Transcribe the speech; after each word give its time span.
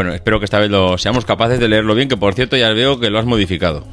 Bueno, 0.00 0.14
espero 0.14 0.38
que 0.38 0.46
esta 0.46 0.58
vez 0.58 0.70
lo 0.70 0.96
seamos 0.96 1.26
capaces 1.26 1.60
de 1.60 1.68
leerlo 1.68 1.94
bien, 1.94 2.08
que 2.08 2.16
por 2.16 2.32
cierto 2.32 2.56
ya 2.56 2.70
veo 2.70 2.98
que 2.98 3.10
lo 3.10 3.18
has 3.18 3.26
modificado. 3.26 3.86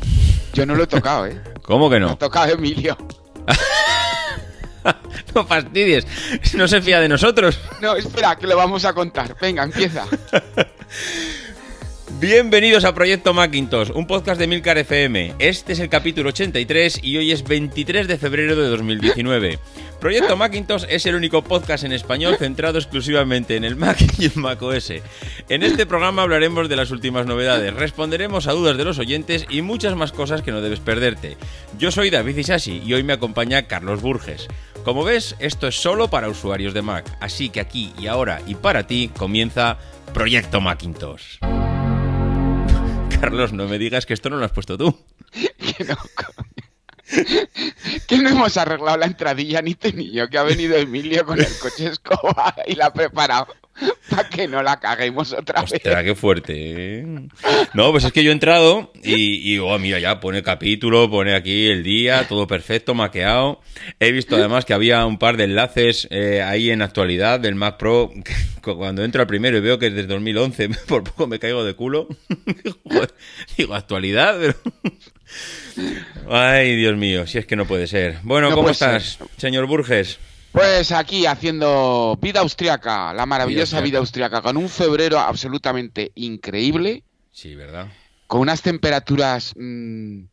Yo 0.53 0.65
no 0.65 0.73
lo 0.73 0.83
he 0.83 0.87
tocado, 0.87 1.27
¿eh? 1.27 1.37
¿Cómo 1.63 1.89
que 1.89 1.99
Lo 1.99 2.07
ha 2.07 2.09
no? 2.11 2.17
tocado 2.17 2.53
Emilio. 2.53 2.97
No 5.35 5.45
fastidies, 5.45 6.07
no 6.55 6.65
se 6.69 6.81
fía 6.81 7.01
de 7.01 7.09
nosotros. 7.09 7.59
No, 7.81 7.97
espera, 7.97 8.37
que 8.37 8.47
lo 8.47 8.55
vamos 8.55 8.85
a 8.85 8.93
contar. 8.93 9.35
Venga, 9.41 9.63
empieza. 9.63 10.05
Bienvenidos 12.21 12.85
a 12.85 12.95
Proyecto 12.95 13.33
Macintosh, 13.33 13.91
un 13.93 14.07
podcast 14.07 14.39
de 14.39 14.47
Milcar 14.47 14.77
FM. 14.77 15.35
Este 15.37 15.73
es 15.73 15.79
el 15.79 15.89
capítulo 15.89 16.29
83 16.29 17.01
y 17.03 17.17
hoy 17.17 17.31
es 17.31 17.43
23 17.43 18.07
de 18.07 18.17
febrero 18.17 18.55
de 18.55 18.69
2019. 18.69 19.59
Proyecto 19.99 20.37
Macintosh 20.37 20.85
es 20.89 21.07
el 21.07 21.15
único 21.15 21.43
podcast 21.43 21.83
en 21.83 21.91
español 21.91 22.37
centrado 22.37 22.77
exclusivamente 22.77 23.55
en 23.55 23.63
el 23.63 23.75
Mac 23.75 23.97
y 24.19 24.25
el 24.25 24.35
Mac 24.35 24.61
OS. 24.61 24.93
En 25.49 25.63
este 25.63 25.87
programa 25.87 26.21
hablaremos 26.21 26.69
de 26.69 26.75
las 26.75 26.91
últimas 26.91 27.25
novedades, 27.25 27.73
responderemos 27.73 28.47
a 28.47 28.51
dudas 28.51 28.77
de 28.77 28.85
los 28.85 28.99
oyentes 28.99 29.45
y 29.49 29.63
muchas 29.63 29.95
más 29.95 30.11
cosas 30.11 30.43
que 30.43 30.51
no 30.51 30.61
debes 30.61 30.79
perderte. 30.81 31.35
Yo 31.79 31.91
soy 31.91 32.11
David 32.11 32.37
Isasi 32.37 32.81
y 32.85 32.93
hoy 32.93 33.01
me 33.01 33.13
acompaña 33.13 33.63
Carlos 33.63 34.01
Burges. 34.01 34.47
Como 34.83 35.03
ves, 35.03 35.35
esto 35.39 35.67
es 35.67 35.75
solo 35.75 36.09
para 36.09 36.29
usuarios 36.29 36.75
de 36.75 36.83
Mac, 36.83 37.17
así 37.19 37.49
que 37.49 37.59
aquí 37.59 37.91
y 37.99 38.05
ahora 38.05 38.41
y 38.45 38.53
para 38.53 38.85
ti 38.85 39.09
comienza 39.17 39.79
Proyecto 40.13 40.61
Macintosh. 40.61 41.39
Carlos, 43.19 43.51
no 43.51 43.67
me 43.67 43.79
digas 43.79 44.05
que 44.05 44.13
esto 44.13 44.29
no 44.29 44.37
lo 44.37 44.45
has 44.45 44.51
puesto 44.51 44.77
tú. 44.77 44.95
coño. 45.77 45.97
Que 48.07 48.17
no 48.17 48.29
hemos 48.29 48.57
arreglado 48.57 48.97
la 48.97 49.05
entradilla 49.05 49.61
ni 49.61 49.75
tú 49.75 49.89
ni 49.93 50.11
yo, 50.11 50.29
que 50.29 50.37
ha 50.37 50.43
venido 50.43 50.75
Emilio 50.75 51.25
con 51.25 51.39
el 51.39 51.57
coche 51.59 51.87
escoba 51.87 52.55
y 52.65 52.75
la 52.75 52.87
ha 52.87 52.93
preparado 52.93 53.47
para 54.09 54.29
que 54.29 54.47
no 54.47 54.63
la 54.63 54.79
caguemos 54.79 55.33
otra 55.33 55.63
vez. 55.63 55.81
Qué 55.81 56.15
fuerte. 56.15 56.53
¿eh? 56.55 57.05
No, 57.73 57.91
pues 57.91 58.03
es 58.03 58.11
que 58.11 58.23
yo 58.23 58.31
he 58.31 58.33
entrado 58.33 58.91
y, 59.03 59.53
y, 59.53 59.59
oh, 59.59 59.77
mira, 59.79 59.99
ya 59.99 60.19
pone 60.19 60.43
capítulo, 60.43 61.09
pone 61.09 61.35
aquí 61.35 61.67
el 61.67 61.83
día, 61.83 62.27
todo 62.27 62.47
perfecto, 62.47 62.93
maqueado. 62.93 63.61
He 63.99 64.11
visto 64.11 64.35
además 64.35 64.65
que 64.65 64.73
había 64.73 65.05
un 65.05 65.17
par 65.19 65.37
de 65.37 65.45
enlaces 65.45 66.07
eh, 66.09 66.41
ahí 66.41 66.71
en 66.71 66.81
actualidad 66.81 67.39
del 67.39 67.55
Mac 67.55 67.77
Pro. 67.77 68.11
Cuando 68.61 69.03
entro 69.03 69.21
al 69.21 69.27
primero 69.27 69.57
y 69.57 69.61
veo 69.61 69.79
que 69.79 69.87
es 69.87 69.93
desde 69.93 70.07
2011, 70.07 70.69
por 70.87 71.03
poco 71.03 71.27
me 71.27 71.39
caigo 71.39 71.63
de 71.63 71.73
culo. 71.73 72.07
Joder, 72.83 73.13
digo, 73.57 73.75
actualidad, 73.75 74.37
pero... 74.39 74.55
Ay, 76.29 76.75
Dios 76.75 76.95
mío, 76.97 77.25
si 77.27 77.37
es 77.37 77.45
que 77.45 77.55
no 77.55 77.65
puede 77.65 77.87
ser. 77.87 78.19
Bueno, 78.23 78.49
No 78.49 78.55
¿cómo 78.55 78.69
estás, 78.69 79.17
ser. 79.17 79.27
señor 79.37 79.65
Burges? 79.67 80.19
Pues 80.51 80.91
aquí 80.91 81.25
haciendo 81.25 82.17
vida 82.21 82.39
austriaca, 82.39 83.13
la 83.13 83.25
maravillosa 83.25 83.77
Vida 83.77 83.83
vida 83.85 83.97
austriaca, 83.99 84.41
con 84.41 84.57
un 84.57 84.69
febrero 84.69 85.19
absolutamente 85.19 86.11
increíble, 86.15 87.03
Sí, 87.31 87.53
¿verdad? 87.55 87.87
con 88.25 88.41
unas 88.41 88.61
temperaturas 88.61 89.53
mm, 89.55 90.23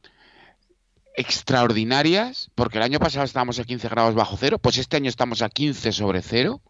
extraordinarias, 1.16 2.50
porque 2.54 2.78
el 2.78 2.84
año 2.84 2.98
pasado 2.98 3.24
estábamos 3.24 3.58
a 3.58 3.64
15 3.64 3.88
grados 3.88 4.14
bajo 4.14 4.36
cero, 4.38 4.58
pues 4.58 4.78
este 4.78 4.96
año 4.96 5.08
estamos 5.08 5.42
a 5.42 5.48
15 5.48 5.92
sobre 5.92 6.22
cero, 6.22 6.60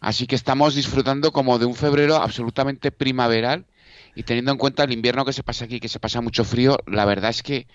así 0.00 0.26
que 0.26 0.34
estamos 0.36 0.74
disfrutando 0.74 1.32
como 1.32 1.58
de 1.58 1.66
un 1.66 1.74
febrero 1.74 2.16
absolutamente 2.16 2.92
primaveral 2.92 3.64
y 4.14 4.22
teniendo 4.24 4.52
en 4.52 4.58
cuenta 4.58 4.84
el 4.84 4.92
invierno 4.92 5.24
que 5.24 5.32
se 5.32 5.42
pasa 5.42 5.64
aquí, 5.64 5.80
que 5.80 5.88
se 5.88 5.98
pasa 6.00 6.20
mucho 6.20 6.44
frío, 6.44 6.78
la 6.86 7.04
verdad 7.04 7.30
es 7.30 7.42
que 7.42 7.66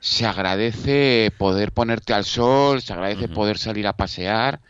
se 0.00 0.26
agradece 0.26 1.32
poder 1.36 1.72
ponerte 1.72 2.14
al 2.14 2.24
sol, 2.24 2.82
se 2.82 2.92
agradece 2.92 3.28
poder 3.28 3.58
salir 3.58 3.86
a 3.86 3.94
pasear, 3.94 4.60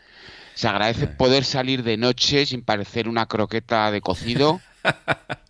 se 0.53 0.67
agradece 0.67 1.07
poder 1.07 1.43
salir 1.43 1.83
de 1.83 1.97
noche 1.97 2.45
sin 2.45 2.63
parecer 2.63 3.07
una 3.07 3.27
croqueta 3.27 3.91
de 3.91 4.01
cocido. 4.01 4.61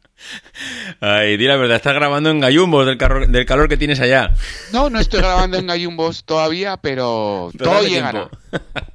Ay, 1.00 1.38
di 1.38 1.46
la 1.46 1.56
verdad, 1.56 1.78
estás 1.78 1.94
grabando 1.94 2.30
en 2.30 2.40
gallumbos 2.40 2.86
del, 2.86 2.98
del 3.32 3.46
calor 3.46 3.70
que 3.70 3.78
tienes 3.78 4.00
allá. 4.00 4.34
No, 4.72 4.90
no 4.90 5.00
estoy 5.00 5.20
grabando 5.20 5.58
en 5.58 5.68
Gallumbos 5.68 6.24
todavía, 6.24 6.78
pero 6.78 7.52
todo 7.58 7.84
llegará. 7.84 8.30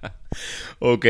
ok. 0.80 1.06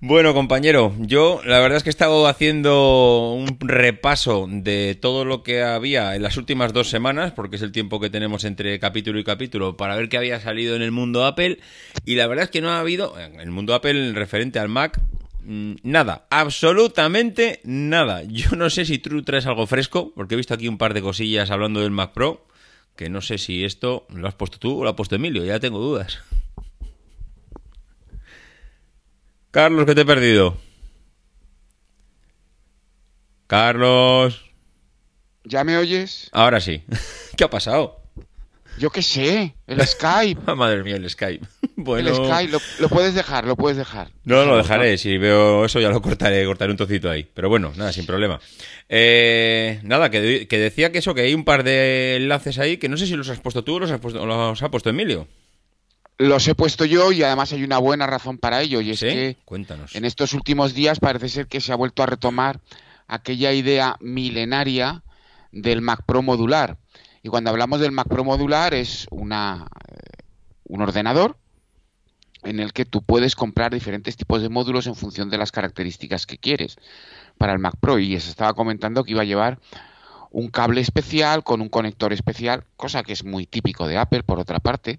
Bueno, 0.00 0.32
compañero, 0.32 0.94
yo 1.00 1.40
la 1.44 1.58
verdad 1.58 1.78
es 1.78 1.82
que 1.82 1.88
he 1.88 1.90
estado 1.90 2.28
haciendo 2.28 3.32
un 3.32 3.58
repaso 3.58 4.46
de 4.48 4.94
todo 4.94 5.24
lo 5.24 5.42
que 5.42 5.64
había 5.64 6.14
en 6.14 6.22
las 6.22 6.36
últimas 6.36 6.72
dos 6.72 6.88
semanas, 6.88 7.32
porque 7.32 7.56
es 7.56 7.62
el 7.62 7.72
tiempo 7.72 7.98
que 7.98 8.08
tenemos 8.08 8.44
entre 8.44 8.78
capítulo 8.78 9.18
y 9.18 9.24
capítulo, 9.24 9.76
para 9.76 9.96
ver 9.96 10.08
qué 10.08 10.16
había 10.16 10.40
salido 10.40 10.76
en 10.76 10.82
el 10.82 10.92
mundo 10.92 11.26
Apple. 11.26 11.58
Y 12.04 12.14
la 12.14 12.28
verdad 12.28 12.44
es 12.44 12.50
que 12.50 12.60
no 12.60 12.70
ha 12.70 12.78
habido, 12.78 13.18
en 13.18 13.40
el 13.40 13.50
mundo 13.50 13.74
Apple 13.74 14.12
referente 14.12 14.60
al 14.60 14.68
Mac, 14.68 15.00
mm, 15.42 15.72
nada, 15.82 16.28
absolutamente 16.30 17.60
nada. 17.64 18.22
Yo 18.22 18.54
no 18.54 18.70
sé 18.70 18.84
si 18.84 18.98
tú 18.98 19.24
traes 19.24 19.46
algo 19.46 19.66
fresco, 19.66 20.12
porque 20.14 20.34
he 20.34 20.36
visto 20.36 20.54
aquí 20.54 20.68
un 20.68 20.78
par 20.78 20.94
de 20.94 21.02
cosillas 21.02 21.50
hablando 21.50 21.80
del 21.80 21.90
Mac 21.90 22.12
Pro, 22.12 22.46
que 22.94 23.10
no 23.10 23.20
sé 23.20 23.36
si 23.36 23.64
esto 23.64 24.06
lo 24.14 24.28
has 24.28 24.34
puesto 24.34 24.60
tú 24.60 24.78
o 24.78 24.84
lo 24.84 24.90
ha 24.90 24.96
puesto 24.96 25.16
Emilio, 25.16 25.44
ya 25.44 25.58
tengo 25.58 25.80
dudas. 25.80 26.20
Carlos, 29.58 29.86
que 29.86 29.94
te 29.96 30.02
he 30.02 30.06
perdido. 30.06 30.56
Carlos. 33.48 34.52
¿Ya 35.42 35.64
me 35.64 35.76
oyes? 35.76 36.30
Ahora 36.30 36.60
sí. 36.60 36.84
¿Qué 37.36 37.42
ha 37.42 37.50
pasado? 37.50 38.00
Yo 38.78 38.90
qué 38.90 39.02
sé, 39.02 39.56
el 39.66 39.84
Skype. 39.84 40.42
Ah, 40.46 40.54
Madre 40.54 40.84
mía, 40.84 40.94
el 40.94 41.10
Skype. 41.10 41.44
Bueno. 41.74 42.08
El 42.08 42.14
Skype, 42.14 42.52
lo, 42.52 42.60
lo 42.78 42.88
puedes 42.88 43.14
dejar, 43.14 43.46
lo 43.46 43.56
puedes 43.56 43.76
dejar. 43.76 44.12
No, 44.22 44.44
lo 44.44 44.56
dejaré. 44.58 44.96
Si 44.96 45.18
veo 45.18 45.64
eso 45.64 45.80
ya 45.80 45.88
lo 45.88 46.00
cortaré, 46.02 46.44
cortaré 46.44 46.70
un 46.70 46.76
trocito 46.76 47.10
ahí. 47.10 47.28
Pero 47.34 47.48
bueno, 47.48 47.72
nada, 47.74 47.92
sin 47.92 48.06
problema. 48.06 48.38
Eh, 48.88 49.80
nada, 49.82 50.08
que, 50.08 50.46
que 50.46 50.58
decía 50.58 50.92
que 50.92 50.98
eso, 50.98 51.14
que 51.14 51.22
hay 51.22 51.34
un 51.34 51.44
par 51.44 51.64
de 51.64 52.14
enlaces 52.14 52.60
ahí 52.60 52.76
que 52.76 52.88
no 52.88 52.96
sé 52.96 53.08
si 53.08 53.16
los 53.16 53.28
has 53.28 53.40
puesto 53.40 53.64
tú 53.64 53.74
o 53.74 53.80
los, 53.80 53.90
has 53.90 53.98
puesto, 53.98 54.24
los 54.24 54.62
ha 54.62 54.70
puesto 54.70 54.88
Emilio. 54.88 55.26
Los 56.18 56.48
he 56.48 56.54
puesto 56.54 56.84
yo 56.84 57.12
y 57.12 57.22
además 57.22 57.52
hay 57.52 57.62
una 57.62 57.78
buena 57.78 58.06
razón 58.06 58.38
para 58.38 58.60
ello 58.60 58.80
y 58.80 58.90
es 58.90 58.98
¿Sí? 58.98 59.06
que 59.06 59.36
Cuéntanos. 59.44 59.94
en 59.94 60.04
estos 60.04 60.34
últimos 60.34 60.74
días 60.74 60.98
parece 60.98 61.28
ser 61.28 61.46
que 61.46 61.60
se 61.60 61.72
ha 61.72 61.76
vuelto 61.76 62.02
a 62.02 62.06
retomar 62.06 62.60
aquella 63.06 63.52
idea 63.52 63.96
milenaria 64.00 65.02
del 65.52 65.80
Mac 65.80 66.02
Pro 66.04 66.22
modular. 66.22 66.76
Y 67.22 67.28
cuando 67.28 67.50
hablamos 67.50 67.80
del 67.80 67.92
Mac 67.92 68.08
Pro 68.08 68.24
modular 68.24 68.74
es 68.74 69.06
una, 69.10 69.68
eh, 69.88 70.24
un 70.64 70.82
ordenador 70.82 71.36
en 72.42 72.60
el 72.60 72.72
que 72.72 72.84
tú 72.84 73.02
puedes 73.02 73.34
comprar 73.34 73.72
diferentes 73.72 74.16
tipos 74.16 74.42
de 74.42 74.48
módulos 74.48 74.86
en 74.86 74.94
función 74.94 75.30
de 75.30 75.38
las 75.38 75.52
características 75.52 76.26
que 76.26 76.38
quieres 76.38 76.76
para 77.36 77.52
el 77.52 77.58
Mac 77.58 77.74
Pro. 77.80 77.98
Y 77.98 78.18
se 78.20 78.30
estaba 78.30 78.54
comentando 78.54 79.04
que 79.04 79.12
iba 79.12 79.22
a 79.22 79.26
llevar 79.26 79.58
un 80.30 80.48
cable 80.48 80.80
especial 80.80 81.42
con 81.42 81.60
un 81.60 81.68
conector 81.68 82.12
especial, 82.12 82.64
cosa 82.76 83.02
que 83.02 83.12
es 83.12 83.24
muy 83.24 83.46
típico 83.46 83.86
de 83.86 83.96
Apple, 83.96 84.22
por 84.22 84.38
otra 84.38 84.60
parte. 84.60 84.98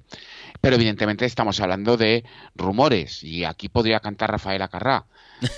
Pero 0.62 0.76
evidentemente 0.76 1.26
estamos 1.26 1.60
hablando 1.60 1.98
de 1.98 2.24
rumores 2.56 3.24
y 3.24 3.44
aquí 3.46 3.70
podría 3.70 4.00
cantar 4.00 4.32
Rafael 4.32 4.62
Acarrá. 4.62 5.06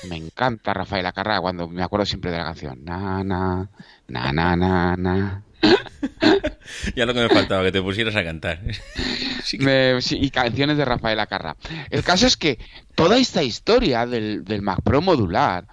Me 0.07 0.15
encanta 0.15 0.73
Rafael 0.73 1.05
Acarrá 1.05 1.39
cuando 1.41 1.67
me 1.67 1.83
acuerdo 1.83 2.05
siempre 2.05 2.31
de 2.31 2.37
la 2.37 2.43
canción. 2.45 2.83
Na, 2.83 3.23
na, 3.23 3.69
na, 4.07 4.31
na, 4.31 4.55
na, 4.55 4.95
na. 4.97 5.43
Ya 6.95 7.05
lo 7.05 7.13
que 7.13 7.19
me 7.21 7.29
faltaba, 7.29 7.63
que 7.63 7.71
te 7.71 7.81
pusieras 7.81 8.15
a 8.15 8.23
cantar. 8.23 8.61
Sí 9.43 9.57
que- 9.57 9.65
Me- 9.65 10.01
sí, 10.01 10.19
y 10.21 10.29
canciones 10.29 10.77
de 10.77 10.85
Rafael 10.85 11.19
Acarrá. 11.19 11.57
El 11.89 12.03
caso 12.03 12.27
es 12.27 12.37
que 12.37 12.59
toda 12.95 13.17
esta 13.17 13.41
historia 13.43 14.05
del, 14.05 14.43
del 14.43 14.61
Mac 14.61 14.81
Pro 14.83 15.01
modular, 15.01 15.65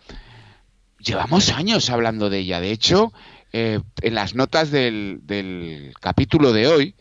llevamos 0.98 1.50
años 1.50 1.90
hablando 1.90 2.30
de 2.30 2.38
ella. 2.38 2.60
De 2.60 2.70
hecho, 2.70 3.12
eh, 3.52 3.80
en 4.00 4.14
las 4.14 4.34
notas 4.34 4.70
del, 4.70 5.20
del 5.24 5.92
capítulo 6.00 6.52
de 6.52 6.66
hoy, 6.66 6.94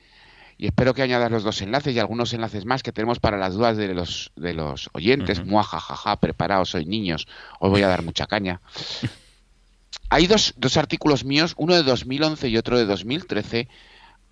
y 0.57 0.65
espero 0.65 0.94
que 0.94 1.04
añadas 1.04 1.31
los 1.31 1.44
dos 1.44 1.62
enlaces 1.62 1.95
y 1.95 2.00
algunos 2.00 2.33
enlaces 2.33 2.65
más 2.65 2.81
que 2.81 2.92
tenemos 2.92 3.19
para 3.19 3.38
las 3.38 3.54
dudas 3.54 3.77
de 3.77 3.94
los, 3.94 4.31
de 4.36 4.54
los 4.54 4.89
oyentes. 4.94 5.39
Ujú. 5.39 5.50
Muajajaja, 5.50 6.19
preparaos, 6.19 6.71
soy 6.71 6.86
niños, 6.86 7.27
os 7.59 7.69
voy 7.69 7.83
a 7.83 7.88
dar 7.88 8.01
mucha 8.04 8.25
caña. 8.25 8.62
Hay 10.09 10.25
dos, 10.25 10.54
dos 10.57 10.77
artículos 10.77 11.25
míos, 11.25 11.54
uno 11.57 11.75
de 11.75 11.83
2011 11.83 12.48
y 12.48 12.57
otro 12.57 12.77
de 12.77 12.86
2013, 12.86 13.68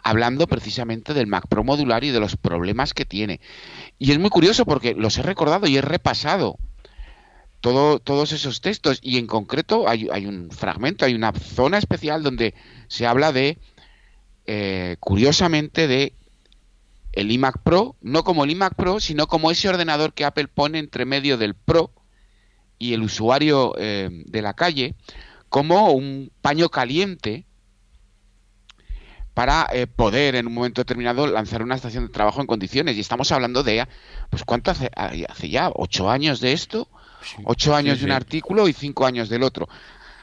hablando 0.03 0.47
precisamente 0.47 1.13
del 1.13 1.27
Mac 1.27 1.47
Pro 1.47 1.63
modular 1.63 2.03
y 2.03 2.11
de 2.11 2.19
los 2.19 2.37
problemas 2.37 2.93
que 2.93 3.05
tiene. 3.05 3.39
Y 3.99 4.11
es 4.11 4.19
muy 4.19 4.29
curioso 4.29 4.65
porque 4.65 4.95
los 4.95 5.17
he 5.17 5.21
recordado 5.21 5.67
y 5.67 5.77
he 5.77 5.81
repasado 5.81 6.57
todo, 7.59 7.99
todos 7.99 8.31
esos 8.31 8.61
textos 8.61 8.99
y 9.01 9.17
en 9.17 9.27
concreto 9.27 9.87
hay, 9.87 10.07
hay 10.11 10.25
un 10.25 10.49
fragmento, 10.49 11.05
hay 11.05 11.13
una 11.13 11.33
zona 11.33 11.77
especial 11.77 12.23
donde 12.23 12.53
se 12.87 13.05
habla 13.05 13.31
de, 13.31 13.57
eh, 14.47 14.97
curiosamente, 14.99 15.87
de 15.87 16.13
el 17.13 17.31
iMac 17.31 17.59
Pro, 17.63 17.95
no 18.01 18.23
como 18.23 18.43
el 18.43 18.51
iMac 18.51 18.75
Pro, 18.75 18.99
sino 18.99 19.27
como 19.27 19.51
ese 19.51 19.69
ordenador 19.69 20.13
que 20.13 20.25
Apple 20.25 20.47
pone 20.47 20.79
entre 20.79 21.05
medio 21.05 21.37
del 21.37 21.55
Pro 21.55 21.91
y 22.77 22.93
el 22.93 23.03
usuario 23.03 23.73
eh, 23.77 24.09
de 24.11 24.41
la 24.41 24.53
calle, 24.53 24.95
como 25.49 25.91
un 25.91 26.31
paño 26.41 26.69
caliente 26.69 27.45
para 29.33 29.67
eh, 29.73 29.85
poder 29.85 30.35
en 30.35 30.47
un 30.47 30.53
momento 30.53 30.81
determinado 30.81 31.27
lanzar 31.27 31.61
una 31.61 31.75
estación 31.75 32.07
de 32.07 32.13
trabajo 32.13 32.41
en 32.41 32.47
condiciones. 32.47 32.95
Y 32.95 33.01
estamos 33.01 33.31
hablando 33.31 33.63
de, 33.63 33.85
pues 34.29 34.43
¿cuánto 34.43 34.71
hace? 34.71 34.89
Hace 34.95 35.49
ya 35.49 35.69
ocho 35.73 36.09
años 36.09 36.39
de 36.39 36.53
esto, 36.53 36.89
ocho 37.43 37.75
años 37.75 37.95
sí, 37.95 37.99
de 38.01 38.05
un 38.05 38.11
artículo 38.13 38.67
y 38.67 38.73
cinco 38.73 39.05
años 39.05 39.29
del 39.29 39.43
otro. 39.43 39.67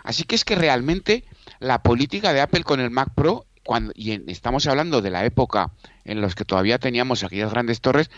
Así 0.03 0.25
que 0.25 0.35
es 0.35 0.45
que 0.45 0.57
realmente 0.57 1.25
la 1.61 1.83
política 1.83 2.33
de 2.33 2.41
Apple 2.41 2.65
con 2.65 2.81
el 2.81 2.91
Mac 2.91 3.11
Pro, 3.15 3.47
cuando, 3.65 3.93
y 3.95 4.31
estamos 4.31 4.67
hablando 4.67 5.03
de 5.03 5.11
la 5.11 5.25
época 5.25 5.73
en 6.05 6.21
los 6.21 6.35
que 6.35 6.45
todavía 6.45 6.79
teníamos 6.79 7.25
aquellas 7.25 7.53
grandes 7.53 7.81
torres, 7.81 8.11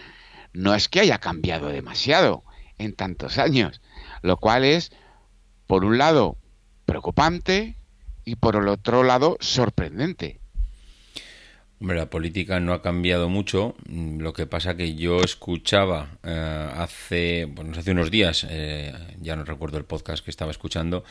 no 0.52 0.74
es 0.74 0.88
que 0.88 1.00
haya 1.00 1.18
cambiado 1.18 1.68
demasiado 1.68 2.44
en 2.78 2.94
tantos 2.94 3.38
años, 3.38 3.80
lo 4.22 4.36
cual 4.36 4.64
es, 4.64 4.92
por 5.66 5.84
un 5.84 5.98
lado, 5.98 6.36
preocupante 6.86 7.76
y 8.24 8.36
por 8.36 8.56
el 8.56 8.68
otro 8.68 9.02
lado, 9.02 9.36
sorprendente. 9.40 10.40
Hombre, 11.80 11.98
la 11.98 12.08
política 12.08 12.60
no 12.60 12.72
ha 12.72 12.80
cambiado 12.80 13.28
mucho. 13.28 13.74
Lo 13.86 14.32
que 14.32 14.46
pasa 14.46 14.76
que 14.76 14.94
yo 14.94 15.20
escuchaba 15.20 16.18
eh, 16.22 16.70
hace, 16.76 17.46
bueno, 17.46 17.72
hace 17.76 17.90
unos 17.90 18.10
días, 18.10 18.46
eh, 18.48 18.94
ya 19.20 19.36
no 19.36 19.44
recuerdo 19.44 19.76
el 19.76 19.84
podcast 19.84 20.24
que 20.24 20.30
estaba 20.30 20.50
escuchando, 20.50 21.04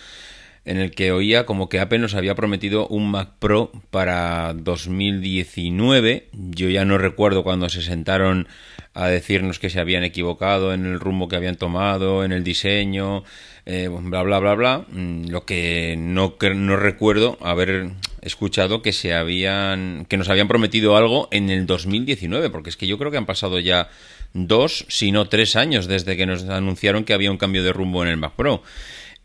en 0.66 0.78
el 0.78 0.92
que 0.92 1.12
oía 1.12 1.46
como 1.46 1.68
que 1.68 1.80
Apple 1.80 2.00
nos 2.00 2.16
había 2.16 2.36
prometido 2.36 2.88
un 2.88 3.12
Mac 3.12 3.32
Pro 3.40 3.72
para 3.92 4.54
2019. 4.54 6.30
Yo 6.32 6.70
ya 6.70 6.86
no 6.86 6.98
recuerdo 6.98 7.44
cuando 7.44 7.70
se 7.70 7.82
sentaron 7.82 8.48
a 8.94 9.08
decirnos 9.08 9.60
que 9.60 9.70
se 9.70 9.80
habían 9.80 10.04
equivocado 10.04 10.74
en 10.74 10.86
el 10.86 11.00
rumbo 11.00 11.28
que 11.28 11.36
habían 11.36 11.58
tomado, 11.58 12.24
en 12.24 12.32
el 12.32 12.44
diseño, 12.44 13.24
eh, 13.66 13.90
bla, 13.90 14.24
bla, 14.24 14.40
bla, 14.40 14.54
bla. 14.54 14.86
Mm, 14.90 15.30
lo 15.30 15.46
que 15.46 15.96
no, 15.98 16.36
no 16.56 16.76
recuerdo 16.78 17.38
haber 17.42 17.92
escuchado 18.22 18.82
que 18.82 18.94
se 18.94 19.14
habían 19.14 20.06
que 20.08 20.16
nos 20.16 20.30
habían 20.30 20.48
prometido 20.48 20.96
algo 20.96 21.28
en 21.32 21.50
el 21.50 21.66
2019, 21.66 22.50
porque 22.50 22.70
es 22.70 22.78
que 22.78 22.88
yo 22.88 22.98
creo 22.98 23.12
que 23.12 23.18
han 23.18 23.26
pasado 23.26 23.60
ya 23.60 23.90
dos, 24.34 24.86
si 24.88 25.12
no 25.12 25.28
tres 25.28 25.56
años 25.56 25.88
desde 25.88 26.16
que 26.16 26.26
nos 26.26 26.44
anunciaron 26.48 27.04
que 27.04 27.14
había 27.14 27.32
un 27.32 27.38
cambio 27.38 27.64
de 27.64 27.74
rumbo 27.74 28.04
en 28.04 28.10
el 28.10 28.18
Mac 28.18 28.34
Pro. 28.36 28.64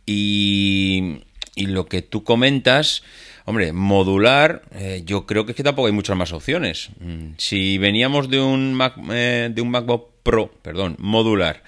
Y, 0.07 1.21
y 1.59 1.67
lo 1.67 1.87
que 1.87 2.03
tú 2.03 2.23
comentas, 2.23 3.03
hombre, 3.45 3.73
modular, 3.73 4.63
eh, 4.71 5.03
yo 5.05 5.27
creo 5.27 5.45
que 5.45 5.53
es 5.53 5.57
que 5.57 5.65
tampoco 5.65 5.87
hay 5.87 5.93
muchas 5.93 6.17
más 6.17 6.33
opciones. 6.33 6.91
Mm, 7.01 7.33
si 7.37 7.79
veníamos 7.79 8.31
de 8.31 8.41
un, 8.41 8.75
Mac, 8.75 8.95
eh, 9.11 9.51
de 9.53 9.61
un 9.61 9.71
MacBook 9.71 10.23
Pro, 10.23 10.53
perdón, 10.63 10.95
modular, 11.01 11.65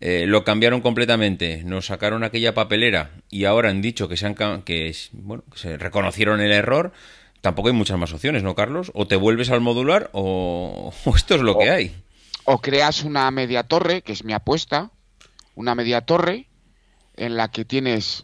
eh, 0.00 0.24
lo 0.26 0.44
cambiaron 0.44 0.80
completamente, 0.80 1.62
nos 1.62 1.86
sacaron 1.86 2.24
aquella 2.24 2.54
papelera 2.54 3.10
y 3.28 3.44
ahora 3.44 3.68
han 3.68 3.82
dicho 3.82 4.08
que 4.08 4.16
se, 4.16 4.26
han, 4.26 4.62
que, 4.62 4.96
bueno, 5.12 5.44
que 5.52 5.58
se 5.58 5.76
reconocieron 5.76 6.40
el 6.40 6.52
error, 6.52 6.92
tampoco 7.42 7.68
hay 7.68 7.74
muchas 7.74 7.98
más 7.98 8.14
opciones, 8.14 8.42
¿no, 8.42 8.54
Carlos? 8.54 8.92
O 8.94 9.06
te 9.06 9.16
vuelves 9.16 9.50
al 9.50 9.60
modular 9.60 10.08
o, 10.12 10.94
esto 11.14 11.34
es 11.34 11.42
lo 11.42 11.58
que 11.58 11.68
hay. 11.68 11.94
O 12.44 12.62
creas 12.62 13.04
una 13.04 13.30
media 13.30 13.62
torre, 13.64 14.00
que 14.00 14.12
es 14.12 14.24
mi 14.24 14.32
apuesta, 14.32 14.90
una 15.54 15.74
media 15.74 16.00
torre 16.00 16.48
en 17.16 17.36
la 17.36 17.50
que 17.50 17.66
tienes 17.66 18.22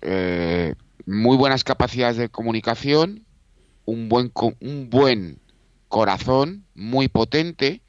muy 1.07 1.37
buenas 1.37 1.65
capacidades 1.65 2.17
de 2.17 2.29
comunicación, 2.29 3.25
un 3.85 4.09
buen, 4.09 4.33
un 4.61 4.91
buen 4.91 5.41
corazón 5.89 6.65
muy 6.75 7.09
potente 7.09 7.83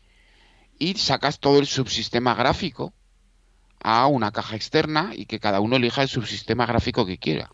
y 0.79 0.95
sacas 0.95 1.39
todo 1.39 1.59
el 1.59 1.67
subsistema 1.67 2.33
gráfico 2.33 2.93
a 3.83 4.07
una 4.07 4.31
caja 4.31 4.55
externa 4.55 5.11
y 5.15 5.25
que 5.25 5.39
cada 5.39 5.59
uno 5.59 5.75
elija 5.75 6.01
el 6.03 6.07
subsistema 6.07 6.65
gráfico 6.65 7.05
que 7.05 7.17
quiera. 7.17 7.49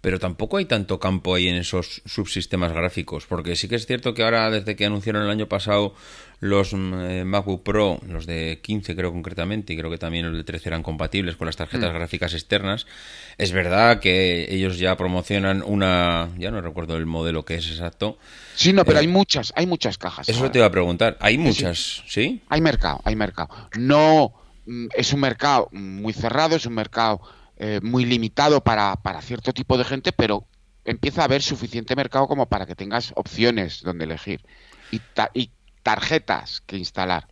Pero 0.00 0.18
tampoco 0.18 0.56
hay 0.56 0.64
tanto 0.64 0.98
campo 0.98 1.34
ahí 1.34 1.48
en 1.48 1.56
esos 1.56 2.02
subsistemas 2.06 2.72
gráficos, 2.72 3.26
porque 3.26 3.54
sí 3.54 3.68
que 3.68 3.76
es 3.76 3.86
cierto 3.86 4.14
que 4.14 4.22
ahora, 4.22 4.50
desde 4.50 4.76
que 4.76 4.86
anunciaron 4.86 5.22
el 5.22 5.30
año 5.30 5.46
pasado 5.46 5.94
los 6.40 6.72
mm, 6.72 6.94
eh, 7.00 7.24
MacBook 7.24 7.62
Pro, 7.62 8.00
los 8.08 8.26
de 8.26 8.60
15 8.62 8.96
creo 8.96 9.12
concretamente, 9.12 9.72
y 9.72 9.76
creo 9.76 9.90
que 9.90 9.98
también 9.98 10.26
los 10.26 10.36
de 10.36 10.44
13 10.44 10.70
eran 10.70 10.82
compatibles 10.82 11.36
con 11.36 11.46
las 11.46 11.56
tarjetas 11.56 11.92
mm. 11.92 11.94
gráficas 11.94 12.34
externas, 12.34 12.86
es 13.38 13.52
verdad 13.52 14.00
que 14.00 14.52
ellos 14.52 14.78
ya 14.78 14.96
promocionan 14.96 15.62
una, 15.64 16.30
ya 16.38 16.50
no 16.50 16.60
recuerdo 16.60 16.96
el 16.96 17.06
modelo 17.06 17.44
que 17.44 17.54
es 17.54 17.70
exacto. 17.70 18.18
Sí, 18.54 18.72
no, 18.72 18.84
pero 18.84 18.98
eh, 18.98 19.02
hay 19.02 19.08
muchas, 19.08 19.52
hay 19.54 19.66
muchas 19.66 19.98
cajas. 19.98 20.28
Eso 20.28 20.50
te 20.50 20.58
iba 20.58 20.66
a 20.66 20.70
preguntar, 20.70 21.16
hay 21.20 21.38
muchas, 21.38 22.02
¿sí? 22.08 22.42
Hay 22.48 22.60
mercado, 22.60 23.00
hay 23.04 23.16
mercado. 23.16 23.50
No, 23.78 24.32
mm, 24.66 24.88
es 24.96 25.12
un 25.12 25.20
mercado 25.20 25.68
muy 25.72 26.14
cerrado, 26.14 26.56
es 26.56 26.64
un 26.64 26.74
mercado 26.74 27.20
eh, 27.58 27.80
muy 27.82 28.06
limitado 28.06 28.62
para, 28.62 28.96
para 28.96 29.20
cierto 29.20 29.52
tipo 29.52 29.76
de 29.76 29.84
gente, 29.84 30.12
pero 30.12 30.46
empieza 30.86 31.20
a 31.20 31.24
haber 31.26 31.42
suficiente 31.42 31.94
mercado 31.94 32.26
como 32.26 32.48
para 32.48 32.64
que 32.64 32.74
tengas 32.74 33.12
opciones 33.14 33.82
donde 33.82 34.04
elegir 34.06 34.40
y, 34.90 35.00
y 35.34 35.50
tarjetas 35.82 36.62
que 36.66 36.76
instalar. 36.76 37.26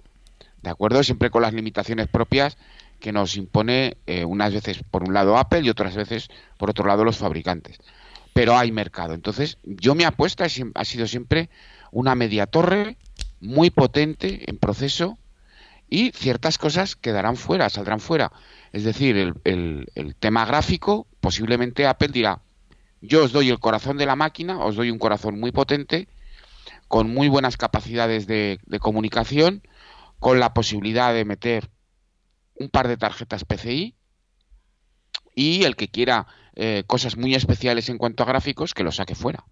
¿De 0.63 0.71
acuerdo? 0.71 1.03
Siempre 1.03 1.31
con 1.31 1.43
las 1.43 1.55
limitaciones 1.55 2.09
propias 2.09 2.59
que 3.01 3.13
nos 3.13 3.37
impone 3.37 3.97
eh, 4.07 4.25
unas 4.25 4.53
veces 4.53 4.83
por 4.83 5.05
un 5.05 5.15
lado 5.15 5.39
Apple 5.39 5.61
y 5.63 5.71
otras 5.71 5.95
veces 5.95 6.29
por 6.57 6.71
otro 6.71 6.87
lado 6.87 7.05
los 7.05 7.19
fabricantes. 7.19 7.79
Pero 8.33 8.57
hay 8.57 8.73
mercado. 8.73 9.15
Entonces, 9.15 9.59
yo 9.65 9.95
mi 9.95 10.05
apuesta 10.05 10.47
ha 10.75 10.85
sido 10.85 11.07
siempre 11.07 11.49
una 11.91 12.15
media 12.15 12.47
torre 12.47 12.97
muy 13.41 13.71
potente 13.71 14.51
en 14.51 14.59
proceso 14.59 15.19
y 15.89 16.11
ciertas 16.13 16.59
cosas 16.59 16.97
quedarán 16.97 17.37
fuera, 17.37 17.71
saldrán 17.71 18.01
fuera. 18.01 18.33
Es 18.73 18.85
decir, 18.85 19.35
el, 19.45 20.17
tema 20.19 20.45
gráfico, 20.45 21.07
posiblemente 21.21 21.87
Apple 21.87 22.09
dirá, 22.09 22.41
yo 23.01 23.25
os 23.25 23.33
doy 23.33 23.49
el 23.49 23.59
corazón 23.59 23.97
de 23.97 24.07
la 24.07 24.17
máquina, 24.17 24.59
os 24.59 24.77
doy 24.77 24.91
un 24.91 24.99
corazón 24.99 25.41
muy 25.41 25.53
potente, 25.53 26.09
con 26.89 27.13
muy 27.13 27.29
buenas 27.29 27.57
capacidades 27.57 28.27
de, 28.27 28.59
comunicación, 28.81 29.63
con 30.19 30.41
la 30.41 30.55
posibilidad 30.55 31.15
de 31.15 31.25
meter 31.25 31.71
un 32.55 32.71
par 32.71 32.89
de 32.89 32.97
tarjetas 32.97 33.45
PCI 33.45 33.95
y 35.35 35.63
el 35.63 35.77
que 35.77 35.89
quiera 35.89 36.27
eh, 36.57 36.83
cosas 36.87 37.17
muy 37.17 37.35
especiales 37.35 37.89
en 37.89 37.99
cuanto 37.99 38.25
a 38.25 38.27
gráficos, 38.27 38.75
que 38.75 38.83
lo 38.83 38.91
saque 38.91 39.15
fuera. 39.15 39.45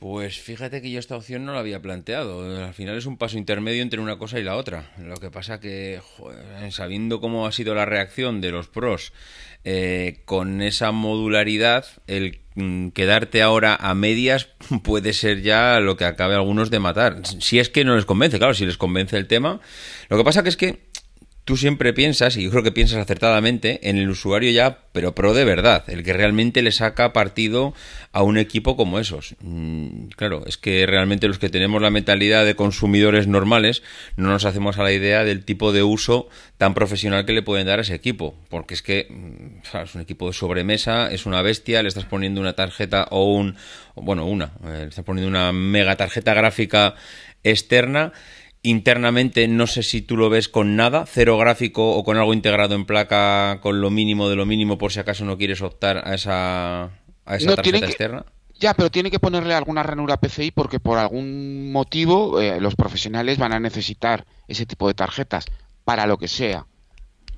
Pues 0.00 0.40
fíjate 0.40 0.80
que 0.80 0.90
yo 0.90 0.98
esta 0.98 1.14
opción 1.14 1.44
no 1.44 1.52
la 1.52 1.60
había 1.60 1.82
planteado. 1.82 2.64
Al 2.64 2.72
final 2.72 2.96
es 2.96 3.04
un 3.04 3.18
paso 3.18 3.36
intermedio 3.36 3.82
entre 3.82 4.00
una 4.00 4.16
cosa 4.16 4.40
y 4.40 4.42
la 4.42 4.56
otra. 4.56 4.90
Lo 4.96 5.18
que 5.18 5.30
pasa 5.30 5.60
que, 5.60 6.00
sabiendo 6.70 7.20
cómo 7.20 7.46
ha 7.46 7.52
sido 7.52 7.74
la 7.74 7.84
reacción 7.84 8.40
de 8.40 8.50
los 8.50 8.68
pros 8.68 9.12
eh, 9.62 10.22
con 10.24 10.62
esa 10.62 10.90
modularidad, 10.90 11.84
el 12.06 12.40
quedarte 12.94 13.42
ahora 13.42 13.76
a 13.76 13.94
medias 13.94 14.48
puede 14.82 15.12
ser 15.12 15.42
ya 15.42 15.80
lo 15.80 15.96
que 15.96 16.04
acabe 16.04 16.34
algunos 16.34 16.70
de 16.70 16.78
matar. 16.78 17.22
Si 17.24 17.58
es 17.58 17.68
que 17.68 17.84
no 17.84 17.96
les 17.96 18.04
convence, 18.04 18.38
claro, 18.38 18.54
si 18.54 18.66
les 18.66 18.76
convence 18.76 19.16
el 19.16 19.26
tema. 19.26 19.60
Lo 20.08 20.16
que 20.16 20.24
pasa 20.24 20.42
que 20.42 20.48
es 20.48 20.56
que 20.56 20.89
tú 21.50 21.56
siempre 21.56 21.92
piensas, 21.92 22.36
y 22.36 22.44
yo 22.44 22.50
creo 22.52 22.62
que 22.62 22.70
piensas 22.70 23.00
acertadamente, 23.00 23.80
en 23.90 23.96
el 23.96 24.08
usuario 24.08 24.52
ya, 24.52 24.78
pero 24.92 25.16
pro 25.16 25.34
de 25.34 25.44
verdad, 25.44 25.82
el 25.88 26.04
que 26.04 26.12
realmente 26.12 26.62
le 26.62 26.70
saca 26.70 27.12
partido 27.12 27.74
a 28.12 28.22
un 28.22 28.38
equipo 28.38 28.76
como 28.76 29.00
esos. 29.00 29.34
Mm, 29.40 30.10
claro, 30.14 30.44
es 30.46 30.58
que 30.58 30.86
realmente 30.86 31.26
los 31.26 31.40
que 31.40 31.48
tenemos 31.48 31.82
la 31.82 31.90
mentalidad 31.90 32.44
de 32.44 32.54
consumidores 32.54 33.26
normales 33.26 33.82
no 34.14 34.28
nos 34.28 34.44
hacemos 34.44 34.78
a 34.78 34.84
la 34.84 34.92
idea 34.92 35.24
del 35.24 35.44
tipo 35.44 35.72
de 35.72 35.82
uso 35.82 36.28
tan 36.56 36.72
profesional 36.72 37.26
que 37.26 37.32
le 37.32 37.42
pueden 37.42 37.66
dar 37.66 37.80
a 37.80 37.82
ese 37.82 37.96
equipo, 37.96 38.36
porque 38.48 38.74
es 38.74 38.82
que 38.82 39.08
mm, 39.10 39.76
es 39.76 39.94
un 39.96 40.02
equipo 40.02 40.28
de 40.28 40.34
sobremesa, 40.34 41.10
es 41.10 41.26
una 41.26 41.42
bestia, 41.42 41.82
le 41.82 41.88
estás 41.88 42.04
poniendo 42.04 42.40
una 42.40 42.52
tarjeta 42.52 43.08
o 43.10 43.34
un, 43.34 43.56
bueno, 43.96 44.24
una, 44.24 44.52
eh, 44.66 44.82
le 44.82 44.84
estás 44.84 45.04
poniendo 45.04 45.28
una 45.28 45.50
mega 45.50 45.96
tarjeta 45.96 46.32
gráfica 46.32 46.94
externa 47.42 48.12
Internamente 48.62 49.48
no 49.48 49.66
sé 49.66 49.82
si 49.82 50.02
tú 50.02 50.18
lo 50.18 50.28
ves 50.28 50.48
con 50.48 50.76
nada, 50.76 51.06
cero 51.06 51.38
gráfico 51.38 51.92
o 51.92 52.04
con 52.04 52.18
algo 52.18 52.34
integrado 52.34 52.74
en 52.74 52.84
placa 52.84 53.58
con 53.62 53.80
lo 53.80 53.90
mínimo 53.90 54.28
de 54.28 54.36
lo 54.36 54.44
mínimo 54.44 54.76
por 54.76 54.92
si 54.92 55.00
acaso 55.00 55.24
no 55.24 55.38
quieres 55.38 55.62
optar 55.62 56.06
a 56.06 56.14
esa, 56.14 56.84
a 57.24 57.36
esa 57.36 57.56
tarjeta 57.56 57.86
externa. 57.86 58.26
Ya, 58.60 58.74
pero 58.74 58.90
tiene 58.90 59.10
que 59.10 59.18
ponerle 59.18 59.54
alguna 59.54 59.82
ranura 59.82 60.18
PCI 60.18 60.50
porque 60.50 60.78
por 60.78 60.98
algún 60.98 61.72
motivo 61.72 62.38
eh, 62.38 62.60
los 62.60 62.76
profesionales 62.76 63.38
van 63.38 63.54
a 63.54 63.60
necesitar 63.60 64.26
ese 64.46 64.66
tipo 64.66 64.86
de 64.86 64.92
tarjetas 64.92 65.46
para 65.84 66.06
lo 66.06 66.18
que 66.18 66.28
sea. 66.28 66.66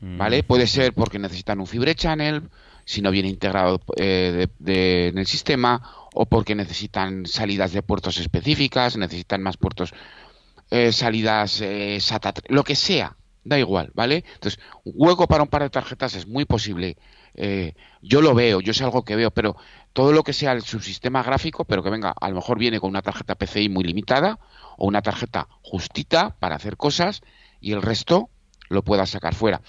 ¿Vale? 0.01 0.43
Mm. 0.43 0.47
Puede 0.47 0.67
ser 0.67 0.93
porque 0.93 1.21
necesitan 1.21 1.61
un 1.61 1.69
Fibre 1.69 1.95
Channel, 1.95 2.43
si 2.85 3.03
no 3.03 3.13
viene 3.13 3.29
integrado 3.29 3.81
eh, 3.97 4.49
en 4.67 5.17
el 5.17 5.27
sistema, 5.27 5.81
o 6.13 6.27
porque 6.27 6.57
necesitan 6.57 7.25
salidas 7.27 7.73
de 7.73 7.83
puertos 7.83 8.19
específicas, 8.19 8.97
necesitan 8.97 9.43
más 9.43 9.57
puertos 9.57 9.95
eh, 10.73 10.91
salidas 10.91 11.61
eh, 11.61 12.01
SATA, 12.01 12.33
lo 12.49 12.65
que 12.65 12.75
sea, 12.75 13.15
da 13.45 13.59
igual, 13.59 13.91
¿vale? 13.93 14.25
Entonces, 14.33 14.59
un 14.85 14.95
hueco 14.97 15.29
para 15.29 15.43
un 15.43 15.51
par 15.51 15.61
de 15.61 15.69
tarjetas 15.69 16.15
es 16.15 16.27
muy 16.27 16.47
posible. 16.47 16.97
Eh, 17.35 17.75
yo 18.01 18.23
lo 18.23 18.35
veo, 18.35 18.63
yo 18.63 18.71
es 18.71 18.81
algo 18.81 19.05
que 19.05 19.15
veo, 19.15 19.31
pero 19.31 19.55
todo 19.93 20.15
lo 20.15 20.23
que 20.23 20.33
sea 20.33 20.53
el 20.53 20.63
subsistema 20.63 21.23
gráfico, 21.23 21.67
pero 21.67 21.83
que 21.83 21.91
venga, 21.91 22.15
a 22.19 22.29
lo 22.31 22.37
mejor 22.37 22.59
viene 22.59 22.81
con 22.81 22.89
una 22.89 23.03
tarjeta 23.03 23.35
PCI 23.35 23.69
muy 23.69 23.85
limitada 23.85 24.39
o 24.79 24.87
una 24.87 25.03
tarjeta 25.03 25.47
justita 25.61 26.37
para 26.39 26.57
hacer 26.57 26.79
cosas 26.79 27.21
y 27.61 27.73
el 27.73 27.83
resto 27.83 28.31
lo 28.71 28.83
pueda 28.83 29.05
sacar 29.05 29.35
fuera. 29.35 29.61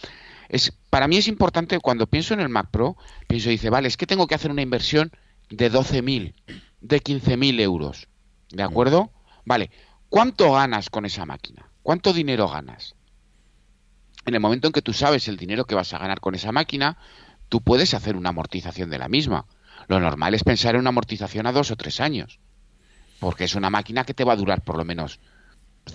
Es, 0.47 0.71
para 0.89 1.09
mí 1.09 1.17
es 1.17 1.27
importante 1.27 1.79
cuando 1.79 2.07
pienso 2.07 2.33
en 2.33 2.39
el 2.39 2.47
Mac 2.47 2.69
Pro, 2.71 2.95
pienso, 3.27 3.49
dice, 3.49 3.69
vale, 3.69 3.89
es 3.89 3.97
que 3.97 4.07
tengo 4.07 4.25
que 4.25 4.35
hacer 4.35 4.51
una 4.51 4.61
inversión 4.61 5.11
de 5.49 5.69
12.000, 5.69 6.33
de 6.79 7.03
15.000 7.03 7.59
euros, 7.59 8.07
¿de 8.51 8.63
acuerdo? 8.63 9.11
Vale, 9.43 9.69
¿Cuánto 10.13 10.51
ganas 10.51 10.91
con 10.91 11.05
esa 11.05 11.25
máquina? 11.25 11.71
¿Cuánto 11.81 12.13
dinero 12.13 12.47
ganas? 12.47 12.93
En 14.27 14.35
el 14.35 14.41
momento 14.41 14.67
en 14.67 14.71
que 14.71 14.83
tú 14.83 14.93
sabes 14.93 15.27
el 15.27 15.37
dinero 15.37 15.65
que 15.65 15.73
vas 15.73 15.91
a 15.91 15.97
ganar 15.97 16.19
con 16.19 16.35
esa 16.35 16.51
máquina, 16.51 16.99
tú 17.49 17.61
puedes 17.61 17.95
hacer 17.95 18.15
una 18.15 18.29
amortización 18.29 18.91
de 18.91 18.99
la 18.99 19.09
misma. 19.09 19.47
Lo 19.87 19.99
normal 19.99 20.35
es 20.35 20.43
pensar 20.43 20.75
en 20.75 20.81
una 20.81 20.89
amortización 20.89 21.47
a 21.47 21.51
dos 21.51 21.71
o 21.71 21.77
tres 21.77 21.99
años, 21.99 22.37
porque 23.19 23.45
es 23.45 23.55
una 23.55 23.71
máquina 23.71 24.03
que 24.03 24.13
te 24.13 24.23
va 24.23 24.33
a 24.33 24.35
durar 24.35 24.61
por 24.61 24.77
lo 24.77 24.85
menos 24.85 25.19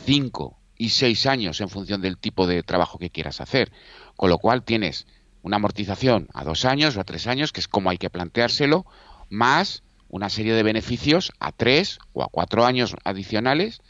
cinco 0.05 0.59
y 0.77 0.89
seis 0.89 1.25
años 1.27 1.61
en 1.61 1.69
función 1.69 2.03
del 2.03 2.19
tipo 2.19 2.49
de 2.49 2.65
trabajo 2.65 2.99
que 2.99 3.11
quieras 3.11 3.41
hacer. 3.41 3.71
Con 4.17 4.31
lo 4.31 4.39
cual 4.39 4.65
tienes 4.65 5.07
una 5.43 5.59
amortización 5.59 6.27
a 6.35 6.43
dos 6.43 6.65
años 6.65 6.97
o 6.97 7.01
a 7.01 7.05
tres 7.05 7.29
años, 7.29 7.53
que 7.53 7.61
es 7.61 7.69
como 7.69 7.89
hay 7.89 7.99
que 7.99 8.11
planteárselo, 8.11 8.85
más 9.31 9.85
una 10.09 10.29
serie 10.29 10.55
de 10.55 10.65
beneficios 10.65 11.31
a 11.39 11.53
tres 11.53 12.01
o 12.15 12.25
a 12.25 12.29
cuatro 12.29 12.67
años 12.67 12.97
adicionales, 13.05 13.81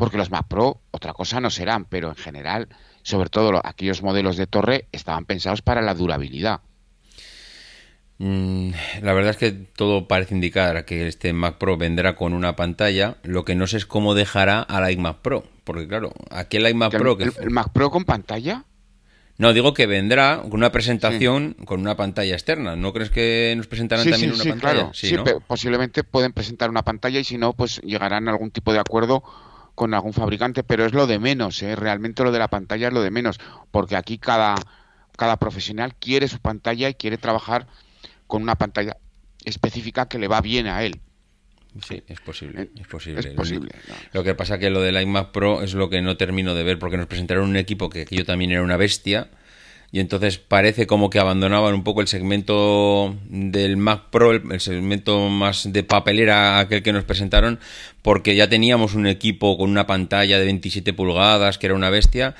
porque 0.00 0.16
los 0.16 0.30
Mac 0.30 0.46
Pro 0.48 0.80
otra 0.92 1.12
cosa 1.12 1.42
no 1.42 1.50
serán, 1.50 1.84
pero 1.84 2.08
en 2.08 2.14
general, 2.14 2.68
sobre 3.02 3.28
todo 3.28 3.60
aquellos 3.62 4.02
modelos 4.02 4.38
de 4.38 4.46
torre, 4.46 4.86
estaban 4.92 5.26
pensados 5.26 5.60
para 5.60 5.82
la 5.82 5.92
durabilidad. 5.92 6.60
Mm, 8.16 8.70
la 9.02 9.12
verdad 9.12 9.32
es 9.32 9.36
que 9.36 9.52
todo 9.52 10.08
parece 10.08 10.34
indicar 10.34 10.86
que 10.86 11.06
este 11.06 11.34
Mac 11.34 11.58
Pro 11.58 11.76
vendrá 11.76 12.16
con 12.16 12.32
una 12.32 12.56
pantalla. 12.56 13.18
Lo 13.24 13.44
que 13.44 13.54
no 13.54 13.66
sé 13.66 13.76
es 13.76 13.84
cómo 13.84 14.14
dejará 14.14 14.62
al 14.62 14.90
iMac 14.90 15.18
Pro. 15.18 15.44
Porque 15.64 15.86
claro, 15.86 16.14
aquel 16.30 16.66
iMac 16.66 16.96
Pro... 16.96 17.18
Que... 17.18 17.24
¿El, 17.24 17.50
Mac 17.50 17.68
Pro 17.74 17.90
con 17.90 18.06
pantalla? 18.06 18.64
No, 19.36 19.52
digo 19.52 19.74
que 19.74 19.84
vendrá 19.84 20.40
con 20.40 20.54
una 20.54 20.72
presentación 20.72 21.56
con 21.66 21.78
una 21.78 21.98
pantalla 21.98 22.32
externa. 22.32 22.74
¿No 22.74 22.94
crees 22.94 23.10
que 23.10 23.52
nos 23.54 23.66
presentarán 23.66 24.08
también 24.08 24.32
una 24.32 24.44
pantalla? 24.44 24.72
Claro. 24.72 24.90
Sí, 24.94 25.14
posiblemente 25.46 26.04
pueden 26.04 26.32
presentar 26.32 26.70
una 26.70 26.84
pantalla 26.84 27.20
y 27.20 27.24
si 27.24 27.36
no, 27.36 27.52
pues 27.52 27.82
llegarán 27.82 28.28
a 28.28 28.30
algún 28.30 28.50
tipo 28.50 28.72
de 28.72 28.78
acuerdo 28.78 29.22
con 29.80 29.94
algún 29.94 30.12
fabricante, 30.12 30.62
pero 30.62 30.84
es 30.84 30.92
lo 30.92 31.06
de 31.06 31.18
menos, 31.18 31.62
¿eh? 31.62 31.74
realmente 31.74 32.22
lo 32.22 32.32
de 32.32 32.38
la 32.38 32.48
pantalla 32.48 32.88
es 32.88 32.92
lo 32.92 33.00
de 33.00 33.10
menos, 33.10 33.40
porque 33.70 33.96
aquí 33.96 34.18
cada, 34.18 34.54
cada 35.16 35.38
profesional 35.38 35.94
quiere 35.94 36.28
su 36.28 36.38
pantalla 36.38 36.90
y 36.90 36.92
quiere 36.92 37.16
trabajar 37.16 37.66
con 38.26 38.42
una 38.42 38.56
pantalla 38.56 38.98
específica 39.42 40.06
que 40.06 40.18
le 40.18 40.28
va 40.28 40.42
bien 40.42 40.66
a 40.66 40.82
él. 40.84 41.00
Sí, 41.82 42.02
es 42.08 42.20
posible, 42.20 42.68
es 42.78 42.86
posible. 42.88 43.20
Es 43.20 43.28
posible. 43.28 43.70
Lo 44.12 44.22
que 44.22 44.34
pasa 44.34 44.58
que 44.58 44.68
lo 44.68 44.82
del 44.82 45.00
iMac 45.00 45.30
Pro 45.30 45.62
es 45.62 45.72
lo 45.72 45.88
que 45.88 46.02
no 46.02 46.18
termino 46.18 46.54
de 46.54 46.62
ver 46.62 46.78
porque 46.78 46.98
nos 46.98 47.06
presentaron 47.06 47.48
un 47.48 47.56
equipo 47.56 47.88
que, 47.88 48.06
yo 48.10 48.26
también 48.26 48.50
era 48.50 48.62
una 48.62 48.76
bestia 48.76 49.30
y 49.92 49.98
entonces 49.98 50.38
parece 50.38 50.86
como 50.86 51.10
que 51.10 51.18
abandonaban 51.18 51.74
un 51.74 51.82
poco 51.82 52.00
el 52.00 52.06
segmento 52.06 53.16
del 53.28 53.76
Mac 53.76 54.04
Pro, 54.10 54.32
el, 54.32 54.60
segmento 54.60 55.28
más 55.28 55.72
de 55.72 55.82
papelera 55.82 56.60
aquel 56.60 56.82
que 56.82 56.92
nos 56.92 57.04
presentaron 57.04 57.58
porque 58.02 58.36
ya 58.36 58.48
teníamos 58.48 58.94
un 58.94 59.06
equipo 59.06 59.58
con 59.58 59.70
una 59.70 59.86
pantalla 59.86 60.38
de 60.38 60.44
27 60.44 60.92
pulgadas 60.92 61.58
que 61.58 61.66
era 61.66 61.74
una 61.74 61.90
bestia 61.90 62.36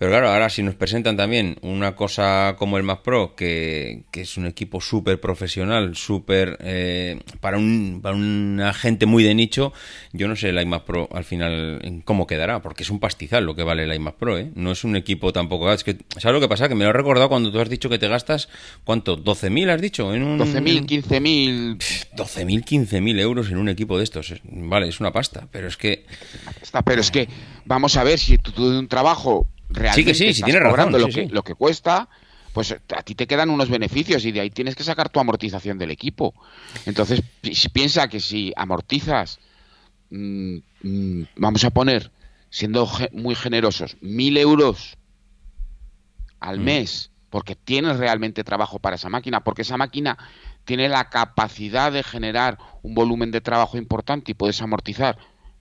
pero 0.00 0.12
claro, 0.12 0.30
ahora 0.30 0.48
si 0.48 0.62
nos 0.62 0.76
presentan 0.76 1.18
también 1.18 1.58
una 1.60 1.94
cosa 1.94 2.56
como 2.58 2.78
el 2.78 2.82
Mac 2.82 3.02
Pro, 3.02 3.34
que, 3.36 4.04
es 4.10 4.38
un 4.38 4.46
equipo 4.46 4.80
súper 4.80 5.20
profesional, 5.20 5.94
súper 5.94 6.56
eh, 6.62 7.20
para, 7.40 7.58
un, 7.58 8.00
para 8.02 8.16
una 8.16 8.72
gente 8.72 9.04
muy 9.04 9.22
de 9.24 9.34
nicho, 9.34 9.74
yo 10.14 10.26
no 10.26 10.36
sé 10.36 10.48
el 10.48 10.58
iMac 10.58 10.84
Pro 10.84 11.10
al 11.12 11.24
final 11.24 12.02
cómo 12.06 12.26
quedará, 12.26 12.62
porque 12.62 12.82
es 12.82 12.88
un 12.88 12.98
pastizal 12.98 13.44
lo 13.44 13.54
que 13.54 13.62
vale 13.62 13.84
el 13.84 13.92
iMac 13.92 14.14
Pro, 14.14 14.38
¿eh? 14.38 14.50
No 14.54 14.72
es 14.72 14.84
un 14.84 14.96
equipo 14.96 15.34
tampoco... 15.34 15.70
Es 15.70 15.84
que, 15.84 15.98
¿Sabes 16.16 16.32
lo 16.32 16.40
que 16.40 16.48
pasa? 16.48 16.66
Que 16.66 16.74
me 16.74 16.84
lo 16.84 16.90
he 16.90 16.94
recordado 16.94 17.28
cuando 17.28 17.52
tú 17.52 17.60
has 17.60 17.68
dicho 17.68 17.90
que 17.90 17.98
te 17.98 18.08
gastas, 18.08 18.48
¿cuánto? 18.84 19.22
¿12.000 19.22 19.68
has 19.68 19.82
dicho? 19.82 20.14
En 20.14 20.22
un... 20.22 20.38
12.000, 20.38 20.86
15.000... 20.86 21.76
12.000, 22.16 22.64
15.000 22.64 23.20
euros 23.20 23.50
en 23.50 23.58
un 23.58 23.68
equipo 23.68 23.98
de 23.98 24.04
estos. 24.04 24.32
Vale, 24.44 24.88
es 24.88 24.98
una 24.98 25.12
pasta, 25.12 25.46
pero 25.52 25.68
es 25.68 25.76
que... 25.76 26.06
Pero 26.86 27.02
es 27.02 27.10
que, 27.10 27.28
vamos 27.66 27.98
a 27.98 28.04
ver, 28.04 28.18
si 28.18 28.38
tú, 28.38 28.52
tú 28.52 28.70
de 28.70 28.78
un 28.78 28.88
trabajo 28.88 29.46
realmente 29.70 30.14
sí, 30.14 30.34
sí, 30.34 30.42
cobrando 30.42 30.98
lo, 30.98 31.08
que, 31.08 31.28
lo 31.28 31.42
que 31.42 31.54
cuesta, 31.54 32.08
pues 32.52 32.72
a 32.72 33.02
ti 33.02 33.14
te 33.14 33.26
quedan 33.26 33.50
unos 33.50 33.68
beneficios 33.68 34.24
y 34.24 34.32
de 34.32 34.40
ahí 34.40 34.50
tienes 34.50 34.74
que 34.74 34.82
sacar 34.82 35.08
tu 35.08 35.20
amortización 35.20 35.78
del 35.78 35.90
equipo. 35.90 36.34
Entonces, 36.86 37.22
piensa 37.72 38.08
que 38.08 38.20
si 38.20 38.52
amortizas, 38.56 39.38
mm, 40.10 40.56
mm, 40.82 41.22
vamos 41.36 41.64
a 41.64 41.70
poner, 41.70 42.10
siendo 42.50 42.88
muy 43.12 43.34
generosos, 43.34 43.96
mil 44.00 44.36
euros 44.36 44.96
al 46.40 46.58
mm. 46.58 46.64
mes, 46.64 47.10
porque 47.30 47.54
tienes 47.54 47.96
realmente 47.98 48.42
trabajo 48.42 48.80
para 48.80 48.96
esa 48.96 49.08
máquina, 49.08 49.44
porque 49.44 49.62
esa 49.62 49.76
máquina 49.76 50.18
tiene 50.64 50.88
la 50.88 51.08
capacidad 51.08 51.92
de 51.92 52.02
generar 52.02 52.58
un 52.82 52.94
volumen 52.94 53.30
de 53.30 53.40
trabajo 53.40 53.78
importante 53.78 54.32
y 54.32 54.34
puedes 54.34 54.60
amortizar 54.60 55.16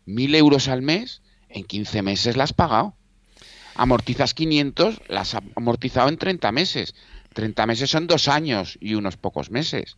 mil 0.05 0.33
euros 0.33 0.67
al 0.67 0.81
mes, 0.81 1.21
en 1.49 1.63
15 1.63 2.01
meses 2.01 2.37
la 2.37 2.45
has 2.45 2.53
pagado 2.53 2.95
amortizas 3.79 4.33
500, 4.33 5.01
las 5.07 5.33
has 5.33 5.43
amortizado 5.55 6.09
en 6.09 6.17
30 6.17 6.51
meses. 6.51 6.95
30 7.33 7.65
meses 7.65 7.89
son 7.89 8.07
dos 8.07 8.27
años 8.27 8.77
y 8.81 8.95
unos 8.95 9.15
pocos 9.15 9.51
meses. 9.51 9.95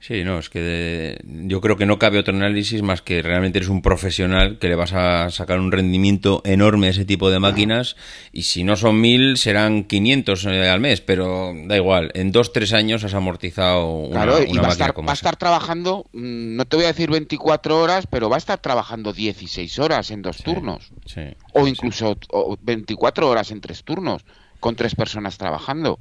Sí, 0.00 0.24
no, 0.24 0.38
es 0.38 0.48
que 0.48 1.20
yo 1.26 1.60
creo 1.60 1.76
que 1.76 1.84
no 1.84 1.98
cabe 1.98 2.18
otro 2.18 2.34
análisis 2.34 2.80
más 2.80 3.02
que 3.02 3.20
realmente 3.20 3.58
eres 3.58 3.68
un 3.68 3.82
profesional 3.82 4.58
que 4.58 4.68
le 4.68 4.74
vas 4.74 4.94
a 4.94 5.28
sacar 5.30 5.60
un 5.60 5.70
rendimiento 5.70 6.40
enorme 6.46 6.86
a 6.86 6.90
ese 6.90 7.04
tipo 7.04 7.30
de 7.30 7.38
máquinas 7.38 7.96
y 8.32 8.44
si 8.44 8.64
no 8.64 8.76
son 8.76 8.98
mil 8.98 9.36
serán 9.36 9.84
500 9.84 10.46
eh, 10.46 10.70
al 10.70 10.80
mes, 10.80 11.02
pero 11.02 11.52
da 11.66 11.76
igual, 11.76 12.12
en 12.14 12.32
dos, 12.32 12.54
tres 12.54 12.72
años 12.72 13.04
has 13.04 13.12
amortizado 13.12 13.90
una, 13.90 14.22
claro, 14.22 14.42
y 14.42 14.56
va 14.56 14.68
a 14.68 14.72
estar, 14.72 14.98
va 14.98 15.10
a 15.10 15.12
estar 15.12 15.36
trabajando, 15.36 16.06
mm, 16.12 16.56
no 16.56 16.64
te 16.64 16.76
voy 16.76 16.86
a 16.86 16.88
decir 16.88 17.10
24 17.10 17.78
horas, 17.78 18.06
pero 18.06 18.30
va 18.30 18.36
a 18.36 18.38
estar 18.38 18.58
trabajando 18.58 19.12
16 19.12 19.78
horas 19.80 20.10
en 20.10 20.22
dos 20.22 20.38
turnos. 20.38 20.92
o 21.52 21.68
incluso 21.68 22.16
24 22.62 23.28
horas 23.28 23.50
en 23.50 23.60
tres 23.60 23.84
turnos, 23.84 24.24
con 24.60 24.76
tres 24.76 24.94
personas 24.94 25.36
trabajando 25.36 26.00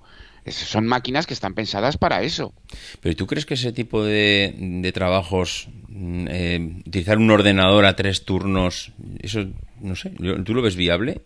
son 0.51 0.85
máquinas 0.85 1.25
que 1.25 1.33
están 1.33 1.53
pensadas 1.53 1.97
para 1.97 2.23
eso. 2.23 2.53
Pero 3.01 3.15
¿tú 3.15 3.27
crees 3.27 3.45
que 3.45 3.53
ese 3.55 3.71
tipo 3.71 4.03
de, 4.03 4.91
trabajos, 4.93 5.69
mm, 5.87 6.27
eh, 6.29 6.81
utilizar 6.85 7.17
un 7.17 7.31
ordenador 7.31 7.85
a 7.85 7.95
tres 7.95 8.25
turnos, 8.25 8.91
eso, 9.19 9.45
no 9.81 9.95
sé, 9.95 10.11
¿tú 10.45 10.53
lo 10.53 10.61
ves 10.61 10.75
viable? 10.75 11.21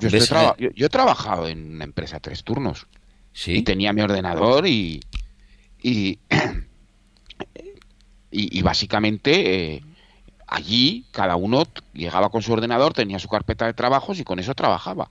Yo, 0.00 0.86
he 0.86 0.88
trabajado 0.88 1.48
en 1.48 1.74
una 1.74 1.84
empresa 1.84 2.18
a 2.18 2.20
tres 2.20 2.44
turnos. 2.44 2.86
¿Sí? 3.32 3.54
Y 3.56 3.62
tenía 3.62 3.92
mi 3.92 4.00
ordenador 4.00 4.66
y. 4.66 5.00
Y, 5.80 6.18
y, 8.32 8.62
básicamente 8.62 9.74
eh, 9.74 9.82
allí 10.48 11.04
cada 11.12 11.36
uno 11.36 11.68
llegaba 11.92 12.30
con 12.30 12.42
su 12.42 12.52
ordenador, 12.52 12.94
tenía 12.94 13.20
su 13.20 13.28
carpeta 13.28 13.66
de 13.66 13.74
trabajos 13.74 14.18
y 14.18 14.24
con 14.24 14.40
eso 14.40 14.54
trabajaba. 14.54 15.08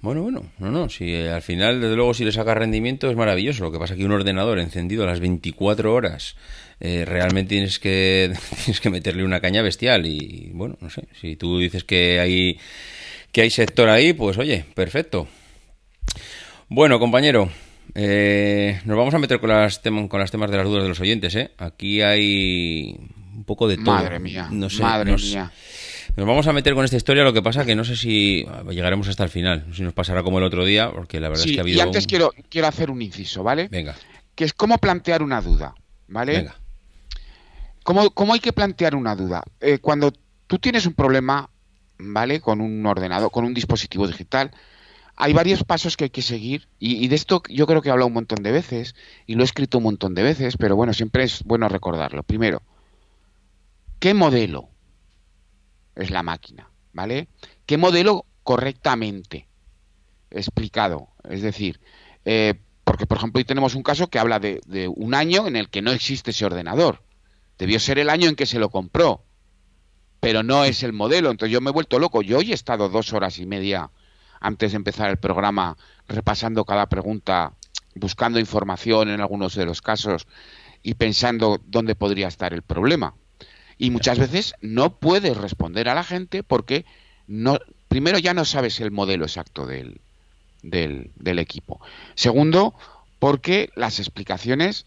Bueno, 0.00 0.22
bueno, 0.22 0.44
no, 0.58 0.70
no, 0.70 0.88
si 0.88 1.12
eh, 1.12 1.30
al 1.30 1.42
final, 1.42 1.80
desde 1.80 1.96
luego, 1.96 2.14
si 2.14 2.24
le 2.24 2.30
sacas 2.30 2.56
rendimiento 2.56 3.10
es 3.10 3.16
maravilloso. 3.16 3.64
Lo 3.64 3.72
que 3.72 3.78
pasa 3.78 3.94
es 3.94 3.98
que 3.98 4.06
un 4.06 4.12
ordenador 4.12 4.60
encendido 4.60 5.02
a 5.02 5.06
las 5.06 5.18
24 5.18 5.92
horas, 5.92 6.36
eh, 6.78 7.04
realmente 7.04 7.50
tienes 7.50 7.80
que, 7.80 8.32
tienes 8.64 8.80
que 8.80 8.90
meterle 8.90 9.24
una 9.24 9.40
caña 9.40 9.62
bestial. 9.62 10.06
Y 10.06 10.50
bueno, 10.54 10.76
no 10.80 10.88
sé, 10.88 11.08
si 11.20 11.34
tú 11.34 11.58
dices 11.58 11.82
que 11.82 12.20
hay, 12.20 12.58
que 13.32 13.42
hay 13.42 13.50
sector 13.50 13.88
ahí, 13.88 14.12
pues 14.12 14.38
oye, 14.38 14.64
perfecto. 14.74 15.26
Bueno, 16.68 17.00
compañero, 17.00 17.50
eh, 17.94 18.80
nos 18.84 18.96
vamos 18.96 19.14
a 19.14 19.18
meter 19.18 19.40
con 19.40 19.50
las, 19.50 19.80
con 19.80 20.20
las 20.20 20.30
temas 20.30 20.50
de 20.50 20.58
las 20.58 20.66
dudas 20.66 20.84
de 20.84 20.88
los 20.90 21.00
oyentes, 21.00 21.34
¿eh? 21.34 21.50
Aquí 21.58 22.02
hay 22.02 22.96
un 23.34 23.44
poco 23.44 23.66
de 23.66 23.76
todo. 23.76 23.86
Madre 23.86 24.18
mía, 24.20 24.48
no 24.50 24.70
sé, 24.70 24.82
madre 24.82 25.16
mía. 25.16 25.50
Nos 26.18 26.26
vamos 26.26 26.48
a 26.48 26.52
meter 26.52 26.74
con 26.74 26.84
esta 26.84 26.96
historia, 26.96 27.22
lo 27.22 27.32
que 27.32 27.42
pasa 27.42 27.64
que 27.64 27.76
no 27.76 27.84
sé 27.84 27.94
si 27.94 28.44
llegaremos 28.68 29.06
hasta 29.06 29.22
el 29.22 29.30
final, 29.30 29.64
si 29.72 29.82
nos 29.82 29.92
pasará 29.92 30.24
como 30.24 30.38
el 30.38 30.44
otro 30.44 30.64
día, 30.64 30.90
porque 30.90 31.20
la 31.20 31.28
verdad 31.28 31.46
es 31.46 31.52
que 31.52 31.58
ha 31.58 31.62
habido... 31.62 31.78
Y 31.78 31.80
antes 31.80 32.08
quiero, 32.08 32.32
quiero 32.48 32.66
hacer 32.66 32.90
un 32.90 33.00
inciso, 33.00 33.44
¿vale? 33.44 33.68
Venga. 33.68 33.94
Que 34.34 34.42
es 34.42 34.52
cómo 34.52 34.78
plantear 34.78 35.22
una 35.22 35.40
duda, 35.40 35.76
¿vale? 36.08 36.38
Venga. 36.38 36.56
¿Cómo, 37.84 38.32
hay 38.32 38.40
que 38.40 38.52
plantear 38.52 38.96
una 38.96 39.14
duda? 39.14 39.44
Eh, 39.60 39.78
cuando 39.78 40.12
tú 40.48 40.58
tienes 40.58 40.86
un 40.86 40.94
problema, 40.94 41.50
¿vale? 41.98 42.40
Con 42.40 42.60
un 42.62 42.84
ordenador, 42.84 43.30
con 43.30 43.44
un 43.44 43.54
dispositivo 43.54 44.08
digital, 44.08 44.50
hay 45.14 45.32
varios 45.32 45.62
pasos 45.62 45.96
que 45.96 46.02
hay 46.02 46.10
que 46.10 46.22
seguir 46.22 46.66
y, 46.80 46.96
y, 46.96 47.06
de 47.06 47.14
esto 47.14 47.44
yo 47.48 47.68
creo 47.68 47.80
que 47.80 47.90
he 47.90 47.92
hablado 47.92 48.08
un 48.08 48.14
montón 48.14 48.42
de 48.42 48.50
veces 48.50 48.96
y 49.24 49.36
lo 49.36 49.42
he 49.42 49.44
escrito 49.44 49.78
un 49.78 49.84
montón 49.84 50.16
de 50.16 50.24
veces, 50.24 50.56
pero 50.56 50.74
bueno, 50.74 50.92
siempre 50.94 51.22
es 51.22 51.44
bueno 51.44 51.68
recordarlo. 51.68 52.24
Primero, 52.24 52.60
¿qué 54.00 54.14
modelo? 54.14 54.68
Es 55.98 56.10
la 56.10 56.22
máquina, 56.22 56.70
¿vale? 56.92 57.28
¿Qué 57.66 57.76
modelo 57.76 58.24
correctamente 58.42 59.48
explicado? 60.30 61.08
Es 61.28 61.42
decir, 61.42 61.80
eh, 62.24 62.54
porque 62.84 63.06
por 63.06 63.18
ejemplo 63.18 63.38
hoy 63.38 63.44
tenemos 63.44 63.74
un 63.74 63.82
caso 63.82 64.08
que 64.08 64.18
habla 64.18 64.40
de, 64.40 64.60
un 64.94 65.14
año 65.14 65.46
en 65.46 65.56
el 65.56 65.68
que 65.68 65.82
no 65.82 65.90
existe 65.92 66.30
ese 66.30 66.46
ordenador. 66.46 67.02
Debió 67.58 67.80
ser 67.80 67.98
el 67.98 68.08
año 68.08 68.28
en 68.28 68.36
que 68.36 68.46
se 68.46 68.58
lo 68.58 68.70
compró, 68.70 69.24
pero 70.20 70.42
no 70.42 70.64
es 70.64 70.82
el 70.82 70.92
modelo. 70.92 71.30
Entonces 71.30 71.52
yo 71.52 71.60
me 71.60 71.70
he 71.70 71.72
vuelto 71.72 71.98
loco. 71.98 72.22
Yo 72.22 72.38
hoy 72.38 72.52
he 72.52 72.54
estado 72.54 72.88
dos 72.88 73.12
horas 73.12 73.38
y 73.38 73.46
media 73.46 73.90
antes 74.40 74.72
de 74.72 74.76
empezar 74.76 75.10
el 75.10 75.18
programa 75.18 75.76
repasando 76.06 76.64
cada 76.64 76.86
pregunta, 76.86 77.52
buscando 77.94 78.38
información 78.38 79.10
en 79.10 79.20
algunos 79.20 79.54
de 79.54 79.66
los 79.66 79.82
casos 79.82 80.26
y 80.82 80.94
pensando 80.94 81.60
dónde 81.66 81.94
podría 81.94 82.28
estar 82.28 82.54
el 82.54 82.62
problema. 82.62 83.14
Y 83.78 83.90
muchas 83.90 84.18
veces 84.18 84.54
no 84.60 84.96
puedes 84.96 85.36
responder 85.36 85.88
a 85.88 85.94
la 85.94 86.04
gente 86.04 86.42
porque 86.42 86.84
no, 87.26 87.58
primero 87.88 88.18
ya 88.18 88.34
no 88.34 88.44
sabes 88.44 88.80
el 88.80 88.90
modelo 88.90 89.24
exacto 89.24 89.66
del, 89.66 90.00
del, 90.62 91.38
equipo. 91.38 91.80
Segundo, 92.14 92.74
porque 93.18 93.70
las 93.76 93.98
explicaciones 93.98 94.86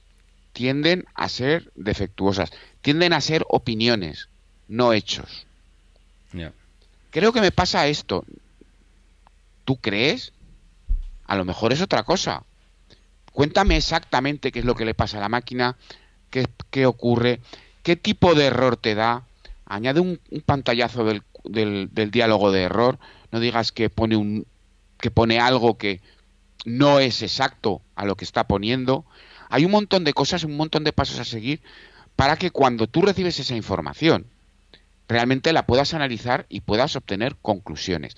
tienden 0.53 1.05
a 1.15 1.29
ser 1.29 1.71
defectuosas, 1.75 2.51
tienden 2.81 3.13
a 3.13 3.21
ser 3.21 3.45
opiniones, 3.49 4.27
no 4.67 4.93
hechos. 4.93 5.45
Creo 7.09 7.33
que 7.33 7.41
me 7.41 7.51
pasa 7.51 7.87
esto. 7.87 8.25
¿Tú 9.65 9.77
crees? 9.77 10.33
A 11.25 11.35
lo 11.35 11.45
mejor 11.45 11.73
es 11.73 11.81
otra 11.81 12.03
cosa. 12.03 12.43
Cuéntame 13.31 13.77
exactamente 13.77 14.51
qué 14.51 14.59
es 14.59 14.65
lo 14.65 14.75
que 14.75 14.85
le 14.85 14.93
pasa 14.93 15.17
a 15.17 15.21
la 15.21 15.29
máquina, 15.29 15.77
qué, 16.29 16.85
ocurre, 16.85 17.39
qué 17.83 17.95
tipo 17.95 18.35
de 18.35 18.45
error 18.45 18.77
te 18.77 18.95
da. 18.95 19.23
Añade 19.65 19.99
un, 19.99 20.19
pantallazo 20.45 21.05
del, 21.05 21.23
del, 21.43 22.11
diálogo 22.11 22.51
de 22.51 22.63
error. 22.63 22.99
No 23.31 23.39
digas 23.39 23.71
que 23.71 23.89
pone, 23.89 24.15
un, 24.15 24.45
que 24.99 25.11
pone 25.11 25.39
algo 25.39 25.77
que 25.77 26.01
no 26.65 26.99
es 26.99 27.21
exacto 27.21 27.81
a 27.95 28.05
lo 28.05 28.15
que 28.15 28.25
está 28.25 28.47
poniendo. 28.47 29.05
Hay 29.49 29.65
un 29.65 29.71
montón 29.71 30.03
de 30.03 30.13
cosas, 30.13 30.43
un 30.43 30.57
montón 30.57 30.83
de 30.83 30.93
pasos 30.93 31.19
a 31.19 31.25
seguir 31.25 31.61
para 32.15 32.37
que 32.37 32.51
cuando 32.51 32.87
tú 32.87 33.01
recibes 33.01 33.39
esa 33.39 33.55
información, 33.55 34.27
realmente 35.07 35.53
la 35.53 35.65
puedas 35.65 35.93
analizar 35.93 36.45
y 36.49 36.61
puedas 36.61 36.95
obtener 36.95 37.35
conclusiones. 37.41 38.15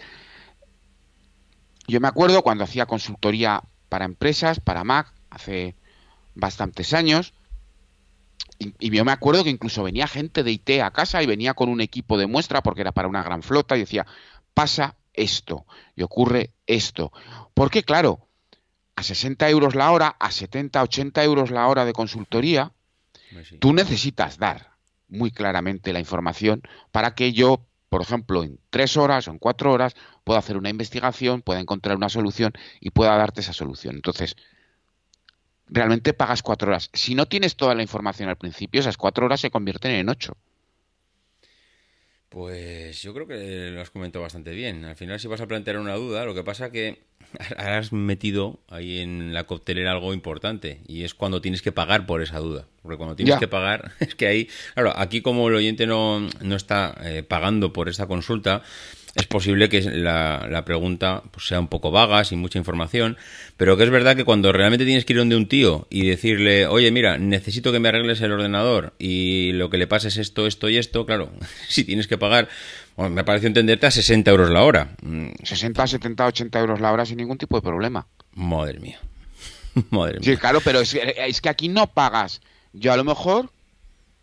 Yo 1.87 1.99
me 1.99 2.07
acuerdo 2.07 2.43
cuando 2.43 2.63
hacía 2.63 2.85
consultoría 2.85 3.63
para 3.89 4.05
empresas, 4.05 4.59
para 4.59 4.83
Mac, 4.83 5.13
hace 5.29 5.75
bastantes 6.35 6.93
años. 6.93 7.33
Y, 8.59 8.91
yo 8.91 9.03
me 9.03 9.11
acuerdo 9.11 9.43
que 9.43 9.49
incluso 9.49 9.83
venía 9.83 10.07
gente 10.07 10.43
de 10.43 10.51
IT 10.51 10.69
a 10.81 10.91
casa 10.91 11.21
y 11.21 11.25
venía 11.25 11.53
con 11.53 11.69
un 11.69 11.81
equipo 11.81 12.17
de 12.17 12.27
muestra 12.27 12.61
porque 12.61 12.81
era 12.81 12.91
para 12.91 13.07
una 13.07 13.23
gran 13.23 13.43
flota 13.43 13.75
y 13.75 13.81
decía, 13.81 14.05
pasa 14.53 14.95
esto 15.13 15.65
y 15.95 16.03
ocurre 16.03 16.51
esto. 16.65 17.11
Porque 17.53 17.83
claro, 17.83 18.27
a 18.95 19.03
60 19.03 19.49
euros 19.49 19.75
la 19.75 19.91
hora, 19.91 20.15
a 20.19 20.31
70, 20.31 20.81
80 20.81 21.23
euros 21.23 21.51
la 21.51 21.67
hora 21.67 21.85
de 21.85 21.93
consultoría, 21.93 22.71
tú 23.59 23.73
necesitas 23.73 24.37
dar 24.37 24.73
muy 25.07 25.31
claramente 25.31 25.93
la 25.93 25.99
información 25.99 26.61
para 26.91 27.15
que 27.15 27.33
yo 27.33 27.65
por 27.93 28.01
ejemplo, 28.01 28.43
en 28.43 28.59
tres 28.71 28.97
horas 28.97 29.27
o 29.27 29.31
en 29.31 29.37
cuatro 29.37 29.71
horas, 29.71 29.93
puedo 30.23 30.39
hacer 30.39 30.57
una 30.57 30.71
investigación, 30.71 31.43
pueda 31.43 31.59
encontrar 31.59 31.95
una 31.95 32.09
solución 32.09 32.51
y 32.79 32.89
pueda 32.89 33.15
darte 33.15 33.41
esa 33.41 33.53
solución. 33.53 33.93
Entonces, 33.93 34.35
realmente 35.67 36.13
pagas 36.13 36.43
cuatro 36.43 36.69
horas. 36.69 36.89
Si 36.93 37.15
no 37.15 37.27
tienes 37.27 37.55
toda 37.55 37.75
la 37.75 37.81
información 37.81 38.29
al 38.29 38.37
principio, 38.37 38.81
esas 38.81 38.97
cuatro 38.97 39.25
horas 39.25 39.41
se 39.41 39.51
convierten 39.51 39.91
en 39.91 40.09
ocho. 40.09 40.37
Pues 42.33 42.99
yo 43.03 43.13
creo 43.13 43.27
que 43.27 43.69
lo 43.71 43.79
has 43.79 43.91
comentado 43.91 44.23
bastante 44.23 44.53
bien. 44.53 44.85
Al 44.85 44.95
final, 44.95 45.19
si 45.19 45.27
vas 45.27 45.41
a 45.41 45.45
plantear 45.45 45.77
una 45.77 45.93
duda, 45.93 46.25
lo 46.25 46.33
que 46.33 46.43
pasa 46.43 46.71
que 46.71 47.03
has 47.57 47.93
metido 47.93 48.59
ahí 48.69 49.01
en 49.01 49.35
la 49.35 49.43
coctelera 49.43 49.91
algo 49.91 50.15
importante 50.15 50.81
y 50.87 51.03
es 51.03 51.13
cuando 51.13 51.41
tienes 51.41 51.61
que 51.61 51.71
pagar 51.71 52.07
por 52.07 52.23
esa 52.23 52.39
duda. 52.39 52.65
Porque 52.81 52.97
cuando 52.97 53.15
tienes 53.15 53.37
que 53.37 53.47
pagar, 53.47 53.91
es 53.99 54.15
que 54.15 54.25
ahí, 54.25 54.49
claro, 54.73 54.93
aquí 54.97 55.21
como 55.21 55.47
el 55.47 55.53
oyente 55.53 55.85
no, 55.85 56.27
no 56.41 56.55
está 56.55 56.95
eh, 57.03 57.21
pagando 57.21 57.71
por 57.71 57.87
esa 57.87 58.07
consulta, 58.07 58.63
es 59.15 59.27
posible 59.27 59.69
que 59.69 59.81
la, 59.81 60.47
la 60.49 60.65
pregunta 60.65 61.21
pues, 61.31 61.47
sea 61.47 61.59
un 61.59 61.67
poco 61.67 61.91
vaga, 61.91 62.23
sin 62.23 62.39
mucha 62.39 62.57
información, 62.57 63.17
pero 63.57 63.77
que 63.77 63.83
es 63.83 63.91
verdad 63.91 64.15
que 64.15 64.23
cuando 64.23 64.51
realmente 64.51 64.85
tienes 64.85 65.05
que 65.05 65.13
ir 65.13 65.19
donde 65.19 65.35
un 65.35 65.47
tío 65.47 65.87
y 65.91 66.07
decirle, 66.07 66.65
oye, 66.65 66.91
mira, 66.91 67.19
necesito 67.19 67.71
que 67.71 67.79
me 67.79 67.89
arregles 67.89 68.21
el 68.21 68.31
ordenador 68.31 68.93
y 68.97 69.51
lo 69.53 69.69
que 69.69 69.77
le 69.77 69.85
pasa 69.85 70.07
es 70.07 70.17
esto, 70.17 70.47
esto 70.47 70.67
y 70.67 70.77
esto, 70.77 71.05
claro, 71.05 71.31
si 71.67 71.83
tienes 71.83 72.07
que 72.07 72.17
pagar, 72.17 72.49
me 72.97 73.23
parece 73.23 73.47
entenderte 73.47 73.85
a 73.85 73.91
60 73.91 74.29
euros 74.31 74.49
la 74.49 74.63
hora. 74.63 74.95
60, 75.43 75.87
70, 75.87 76.25
80 76.25 76.59
euros 76.59 76.81
la 76.81 76.91
hora 76.91 77.05
sin 77.05 77.17
ningún 77.17 77.37
tipo 77.37 77.55
de 77.55 77.61
problema. 77.61 78.07
Madre 78.33 78.79
mía. 78.79 78.99
Madre 79.91 80.19
mía. 80.19 80.33
Sí, 80.33 80.37
claro, 80.37 80.59
pero 80.61 80.79
es, 80.79 80.95
es 80.95 81.41
que 81.41 81.49
aquí 81.49 81.69
no 81.69 81.87
pagas. 81.87 82.41
Yo 82.73 82.91
a 82.91 82.97
lo 82.97 83.03
mejor 83.03 83.51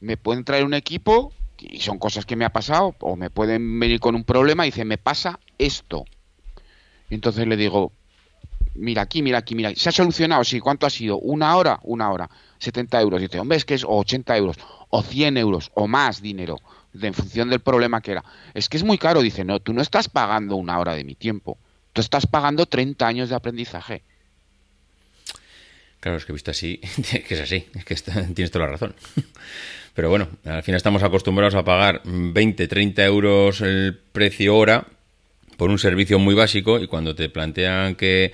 me 0.00 0.16
pueden 0.16 0.44
traer 0.44 0.64
un 0.64 0.74
equipo 0.74 1.32
y 1.60 1.80
son 1.80 1.98
cosas 1.98 2.26
que 2.26 2.36
me 2.36 2.44
ha 2.44 2.50
pasado, 2.50 2.94
o 3.00 3.16
me 3.16 3.30
pueden 3.30 3.78
venir 3.78 4.00
con 4.00 4.14
un 4.14 4.24
problema 4.24 4.66
y 4.66 4.70
dicen, 4.70 4.88
me 4.88 4.98
pasa 4.98 5.38
esto. 5.58 6.04
Y 7.08 7.14
entonces 7.14 7.46
le 7.46 7.56
digo, 7.56 7.92
mira 8.74 9.02
aquí, 9.02 9.22
mira 9.22 9.38
aquí, 9.38 9.54
mira, 9.54 9.72
se 9.74 9.88
ha 9.88 9.92
solucionado, 9.92 10.44
sí, 10.44 10.60
¿cuánto 10.60 10.86
ha 10.86 10.90
sido? 10.90 11.18
¿Una 11.18 11.56
hora? 11.56 11.80
Una 11.82 12.10
hora, 12.10 12.30
70 12.58 13.00
euros. 13.00 13.20
Y 13.20 13.24
dice, 13.24 13.40
hombre, 13.40 13.56
es 13.56 13.64
que 13.64 13.74
es 13.74 13.84
80 13.86 14.36
euros, 14.36 14.56
o 14.88 15.02
100 15.02 15.36
euros, 15.36 15.70
o 15.74 15.86
más 15.86 16.22
dinero, 16.22 16.56
en 17.00 17.14
función 17.14 17.50
del 17.50 17.60
problema 17.60 18.00
que 18.00 18.12
era. 18.12 18.24
Es 18.54 18.68
que 18.68 18.76
es 18.76 18.84
muy 18.84 18.98
caro, 18.98 19.20
dice, 19.22 19.44
no, 19.44 19.60
tú 19.60 19.72
no 19.72 19.82
estás 19.82 20.08
pagando 20.08 20.56
una 20.56 20.78
hora 20.78 20.94
de 20.94 21.04
mi 21.04 21.14
tiempo, 21.14 21.58
tú 21.92 22.00
estás 22.00 22.26
pagando 22.26 22.66
30 22.66 23.06
años 23.06 23.28
de 23.28 23.34
aprendizaje. 23.34 24.02
Claro, 26.00 26.16
es 26.16 26.24
que 26.24 26.32
visto 26.32 26.50
así, 26.50 26.78
que 27.28 27.34
es 27.34 27.40
así, 27.40 27.66
es 27.74 27.84
que 27.84 27.94
tienes 28.34 28.50
toda 28.50 28.66
la 28.66 28.72
razón. 28.72 28.94
Pero 29.94 30.08
bueno, 30.08 30.28
al 30.44 30.62
final 30.62 30.76
estamos 30.76 31.02
acostumbrados 31.02 31.54
a 31.54 31.64
pagar 31.64 32.02
20, 32.04 32.68
30 32.68 33.04
euros 33.04 33.60
el 33.60 33.98
precio 34.12 34.56
hora 34.56 34.86
por 35.56 35.68
un 35.68 35.78
servicio 35.78 36.18
muy 36.18 36.34
básico 36.34 36.80
y 36.80 36.86
cuando 36.86 37.14
te 37.14 37.28
plantean 37.28 37.94
que, 37.94 38.32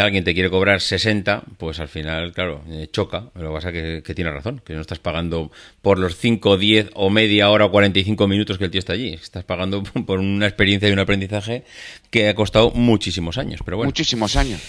alguien 0.00 0.24
te 0.24 0.32
quiere 0.32 0.48
cobrar 0.48 0.80
60, 0.80 1.42
pues 1.58 1.80
al 1.80 1.88
final, 1.88 2.32
claro, 2.32 2.62
eh, 2.70 2.88
choca. 2.90 3.24
Lo 3.34 3.48
que 3.48 3.54
pasa 3.54 3.68
es 3.70 4.02
que, 4.02 4.14
tiene 4.14 4.30
razón, 4.30 4.62
que 4.64 4.72
no 4.72 4.80
estás 4.80 4.98
pagando 4.98 5.50
por 5.82 5.98
los 5.98 6.16
5, 6.16 6.56
10 6.56 6.90
o 6.94 7.10
media 7.10 7.50
hora 7.50 7.66
o 7.66 7.70
45 7.70 8.26
minutos 8.26 8.56
que 8.56 8.64
el 8.64 8.70
tío 8.70 8.78
está 8.78 8.94
allí. 8.94 9.12
Estás 9.12 9.44
pagando 9.44 9.82
por 10.06 10.18
una 10.18 10.46
experiencia 10.46 10.88
y 10.88 10.92
un 10.92 10.98
aprendizaje 10.98 11.64
que 12.10 12.28
ha 12.30 12.34
costado 12.34 12.70
muchísimos 12.70 13.36
años. 13.36 13.60
Pero 13.64 13.76
bueno. 13.76 13.88
Muchísimos 13.88 14.34
años. 14.36 14.62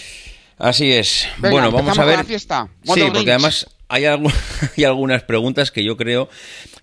Así 0.58 0.92
es. 0.92 1.26
bueno, 1.38 1.70
vamos 1.70 1.98
a 1.98 2.04
ver. 2.04 2.26
Sí, 2.26 3.02
porque 3.14 3.30
además 3.30 3.66
hay, 3.88 4.04
hay 4.76 4.84
algunas 4.84 5.22
preguntas 5.22 5.70
que 5.70 5.84
yo 5.84 5.96
creo 5.96 6.28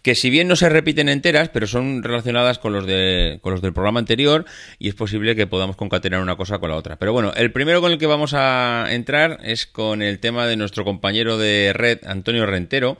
que 0.01 0.15
si 0.15 0.29
bien 0.29 0.47
no 0.47 0.55
se 0.55 0.69
repiten 0.69 1.09
enteras, 1.09 1.49
pero 1.49 1.67
son 1.67 2.03
relacionadas 2.03 2.59
con 2.59 2.73
los, 2.73 2.85
de, 2.85 3.39
con 3.41 3.53
los 3.53 3.61
del 3.61 3.73
programa 3.73 3.99
anterior 3.99 4.45
y 4.77 4.89
es 4.89 4.95
posible 4.95 5.35
que 5.35 5.47
podamos 5.47 5.75
concatenar 5.75 6.21
una 6.21 6.35
cosa 6.35 6.59
con 6.59 6.69
la 6.69 6.75
otra. 6.75 6.97
Pero 6.97 7.13
bueno, 7.13 7.31
el 7.35 7.51
primero 7.51 7.81
con 7.81 7.91
el 7.91 7.97
que 7.97 8.05
vamos 8.05 8.33
a 8.35 8.87
entrar 8.89 9.39
es 9.43 9.65
con 9.65 10.01
el 10.01 10.19
tema 10.19 10.45
de 10.47 10.57
nuestro 10.57 10.83
compañero 10.83 11.37
de 11.37 11.73
red, 11.73 11.99
Antonio 12.05 12.45
Rentero, 12.45 12.97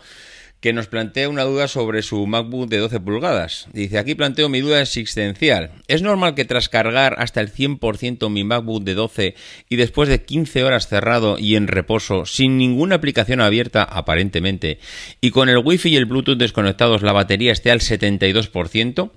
que 0.66 0.74
nos 0.74 0.88
plantea 0.88 1.30
una 1.30 1.44
duda 1.44 1.68
sobre 1.68 2.02
su 2.02 2.26
MacBook 2.26 2.68
de 2.68 2.80
12 2.80 3.00
pulgadas. 3.00 3.68
Dice, 3.72 4.00
aquí 4.00 4.16
planteo 4.16 4.50
mi 4.50 4.62
duda 4.62 4.82
existencial. 4.82 5.70
¿Es 5.88 6.02
normal 6.02 6.34
que 6.34 6.44
tras 6.44 6.70
cargar 6.70 7.18
hasta 7.20 7.40
el 7.40 7.54
100% 7.54 8.32
mi 8.32 8.44
MacBook 8.44 8.84
de 8.84 8.96
12 8.96 9.36
y 9.70 9.76
después 9.76 10.10
de 10.10 10.24
15 10.24 10.64
horas 10.64 10.88
cerrado 10.88 11.38
y 11.38 11.56
en 11.56 11.68
reposo, 11.68 12.26
sin 12.26 12.58
ninguna 12.58 12.96
aplicación 12.96 13.42
abierta 13.42 13.84
aparentemente, 13.84 14.80
y 15.22 15.30
con 15.30 15.50
el 15.50 15.60
Wi-Fi 15.64 15.90
y 15.90 15.98
el 15.98 16.06
Bluetooth 16.06 16.40
desconectados 16.40 17.04
la 17.04 17.14
batería 17.14 17.52
esté 17.52 17.70
al 17.70 17.82
72%? 17.82 19.12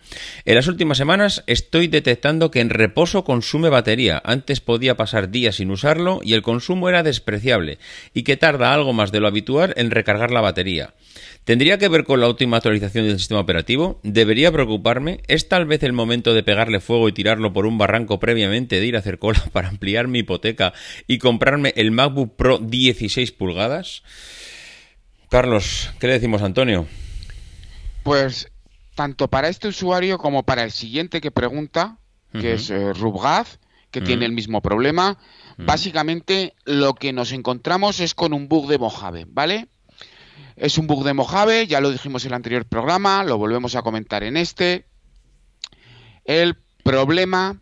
En 0.45 0.55
las 0.55 0.67
últimas 0.67 0.99
semanas 0.99 1.45
estoy 1.47 1.87
detectando 1.87 2.51
que 2.51 2.61
en 2.61 2.69
reposo 2.69 3.25
consume 3.25 3.71
batería. 3.71 4.21
Antes 4.23 4.61
podía 4.61 4.99
pasar 4.99 5.31
días 5.31 5.57
sin 5.57 5.71
usarlo 5.71 6.21
y 6.23 6.35
el 6.35 6.43
consumo 6.43 6.91
era 6.91 7.03
despreciable, 7.03 7.79
y 8.13 8.25
que 8.25 8.37
tarda 8.37 8.75
algo 8.75 8.93
más 8.93 9.13
de 9.13 9.21
lo 9.21 9.29
habitual 9.29 9.73
en 9.79 9.91
recargar 9.91 10.31
la 10.31 10.43
batería. 10.43 10.93
¿Tendría 11.45 11.79
que 11.79 11.89
ver 11.89 12.05
con 12.05 12.21
la 12.21 12.29
última 12.29 12.59
actualización 12.59 13.07
del 13.07 13.19
sistema 13.19 13.41
operativo? 13.41 14.01
¿Debería 14.03 14.53
preocuparme? 14.53 15.23
¿Es 15.29 15.49
tal 15.49 15.65
vez 15.65 15.83
el 15.83 15.95
momento 15.95 16.35
de 16.35 16.43
pegarle 16.43 16.81
fuego 16.81 17.09
y 17.09 17.13
tirarlo 17.13 17.53
por 17.53 17.65
un 17.65 17.79
barranco 17.79 18.21
previamente 18.21 18.81
de 18.81 18.87
ir 18.87 18.97
a 18.97 18.99
hacer 18.99 19.19
cola 19.19 19.43
para 19.53 19.69
ampliar 19.69 20.09
mi 20.09 20.21
hipoteca 20.21 20.75
y 21.07 21.19
comprarme 21.19 21.73
el 21.77 21.91
MacBook 21.91 22.37
Pro 22.37 22.59
16 22.59 23.33
pulgadas? 23.33 24.03
Carlos, 25.31 25.91
¿qué 25.99 26.07
le 26.07 26.15
decimos 26.15 26.43
a 26.43 26.47
Antonio? 26.47 26.87
Pues 28.03 28.51
tanto 28.95 29.29
para 29.29 29.49
este 29.49 29.69
usuario 29.69 30.19
como 30.19 30.43
para 30.43 30.65
el 30.65 30.71
siguiente 30.71 31.21
que 31.21 31.31
pregunta, 31.31 31.99
que 32.33 32.55
es 32.55 32.69
eh, 32.71 32.93
Rubgaz, 32.93 33.59
que 33.91 34.01
tiene 34.01 34.27
el 34.27 34.33
mismo 34.33 34.61
problema, 34.61 35.19
básicamente 35.57 36.55
lo 36.65 36.95
que 36.95 37.13
nos 37.13 37.33
encontramos 37.33 38.01
es 38.01 38.15
con 38.15 38.33
un 38.33 38.49
bug 38.49 38.69
de 38.69 38.79
Mojave, 38.79 39.25
¿vale? 39.29 39.69
Es 40.57 40.79
un 40.79 40.87
bug 40.87 41.05
de 41.05 41.15
Mojave, 41.15 41.67
ya 41.67 41.81
lo 41.81 41.91
dijimos 41.91 42.25
en 42.25 42.31
el 42.31 42.35
anterior 42.35 42.65
programa, 42.67 43.23
lo 43.25 43.39
volvemos 43.39 43.77
a 43.77 43.83
comentar 43.83 44.23
en 44.25 44.37
este. 44.37 44.87
El 46.25 46.57
problema 46.83 47.61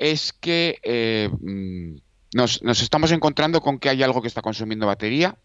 es 0.00 0.32
que 0.32 0.78
eh, 0.82 1.28
mm, 1.40 1.96
nos, 2.34 2.62
estamos 2.62 3.12
encontrando 3.12 3.60
con 3.60 3.78
que 3.78 3.88
hay 3.88 4.02
algo 4.02 4.22
que 4.22 4.28
está 4.28 4.42
consumiendo 4.42 4.86
batería. 4.86 5.36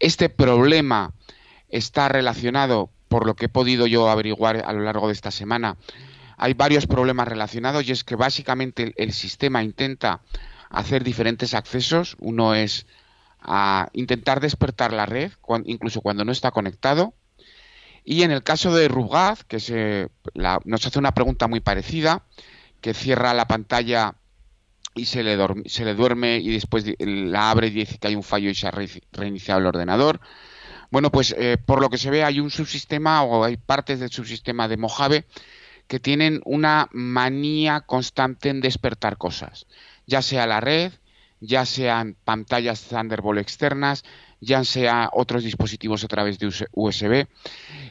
este 0.00 0.28
problema 0.28 1.14
está 1.68 2.08
relacionado, 2.08 2.90
por 3.08 3.26
lo 3.26 3.34
que 3.34 3.46
he 3.46 3.48
podido 3.48 3.86
yo 3.86 4.08
averiguar 4.08 4.62
a 4.64 4.72
lo 4.72 4.80
largo 4.80 5.06
de 5.06 5.12
esta 5.12 5.30
semana, 5.30 5.76
hay 6.36 6.54
varios 6.54 6.86
problemas 6.86 7.28
relacionados 7.28 7.88
y 7.88 7.92
es 7.92 8.04
que 8.04 8.16
básicamente 8.16 8.92
el 8.96 9.12
sistema 9.12 9.62
intenta 9.62 10.20
hacer 10.72 11.04
diferentes 11.04 11.54
accesos. 11.54 12.16
Uno 12.18 12.54
es 12.54 12.86
a 13.40 13.88
intentar 13.92 14.40
despertar 14.40 14.92
la 14.92 15.06
red, 15.06 15.32
incluso 15.64 16.00
cuando 16.00 16.24
no 16.24 16.32
está 16.32 16.50
conectado. 16.50 17.14
Y 18.04 18.22
en 18.22 18.32
el 18.32 18.42
caso 18.42 18.74
de 18.74 18.88
Rugaz, 18.88 19.44
que 19.44 19.60
se, 19.60 20.08
nos 20.34 20.86
hace 20.86 20.98
una 20.98 21.12
pregunta 21.12 21.46
muy 21.46 21.60
parecida, 21.60 22.24
que 22.80 22.94
cierra 22.94 23.32
la 23.34 23.46
pantalla 23.46 24.16
y 24.94 25.04
se 25.04 25.22
le, 25.22 25.38
se 25.66 25.84
le 25.84 25.94
duerme 25.94 26.38
y 26.38 26.50
después 26.50 26.84
la 26.98 27.50
abre 27.50 27.68
y 27.68 27.70
dice 27.70 27.98
que 27.98 28.08
hay 28.08 28.16
un 28.16 28.22
fallo 28.22 28.50
y 28.50 28.54
se 28.54 28.66
ha 28.66 28.72
reiniciado 29.12 29.60
el 29.60 29.66
ordenador. 29.66 30.20
Bueno, 30.90 31.10
pues 31.10 31.34
eh, 31.38 31.58
por 31.64 31.80
lo 31.80 31.88
que 31.88 31.96
se 31.96 32.10
ve 32.10 32.24
hay 32.24 32.40
un 32.40 32.50
subsistema 32.50 33.22
o 33.22 33.44
hay 33.44 33.56
partes 33.56 34.00
del 34.00 34.10
subsistema 34.10 34.68
de 34.68 34.76
Mojave 34.76 35.24
que 35.86 36.00
tienen 36.00 36.40
una 36.44 36.88
manía 36.92 37.80
constante 37.80 38.48
en 38.48 38.60
despertar 38.60 39.16
cosas, 39.16 39.66
ya 40.12 40.20
sea 40.20 40.46
la 40.46 40.60
red, 40.60 40.92
ya 41.40 41.64
sean 41.64 42.16
pantallas 42.22 42.82
Thunderbolt 42.82 43.40
externas, 43.40 44.04
ya 44.40 44.62
sea 44.62 45.08
otros 45.10 45.42
dispositivos 45.42 46.04
a 46.04 46.08
través 46.08 46.38
de 46.38 46.52
USB. 46.72 47.26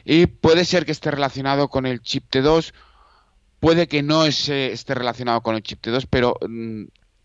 Y 0.04 0.26
puede 0.26 0.64
ser 0.64 0.86
que 0.86 0.92
esté 0.92 1.10
relacionado 1.10 1.68
con 1.68 1.84
el 1.84 2.00
chip 2.00 2.30
T2, 2.30 2.72
puede 3.58 3.88
que 3.88 4.04
no 4.04 4.24
esté 4.24 4.94
relacionado 4.94 5.40
con 5.40 5.56
el 5.56 5.64
chip 5.64 5.84
T2, 5.84 6.06
pero 6.08 6.38
mm, 6.48 6.84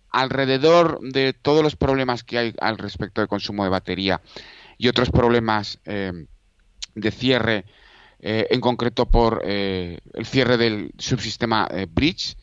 alrededor 0.09 0.99
de 1.01 1.33
todos 1.33 1.61
los 1.61 1.75
problemas 1.75 2.23
que 2.23 2.39
hay 2.39 2.55
al 2.59 2.79
respecto 2.79 3.21
del 3.21 3.27
consumo 3.27 3.65
de 3.65 3.69
batería 3.69 4.19
y 4.79 4.87
otros 4.87 5.11
problemas 5.11 5.79
eh, 5.85 6.25
de 6.95 7.11
cierre, 7.11 7.65
eh, 8.19 8.47
en 8.49 8.61
concreto 8.61 9.05
por 9.05 9.43
eh, 9.45 9.99
el 10.15 10.25
cierre 10.25 10.57
del 10.57 10.91
subsistema 10.97 11.67
Bridge, 11.87 12.35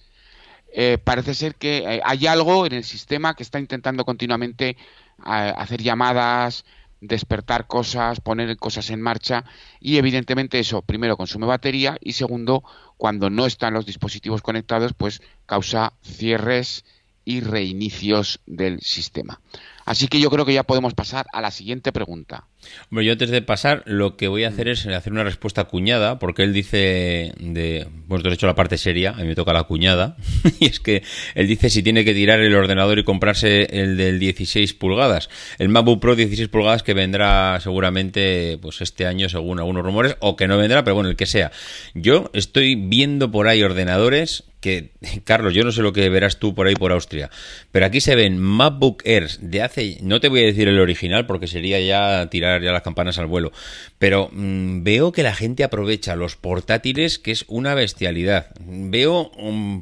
parece 1.05 1.35
ser 1.35 1.55
que 1.55 2.01
hay 2.05 2.27
algo 2.27 2.67
en 2.67 2.73
el 2.73 2.85
sistema 2.85 3.35
que 3.35 3.43
está 3.43 3.61
intentando 3.61 4.05
continuamente 4.05 4.77
hacer 5.19 5.83
llamadas, 5.83 6.65
despertar 7.01 7.67
cosas, 7.67 8.21
poner 8.21 8.57
cosas 8.57 8.91
en 8.91 9.01
marcha 9.01 9.45
y 9.81 9.99
evidentemente 9.99 10.59
eso 10.59 10.83
primero 10.83 11.17
consume 11.17 11.47
batería 11.47 11.97
y 12.01 12.13
segundo 12.13 12.65
cuando 12.97 13.31
no 13.31 13.47
están 13.47 13.75
los 13.75 13.87
dispositivos 13.87 14.43
conectados 14.43 14.95
pues 14.95 15.23
causa 15.47 15.93
cierres 16.03 16.85
y 17.25 17.41
reinicios 17.41 18.41
del 18.47 18.81
sistema. 18.81 19.41
Así 19.85 20.09
que 20.09 20.21
yo 20.21 20.31
creo 20.31 20.45
que 20.45 20.55
ya 20.55 20.63
podemos 20.63 20.95
pasar 20.95 21.27
a 21.33 21.41
la 21.41 21.51
siguiente 21.51 21.93
pregunta. 21.93 22.49
Bueno, 22.91 23.07
yo 23.07 23.13
antes 23.13 23.31
de 23.31 23.43
pasar, 23.43 23.83
lo 23.87 24.17
que 24.17 24.29
voy 24.29 24.45
a 24.45 24.49
hacer 24.49 24.69
es 24.69 24.87
hacer 24.87 25.13
una 25.13 25.25
respuesta 25.25 25.65
cuñada, 25.65 26.19
porque 26.19 26.43
él 26.43 26.53
dice 26.53 27.33
de. 27.39 27.87
Bueno, 28.07 28.23
tú 28.23 28.31
hecho 28.31 28.47
la 28.47 28.55
parte 28.55 28.79
seria, 28.79 29.11
a 29.11 29.17
mí 29.17 29.25
me 29.25 29.35
toca 29.35 29.53
la 29.53 29.65
cuñada, 29.65 30.17
y 30.61 30.67
es 30.67 30.81
que 30.81 31.03
él 31.35 31.47
dice 31.47 31.71
si 31.71 31.83
tiene 31.83 32.05
que 32.05 32.15
tirar 32.15 32.41
el 32.41 32.55
ordenador 32.55 32.99
y 32.99 33.05
comprarse 33.05 33.65
el 33.71 33.97
del 33.97 34.19
16 34.19 34.75
pulgadas, 34.75 35.29
el 35.59 35.69
MacBook 35.69 36.01
Pro 36.01 36.17
16 36.17 36.49
pulgadas 36.49 36.83
que 36.83 36.95
vendrá 36.95 37.59
seguramente 37.61 38.59
pues 38.61 38.81
este 38.81 39.07
año, 39.07 39.29
según 39.29 39.59
algunos 39.59 39.85
rumores, 39.85 40.17
o 40.21 40.37
que 40.37 40.49
no 40.49 40.57
vendrá, 40.57 40.85
pero 40.85 40.95
bueno, 40.95 41.11
el 41.11 41.17
que 41.17 41.27
sea. 41.27 41.53
Yo 41.95 42.31
estoy 42.33 42.75
viendo 42.75 43.31
por 43.31 43.49
ahí 43.49 43.63
ordenadores 43.63 44.45
que, 44.65 44.93
Carlos, 45.25 45.53
yo 45.53 45.63
no 45.63 45.73
sé 45.73 45.83
lo 45.83 45.93
que 45.93 46.09
verás 46.09 46.39
tú 46.39 46.55
por 46.55 46.67
ahí 46.67 46.75
por 46.75 46.91
Austria, 46.91 47.29
pero 47.71 47.85
aquí 47.85 48.01
se 48.01 48.17
ven 48.17 48.39
MacBook 48.39 49.03
Airs 49.05 49.39
de 49.43 49.61
hace, 49.61 49.99
no 50.01 50.21
te 50.21 50.31
voy 50.31 50.41
a 50.41 50.47
decir 50.47 50.69
el 50.69 50.81
original 50.81 51.27
porque 51.27 51.47
sería 51.47 51.79
ya 51.81 52.31
tirar 52.31 52.63
ya 52.63 52.73
las 52.73 52.81
campanas 52.81 53.19
al 53.19 53.27
vuelo, 53.27 53.53
pero 53.99 54.31
mm, 54.33 54.83
veo 54.83 55.13
que 55.13 55.23
la 55.23 55.35
gente 55.35 55.65
aprovecha 55.65 56.17
los 56.17 56.37
portátiles, 56.37 57.19
que 57.19 57.31
es 57.31 57.45
una 57.49 57.75
bestialidad. 57.75 58.47
Veo, 58.65 59.31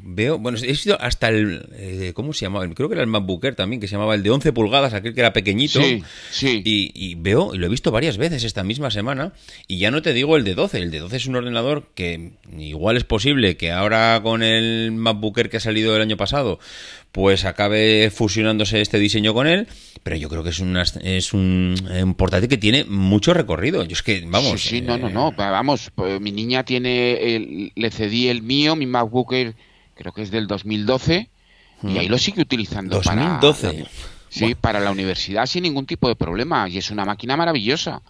veo, 0.03 0.37
bueno, 0.37 0.57
he 0.61 0.75
sido 0.75 0.99
hasta 0.99 1.29
el, 1.29 1.65
eh, 1.75 2.11
¿cómo 2.13 2.33
se 2.33 2.45
llamaba? 2.45 2.67
Creo 2.73 2.89
que 2.89 2.95
era 2.95 3.03
el 3.03 3.09
MacBook 3.09 3.45
Air 3.45 3.55
también, 3.55 3.79
que 3.79 3.87
se 3.87 3.93
llamaba 3.93 4.15
el 4.15 4.23
de 4.23 4.31
11 4.31 4.51
pulgadas, 4.51 4.93
aquel 4.93 5.13
que 5.13 5.21
era 5.21 5.31
pequeñito. 5.31 5.81
Sí, 5.81 6.03
sí. 6.29 6.61
Y, 6.65 6.91
y 6.93 7.15
veo, 7.15 7.55
y 7.55 7.57
lo 7.57 7.67
he 7.67 7.69
visto 7.69 7.89
varias 7.89 8.17
veces 8.17 8.43
esta 8.43 8.63
misma 8.65 8.91
semana, 8.91 9.31
y 9.65 9.77
ya 9.77 9.91
no 9.91 10.01
te 10.01 10.11
digo 10.11 10.35
el 10.35 10.43
de 10.43 10.55
12, 10.55 10.79
el 10.79 10.91
de 10.91 10.99
12 10.99 11.15
es 11.15 11.25
un 11.27 11.37
ordenador 11.37 11.87
que 11.95 12.31
igual 12.57 12.97
es 12.97 13.05
posible 13.05 13.55
que 13.55 13.71
ahora 13.71 14.19
con 14.21 14.43
el 14.43 14.72
el 14.73 14.91
MacBook 14.91 15.49
que 15.49 15.57
ha 15.57 15.59
salido 15.59 15.95
el 15.95 16.01
año 16.01 16.17
pasado, 16.17 16.59
pues 17.11 17.45
acabe 17.45 18.09
fusionándose 18.09 18.81
este 18.81 18.99
diseño 18.99 19.33
con 19.33 19.47
él, 19.47 19.67
pero 20.03 20.15
yo 20.15 20.29
creo 20.29 20.43
que 20.43 20.49
es, 20.49 20.59
una, 20.59 20.81
es 20.81 21.33
un, 21.33 22.15
portátil 22.17 22.49
que 22.49 22.57
tiene 22.57 22.83
mucho 22.85 23.33
recorrido. 23.33 23.83
Yo 23.83 23.93
es 23.93 24.03
que, 24.03 24.23
vamos... 24.27 24.61
Sí, 24.61 24.69
sí, 24.69 24.81
no, 24.81 24.97
no, 24.97 25.09
no, 25.09 25.29
eh, 25.29 25.35
vamos, 25.37 25.91
pues, 25.95 26.19
mi 26.19 26.31
niña 26.31 26.63
tiene, 26.63 27.71
le 27.75 27.91
cedí 27.91 28.27
el 28.27 28.41
mío, 28.41 28.75
mi 28.75 28.85
MacBook 28.85 29.33
creo 29.95 30.11
que 30.13 30.21
es 30.21 30.31
del 30.31 30.47
2012, 30.47 31.29
y 31.83 31.97
ahí 31.97 32.07
lo 32.07 32.17
sigue 32.17 32.41
utilizando 32.41 32.95
2012. 32.97 33.67
para... 33.67 33.89
sí, 34.29 34.55
para 34.55 34.79
la 34.79 34.91
universidad 34.91 35.45
sin 35.45 35.63
ningún 35.63 35.85
tipo 35.85 36.07
de 36.07 36.15
problema, 36.15 36.67
y 36.69 36.77
es 36.77 36.89
una 36.91 37.05
máquina 37.05 37.37
maravillosa. 37.37 38.01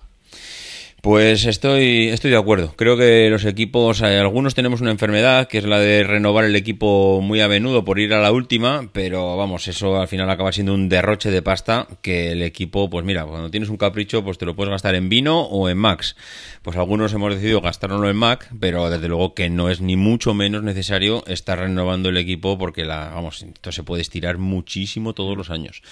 Pues 1.03 1.43
estoy, 1.43 2.07
estoy 2.07 2.31
de 2.31 2.37
acuerdo. 2.37 2.75
Creo 2.77 2.95
que 2.95 3.29
los 3.29 3.43
equipos, 3.43 4.01
eh, 4.01 4.19
algunos 4.19 4.55
tenemos 4.55 4.79
una 4.79 4.91
enfermedad, 4.91 5.49
que 5.49 5.57
es 5.57 5.65
la 5.65 5.77
de 5.77 6.05
renovar 6.05 6.45
el 6.45 6.55
equipo 6.55 7.19
muy 7.19 7.41
a 7.41 7.49
menudo 7.49 7.83
por 7.83 7.99
ir 7.99 8.13
a 8.13 8.21
la 8.21 8.31
última, 8.31 8.87
pero 8.93 9.35
vamos, 9.35 9.67
eso 9.67 9.99
al 9.99 10.07
final 10.07 10.29
acaba 10.29 10.53
siendo 10.53 10.73
un 10.73 10.87
derroche 10.87 11.29
de 11.29 11.41
pasta 11.41 11.89
que 12.01 12.31
el 12.31 12.41
equipo, 12.41 12.89
pues 12.89 13.03
mira, 13.03 13.25
cuando 13.25 13.51
tienes 13.51 13.67
un 13.67 13.75
capricho, 13.75 14.23
pues 14.23 14.37
te 14.37 14.45
lo 14.45 14.55
puedes 14.55 14.71
gastar 14.71 14.95
en 14.95 15.09
vino 15.09 15.41
o 15.41 15.67
en 15.67 15.77
Max. 15.77 16.15
Pues 16.61 16.77
algunos 16.77 17.11
hemos 17.11 17.33
decidido 17.33 17.59
gastárnoslo 17.59 18.09
en 18.09 18.15
Mac, 18.15 18.49
pero 18.57 18.89
desde 18.89 19.09
luego 19.09 19.33
que 19.33 19.49
no 19.49 19.69
es 19.69 19.81
ni 19.81 19.97
mucho 19.97 20.33
menos 20.33 20.63
necesario 20.63 21.25
estar 21.27 21.59
renovando 21.59 22.07
el 22.07 22.15
equipo 22.15 22.57
porque 22.57 22.85
la, 22.85 23.09
vamos, 23.09 23.43
esto 23.43 23.73
se 23.73 23.83
puede 23.83 24.01
estirar 24.01 24.37
muchísimo 24.37 25.13
todos 25.13 25.35
los 25.35 25.49
años. 25.49 25.83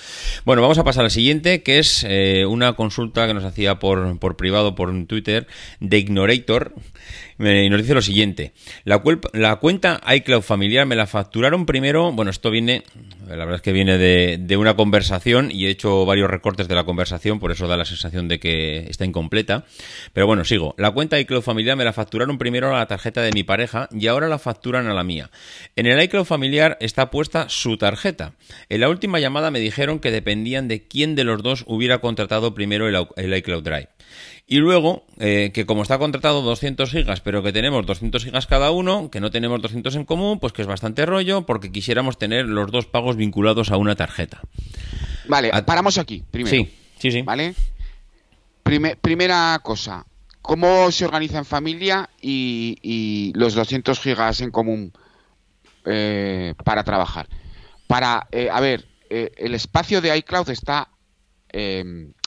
Bueno, 0.46 0.62
vamos 0.62 0.78
a 0.78 0.86
pasar 0.86 1.04
al 1.04 1.12
siguiente, 1.12 1.64
que 1.64 1.80
es 1.80 2.06
eh, 2.08 2.46
una 2.46 2.78
consulta 2.78 3.28
que 3.28 3.34
nos 3.34 3.44
hacía 3.44 3.78
por, 3.78 4.18
por 4.18 4.38
privado, 4.38 4.74
por 4.74 5.01
Twitter 5.08 5.48
de 5.80 5.98
Ignorator 6.00 6.74
y 7.50 7.70
nos 7.70 7.82
dice 7.82 7.94
lo 7.94 8.02
siguiente. 8.02 8.54
La, 8.84 9.00
cuenta 9.56 10.02
iCloud 10.16 10.42
familiar 10.42 10.86
me 10.86 10.96
la 10.96 11.08
facturaron 11.08 11.66
primero. 11.66 12.12
Bueno, 12.12 12.30
esto 12.30 12.52
viene, 12.52 12.84
la 13.28 13.38
verdad 13.38 13.56
es 13.56 13.62
que 13.62 13.72
viene 13.72 13.98
de, 13.98 14.38
de, 14.40 14.58
una 14.58 14.76
conversación 14.76 15.50
y 15.52 15.66
he 15.66 15.70
hecho 15.70 16.06
varios 16.06 16.30
recortes 16.30 16.68
de 16.68 16.76
la 16.76 16.84
conversación, 16.84 17.40
por 17.40 17.52
eso 17.52 17.68
da 17.68 17.78
la 17.78 17.86
sensación 17.86 18.28
de 18.28 18.40
que 18.40 18.86
está 18.90 19.06
incompleta. 19.06 19.66
Pero 20.14 20.28
bueno, 20.28 20.46
sigo. 20.46 20.76
La 20.78 20.92
cuenta 20.92 21.20
iCloud 21.20 21.42
familiar 21.42 21.76
me 21.76 21.86
la 21.86 21.94
facturaron 21.94 22.38
primero 22.38 22.76
a 22.76 22.80
la 22.80 22.86
tarjeta 22.86 23.22
de 23.22 23.32
mi 23.32 23.44
pareja 23.44 23.90
y 23.92 24.08
ahora 24.08 24.28
la 24.28 24.40
facturan 24.40 24.88
a 24.88 24.94
la 24.94 25.04
mía. 25.04 25.32
En 25.76 25.88
el 25.88 26.02
iCloud 26.04 26.26
familiar 26.26 26.78
está 26.80 27.10
puesta 27.10 27.50
su 27.50 27.78
tarjeta. 27.78 28.34
En 28.70 28.82
la 28.82 28.90
última 28.90 29.20
llamada 29.20 29.52
me 29.52 29.60
dijeron 29.60 30.00
que 30.00 30.12
dependían 30.12 30.68
de 30.68 30.88
quién 30.88 31.16
de 31.16 31.24
los 31.24 31.42
dos 31.42 31.64
hubiera 31.68 32.00
contratado 32.00 32.54
primero 32.54 32.88
el, 32.88 33.08
el 33.16 33.38
iCloud 33.38 33.64
Drive. 33.64 33.90
Y 34.48 34.58
luego, 34.58 35.06
eh, 35.18 35.52
que 35.54 35.66
como 35.66 35.82
está 35.82 35.98
contratado 35.98 36.42
200 36.42 36.92
gigas, 36.92 37.22
pero 37.22 37.42
que 37.42 37.54
tenemos 37.54 37.86
200 37.86 38.26
gigas 38.26 38.48
cada 38.48 38.72
uno, 38.72 39.10
que 39.10 39.22
no 39.22 39.32
tenemos 39.32 39.62
200 39.62 39.96
en 39.96 40.04
común, 40.04 40.40
pues 40.40 40.52
que 40.52 40.62
es 40.62 40.68
bastante 40.68 41.06
rollo, 41.06 41.46
porque 41.46 41.72
quisiéramos 41.72 42.18
tener 42.18 42.48
los 42.48 42.70
dos 42.70 42.86
pagos 42.86 43.16
vinculados 43.16 43.72
a 43.72 43.78
una 43.78 43.96
tarjeta. 43.96 44.42
Vale, 45.28 45.52
paramos 45.66 45.98
aquí, 45.98 46.24
primero. 46.30 46.54
Sí, 46.54 46.70
sí, 46.98 47.12
sí. 47.12 47.22
¿Vale? 47.22 47.56
primera 49.02 49.60
cosa, 49.64 50.06
¿cómo 50.42 50.92
se 50.92 51.06
organiza 51.06 51.38
en 51.38 51.46
familia 51.46 52.10
y, 52.22 53.32
los 53.36 53.54
200 53.54 54.00
gigas 54.00 54.42
en 54.42 54.52
común 54.52 54.92
eh, 55.86 56.56
para 56.64 56.84
trabajar? 56.84 57.28
Para, 57.88 58.28
eh, 58.32 58.50
a 58.52 58.60
ver, 58.60 58.86
el 59.10 59.56
espacio 59.56 60.02
de 60.02 60.18
iCloud 60.18 60.50
está 60.50 60.90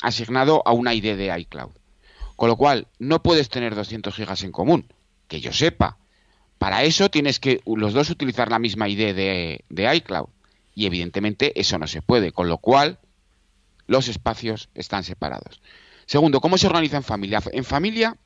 asignado 0.02 0.62
a 0.64 0.72
una 0.72 0.94
ID 0.94 1.16
de 1.16 1.38
iCloud. 1.40 1.83
Con 2.36 2.48
lo 2.48 2.56
cual, 2.56 2.88
no 2.98 3.22
puedes 3.22 3.48
tener 3.48 3.74
200 3.74 4.14
gigas 4.14 4.42
en 4.42 4.52
común, 4.52 4.92
que 5.28 5.40
yo 5.40 5.52
sepa. 5.52 5.98
Para 6.58 6.82
eso 6.84 7.10
tienes 7.10 7.40
que 7.40 7.60
los 7.66 7.92
dos 7.92 8.10
utilizar 8.10 8.50
la 8.50 8.58
misma 8.58 8.88
ID 8.88 9.14
de, 9.14 9.64
de 9.68 9.96
iCloud. 9.96 10.28
Y 10.74 10.86
evidentemente 10.86 11.58
eso 11.60 11.78
no 11.78 11.86
se 11.86 12.02
puede, 12.02 12.32
con 12.32 12.48
lo 12.48 12.58
cual 12.58 12.98
los 13.86 14.08
espacios 14.08 14.68
están 14.74 15.04
separados. 15.04 15.60
Segundo, 16.06 16.40
¿cómo 16.40 16.58
se 16.58 16.66
organiza 16.66 16.96
en 16.96 17.02
familia? 17.02 17.40
En 17.52 17.64
familia, 17.64 18.16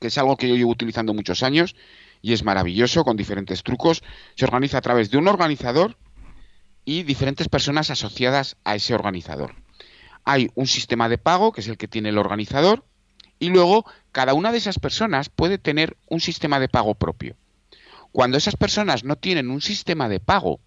que 0.00 0.08
es 0.08 0.18
algo 0.18 0.36
que 0.36 0.48
yo 0.48 0.54
llevo 0.54 0.70
utilizando 0.70 1.14
muchos 1.14 1.42
años 1.42 1.74
y 2.22 2.32
es 2.32 2.44
maravilloso 2.44 3.04
con 3.04 3.16
diferentes 3.16 3.62
trucos, 3.62 4.02
se 4.36 4.44
organiza 4.44 4.78
a 4.78 4.82
través 4.82 5.10
de 5.10 5.18
un 5.18 5.28
organizador 5.28 5.96
y 6.84 7.02
diferentes 7.02 7.48
personas 7.48 7.90
asociadas 7.90 8.56
a 8.64 8.74
ese 8.74 8.94
organizador. 8.94 9.54
Hay 10.24 10.50
un 10.54 10.66
sistema 10.66 11.08
de 11.08 11.18
pago, 11.18 11.52
que 11.52 11.60
es 11.60 11.68
el 11.68 11.76
que 11.76 11.88
tiene 11.88 12.10
el 12.10 12.18
organizador, 12.18 12.84
y 13.38 13.48
luego, 13.48 13.84
cada 14.12 14.34
una 14.34 14.52
de 14.52 14.58
esas 14.58 14.78
personas 14.78 15.28
puede 15.28 15.58
tener 15.58 15.96
un 16.08 16.20
sistema 16.20 16.60
de 16.60 16.68
pago 16.68 16.94
propio. 16.94 17.36
Cuando 18.12 18.36
esas 18.36 18.56
personas 18.56 19.04
no 19.04 19.16
tienen 19.16 19.50
un 19.50 19.60
sistema 19.60 20.08
de 20.08 20.20
pago, 20.20 20.60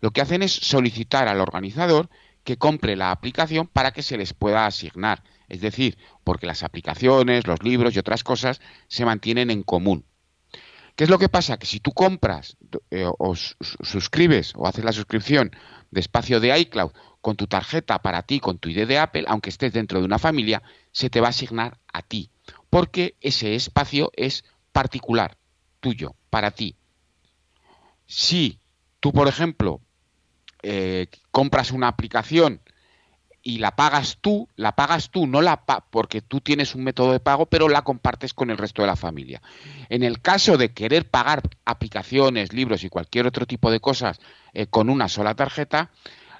lo 0.00 0.10
que 0.12 0.20
hacen 0.20 0.42
es 0.42 0.52
solicitar 0.52 1.28
al 1.28 1.40
organizador 1.40 2.08
que 2.44 2.56
compre 2.56 2.96
la 2.96 3.10
aplicación 3.10 3.66
para 3.66 3.90
que 3.90 4.02
se 4.02 4.16
les 4.16 4.32
pueda 4.32 4.66
asignar. 4.66 5.22
Es 5.48 5.60
decir, 5.60 5.98
porque 6.24 6.46
las 6.46 6.62
aplicaciones, 6.62 7.46
los 7.46 7.62
libros 7.62 7.94
y 7.94 7.98
otras 7.98 8.24
cosas 8.24 8.60
se 8.88 9.04
mantienen 9.04 9.50
en 9.50 9.62
común. 9.62 10.04
¿Qué 10.94 11.04
es 11.04 11.10
lo 11.10 11.18
que 11.18 11.28
pasa? 11.28 11.58
Que 11.58 11.66
si 11.66 11.80
tú 11.80 11.92
compras 11.92 12.56
eh, 12.90 13.04
o 13.06 13.34
suscribes 13.36 14.54
o 14.56 14.66
haces 14.66 14.84
la 14.84 14.92
suscripción 14.92 15.50
de 15.90 16.00
espacio 16.00 16.40
de 16.40 16.58
iCloud 16.58 16.92
con 17.20 17.36
tu 17.36 17.46
tarjeta 17.46 18.00
para 18.00 18.22
ti, 18.22 18.40
con 18.40 18.58
tu 18.58 18.70
ID 18.70 18.86
de 18.86 18.98
Apple, 18.98 19.24
aunque 19.28 19.50
estés 19.50 19.72
dentro 19.72 19.98
de 19.98 20.06
una 20.06 20.18
familia, 20.18 20.62
se 20.96 21.10
te 21.10 21.20
va 21.20 21.26
a 21.26 21.28
asignar 21.28 21.76
a 21.92 22.00
ti, 22.00 22.30
porque 22.70 23.16
ese 23.20 23.54
espacio 23.54 24.10
es 24.16 24.46
particular, 24.72 25.36
tuyo, 25.80 26.14
para 26.30 26.52
ti. 26.52 26.74
Si 28.06 28.60
tú, 28.98 29.12
por 29.12 29.28
ejemplo, 29.28 29.82
eh, 30.62 31.08
compras 31.30 31.70
una 31.70 31.88
aplicación 31.88 32.62
y 33.42 33.58
la 33.58 33.76
pagas 33.76 34.16
tú, 34.22 34.48
la 34.56 34.74
pagas 34.74 35.10
tú, 35.10 35.26
no 35.26 35.42
la 35.42 35.66
porque 35.90 36.22
tú 36.22 36.40
tienes 36.40 36.74
un 36.74 36.84
método 36.84 37.12
de 37.12 37.20
pago, 37.20 37.44
pero 37.44 37.68
la 37.68 37.82
compartes 37.82 38.32
con 38.32 38.48
el 38.48 38.56
resto 38.56 38.80
de 38.80 38.88
la 38.88 38.96
familia. 38.96 39.42
En 39.90 40.02
el 40.02 40.22
caso 40.22 40.56
de 40.56 40.72
querer 40.72 41.10
pagar 41.10 41.42
aplicaciones, 41.66 42.54
libros 42.54 42.84
y 42.84 42.88
cualquier 42.88 43.26
otro 43.26 43.44
tipo 43.44 43.70
de 43.70 43.80
cosas 43.80 44.18
eh, 44.54 44.66
con 44.66 44.88
una 44.88 45.10
sola 45.10 45.34
tarjeta, 45.34 45.90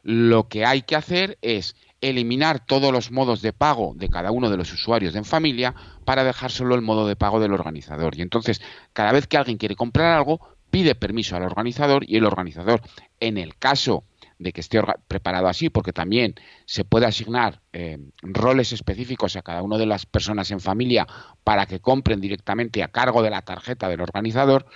lo 0.02 0.48
que 0.48 0.64
hay 0.64 0.80
que 0.80 0.96
hacer 0.96 1.36
es 1.42 1.76
eliminar 2.00 2.64
todos 2.64 2.92
los 2.92 3.10
modos 3.10 3.42
de 3.42 3.52
pago 3.52 3.94
de 3.96 4.08
cada 4.08 4.30
uno 4.30 4.50
de 4.50 4.56
los 4.56 4.72
usuarios 4.72 5.14
en 5.14 5.24
familia 5.24 5.74
para 6.04 6.24
dejar 6.24 6.50
solo 6.50 6.74
el 6.74 6.82
modo 6.82 7.06
de 7.08 7.16
pago 7.16 7.40
del 7.40 7.52
organizador. 7.52 8.16
Y 8.16 8.22
entonces, 8.22 8.60
cada 8.92 9.12
vez 9.12 9.26
que 9.26 9.36
alguien 9.36 9.58
quiere 9.58 9.76
comprar 9.76 10.16
algo, 10.16 10.40
pide 10.70 10.94
permiso 10.94 11.36
al 11.36 11.42
organizador 11.42 12.04
y 12.06 12.16
el 12.16 12.24
organizador, 12.24 12.82
en 13.20 13.38
el 13.38 13.56
caso 13.56 14.04
de 14.38 14.52
que 14.52 14.60
esté 14.60 14.82
preparado 15.08 15.48
así, 15.48 15.70
porque 15.70 15.92
también 15.92 16.34
se 16.66 16.84
puede 16.84 17.06
asignar 17.06 17.62
eh, 17.72 17.98
roles 18.20 18.72
específicos 18.72 19.36
a 19.36 19.42
cada 19.42 19.62
una 19.62 19.78
de 19.78 19.86
las 19.86 20.04
personas 20.04 20.50
en 20.50 20.60
familia 20.60 21.06
para 21.42 21.66
que 21.66 21.80
compren 21.80 22.20
directamente 22.20 22.82
a 22.82 22.88
cargo 22.88 23.22
de 23.22 23.30
la 23.30 23.42
tarjeta 23.42 23.88
del 23.88 24.02
organizador, 24.02 24.66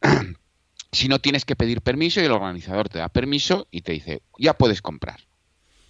si 0.92 1.08
no 1.08 1.18
tienes 1.18 1.44
que 1.44 1.56
pedir 1.56 1.80
permiso 1.80 2.20
y 2.20 2.24
el 2.24 2.32
organizador 2.32 2.88
te 2.88 2.98
da 2.98 3.08
permiso 3.08 3.66
y 3.70 3.80
te 3.80 3.92
dice, 3.92 4.22
ya 4.38 4.54
puedes 4.54 4.82
comprar. 4.82 5.20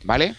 ¿Vale? 0.05 0.35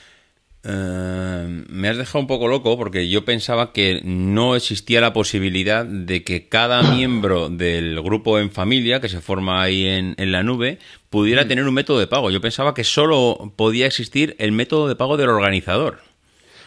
Eh, 0.66 1.64
me 1.68 1.90
has 1.90 1.98
dejado 1.98 2.20
un 2.20 2.28
poco 2.28 2.48
loco 2.48 2.78
porque 2.78 3.10
yo 3.10 3.26
pensaba 3.26 3.74
que 3.74 4.00
no 4.06 4.56
existía 4.56 5.02
la 5.02 5.12
posibilidad 5.12 5.86
de 5.86 6.24
que 6.24 6.48
cada 6.48 6.82
miembro 6.84 7.50
del 7.50 8.02
grupo 8.02 8.40
en 8.40 8.50
familia 8.50 9.02
que 9.02 9.10
se 9.10 9.20
forma 9.20 9.62
ahí 9.62 9.86
en, 9.86 10.16
en, 10.18 10.32
la 10.32 10.42
nube 10.42 10.80
pudiera 11.10 11.44
mm. 11.44 11.48
tener 11.50 11.68
un 11.68 11.74
método 11.74 12.00
de 12.00 12.08
pago. 12.08 12.32
Yo 12.32 12.40
pensaba 12.40 12.74
que 12.74 12.86
solo 12.86 13.52
podía 13.58 13.88
existir 13.88 14.38
el 14.40 14.54
método 14.54 14.88
de 14.88 14.96
pago 14.96 15.18
del 15.18 15.30
organizador. 15.30 16.00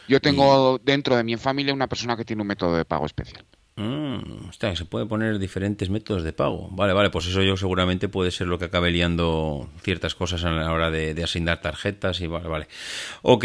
Yo 0.08 0.20
tengo 0.20 0.78
dentro 0.84 1.16
de 1.16 1.24
mi 1.24 1.36
familia 1.36 1.74
una 1.74 1.88
persona 1.88 2.16
que 2.16 2.24
tiene 2.24 2.42
un 2.42 2.48
método 2.48 2.76
de 2.76 2.84
pago 2.84 3.06
especial. 3.06 3.44
Mm, 3.78 4.50
se 4.74 4.84
puede 4.86 5.04
poner 5.04 5.38
diferentes 5.38 5.90
métodos 5.90 6.22
de 6.22 6.32
pago. 6.32 6.68
Vale, 6.70 6.94
vale, 6.94 7.10
pues 7.10 7.26
eso 7.26 7.42
yo 7.42 7.58
seguramente 7.58 8.08
puede 8.08 8.30
ser 8.30 8.46
lo 8.46 8.58
que 8.58 8.64
acabe 8.64 8.90
liando 8.90 9.68
ciertas 9.82 10.14
cosas 10.14 10.44
a 10.44 10.50
la 10.50 10.72
hora 10.72 10.90
de, 10.90 11.22
asignar 11.22 11.60
tarjetas 11.60 12.22
y 12.22 12.26
vale, 12.26 12.48
vale. 12.48 12.68
Ok, 13.20 13.44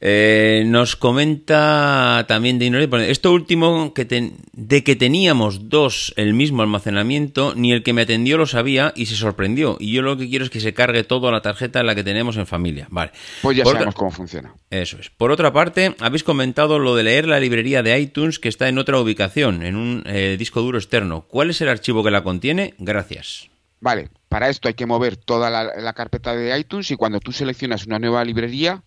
eh, 0.00 0.64
nos 0.66 0.96
comenta 0.96 2.24
también 2.26 2.58
de 2.58 3.10
esto 3.10 3.32
último 3.32 3.92
que 3.92 4.06
de 4.52 4.84
que 4.84 4.96
teníamos 4.96 5.68
dos 5.68 6.14
el 6.16 6.32
mismo 6.32 6.62
almacenamiento, 6.62 7.52
ni 7.54 7.72
el 7.72 7.82
que 7.82 7.92
me 7.92 8.02
atendió 8.02 8.38
lo 8.38 8.46
sabía 8.46 8.94
y 8.96 9.06
se 9.06 9.16
sorprendió. 9.16 9.76
Y 9.78 9.92
yo 9.92 10.00
lo 10.00 10.16
que 10.16 10.28
quiero 10.28 10.46
es 10.46 10.50
que 10.50 10.60
se 10.60 10.72
cargue 10.72 11.04
todo 11.04 11.28
a 11.28 11.32
la 11.32 11.42
tarjeta 11.42 11.80
en 11.80 11.86
la 11.86 11.94
que 11.94 12.04
tenemos 12.04 12.38
en 12.38 12.46
familia. 12.46 12.86
Vale. 12.90 13.10
Pues 13.42 13.58
ya 13.58 13.64
sabemos 13.64 13.94
cómo 13.94 14.10
funciona. 14.10 14.54
Eso 14.70 14.96
es. 14.98 15.10
Por 15.10 15.32
otra 15.32 15.52
parte, 15.52 15.94
habéis 16.00 16.24
comentado 16.24 16.78
lo 16.78 16.96
de 16.96 17.02
leer 17.02 17.28
la 17.28 17.40
librería 17.40 17.82
de 17.82 17.98
iTunes 17.98 18.38
que 18.38 18.48
está 18.48 18.68
en 18.68 18.78
otra 18.78 18.98
ubicación 18.98 19.65
en 19.66 19.76
un 19.76 20.02
eh, 20.06 20.36
disco 20.38 20.62
duro 20.62 20.78
externo. 20.78 21.22
¿Cuál 21.22 21.50
es 21.50 21.60
el 21.60 21.68
archivo 21.68 22.04
que 22.04 22.10
la 22.10 22.22
contiene? 22.22 22.74
Gracias. 22.78 23.50
Vale, 23.80 24.10
para 24.28 24.48
esto 24.48 24.68
hay 24.68 24.74
que 24.74 24.86
mover 24.86 25.16
toda 25.16 25.50
la, 25.50 25.92
carpeta 25.92 26.34
de 26.34 26.58
iTunes 26.58 26.90
y 26.90 26.96
cuando 26.96 27.20
tú 27.20 27.32
seleccionas 27.32 27.86
una 27.86 27.98
nueva 27.98 28.24
librería, 28.24 28.82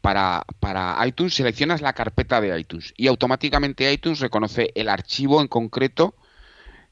para, 0.00 0.44
para, 0.60 0.96
iTunes 1.06 1.34
seleccionas 1.34 1.80
la 1.80 1.92
carpeta 1.92 2.40
de 2.40 2.58
iTunes 2.58 2.94
y 2.96 3.08
automáticamente 3.08 3.92
iTunes 3.92 4.20
reconoce 4.20 4.70
el 4.74 4.88
archivo 4.88 5.40
en 5.40 5.48
concreto 5.48 6.14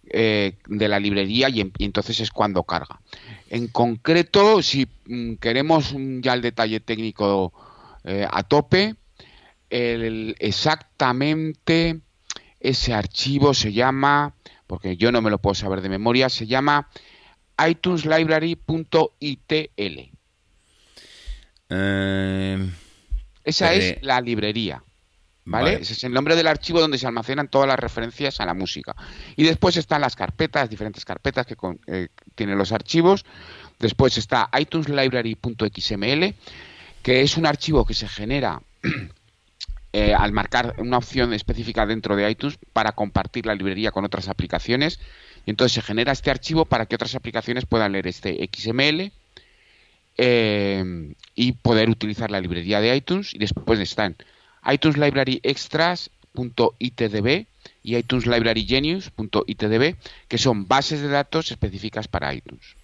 eh, 0.06 0.58
de 0.66 0.88
la 0.88 0.98
librería 0.98 1.48
y, 1.48 1.72
entonces 1.78 2.20
es 2.20 2.30
cuando 2.30 2.64
carga. 2.64 3.00
En 3.48 3.68
concreto, 3.68 4.62
si 4.62 4.86
mm, 5.06 5.34
queremos 5.34 5.94
ya 6.20 6.34
el 6.34 6.42
detalle 6.42 6.80
técnico 6.80 7.52
eh, 8.04 8.26
a 8.30 8.42
tope, 8.42 8.96
el, 9.70 10.36
exactamente 10.40 12.00
ese 12.64 12.94
archivo 12.94 13.52
se 13.52 13.74
llama, 13.74 14.34
porque 14.66 14.96
yo 14.96 15.12
no 15.12 15.20
me 15.20 15.28
lo 15.30 15.38
puedo 15.38 15.54
saber 15.54 15.82
de 15.82 15.90
memoria, 15.90 16.30
se 16.30 16.46
llama 16.46 16.88
iTunesLibrary.itl. 17.58 20.10
Eh, 21.68 22.70
Esa 23.44 23.74
es 23.74 24.02
la 24.02 24.20
librería. 24.22 24.82
¿Vale? 25.46 25.74
Ese 25.74 25.92
es 25.92 26.02
el 26.04 26.14
nombre 26.14 26.36
del 26.36 26.46
archivo 26.46 26.80
donde 26.80 26.96
se 26.96 27.06
almacenan 27.06 27.48
todas 27.48 27.68
las 27.68 27.78
referencias 27.78 28.40
a 28.40 28.46
la 28.46 28.54
música. 28.54 28.96
Y 29.36 29.44
después 29.44 29.76
están 29.76 30.00
las 30.00 30.16
carpetas, 30.16 30.70
diferentes 30.70 31.04
carpetas 31.04 31.44
que 31.44 31.54
eh, 31.86 32.08
tienen 32.34 32.56
los 32.56 32.72
archivos. 32.72 33.26
Después 33.78 34.16
está 34.16 34.48
iTunesLibrary.xml, 34.58 36.34
que 37.02 37.20
es 37.20 37.36
un 37.36 37.44
archivo 37.44 37.84
que 37.84 37.92
se 37.92 38.08
genera 38.08 38.62
Eh, 39.96 40.12
al 40.12 40.32
marcar 40.32 40.74
una 40.78 40.98
opción 40.98 41.32
específica 41.32 41.86
dentro 41.86 42.16
de 42.16 42.28
iTunes 42.28 42.58
para 42.72 42.96
compartir 42.96 43.46
la 43.46 43.54
librería 43.54 43.92
con 43.92 44.04
otras 44.04 44.28
aplicaciones. 44.28 44.98
Y 45.46 45.50
entonces 45.50 45.74
se 45.74 45.82
genera 45.82 46.10
este 46.10 46.32
archivo 46.32 46.64
para 46.64 46.86
que 46.86 46.96
otras 46.96 47.14
aplicaciones 47.14 47.64
puedan 47.64 47.92
leer 47.92 48.08
este 48.08 48.50
XML 48.52 49.12
eh, 50.18 51.14
y 51.36 51.52
poder 51.52 51.90
utilizar 51.90 52.32
la 52.32 52.40
librería 52.40 52.80
de 52.80 52.96
iTunes. 52.96 53.34
Y 53.34 53.38
después 53.38 53.78
están 53.78 54.16
iTunes 54.68 54.98
Library 54.98 55.38
Extras.itdb 55.44 57.46
y 57.84 57.96
iTunes 57.96 58.26
Library 58.26 58.66
Genius.itdb, 58.66 59.94
que 60.26 60.38
son 60.38 60.66
bases 60.66 61.02
de 61.02 61.08
datos 61.08 61.52
específicas 61.52 62.08
para 62.08 62.34
iTunes. 62.34 62.74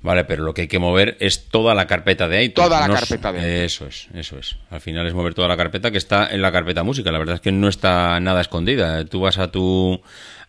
Vale, 0.00 0.24
pero 0.24 0.44
lo 0.44 0.54
que 0.54 0.62
hay 0.62 0.68
que 0.68 0.78
mover 0.78 1.16
es 1.18 1.48
toda 1.48 1.74
la 1.74 1.86
carpeta 1.86 2.28
de 2.28 2.44
iTunes. 2.44 2.68
Toda 2.68 2.86
la 2.86 2.94
carpeta 2.94 3.32
de 3.32 3.38
iTunes. 3.38 3.64
Eso 3.64 3.86
es, 3.86 4.08
eso 4.14 4.38
es. 4.38 4.56
Al 4.70 4.80
final 4.80 5.06
es 5.06 5.14
mover 5.14 5.34
toda 5.34 5.48
la 5.48 5.56
carpeta 5.56 5.90
que 5.90 5.98
está 5.98 6.28
en 6.28 6.40
la 6.40 6.52
carpeta 6.52 6.84
música. 6.84 7.10
La 7.10 7.18
verdad 7.18 7.34
es 7.36 7.40
que 7.40 7.50
no 7.50 7.68
está 7.68 8.20
nada 8.20 8.40
escondida. 8.40 9.04
Tú 9.06 9.20
vas 9.20 9.38
a 9.38 9.50
tu 9.50 10.00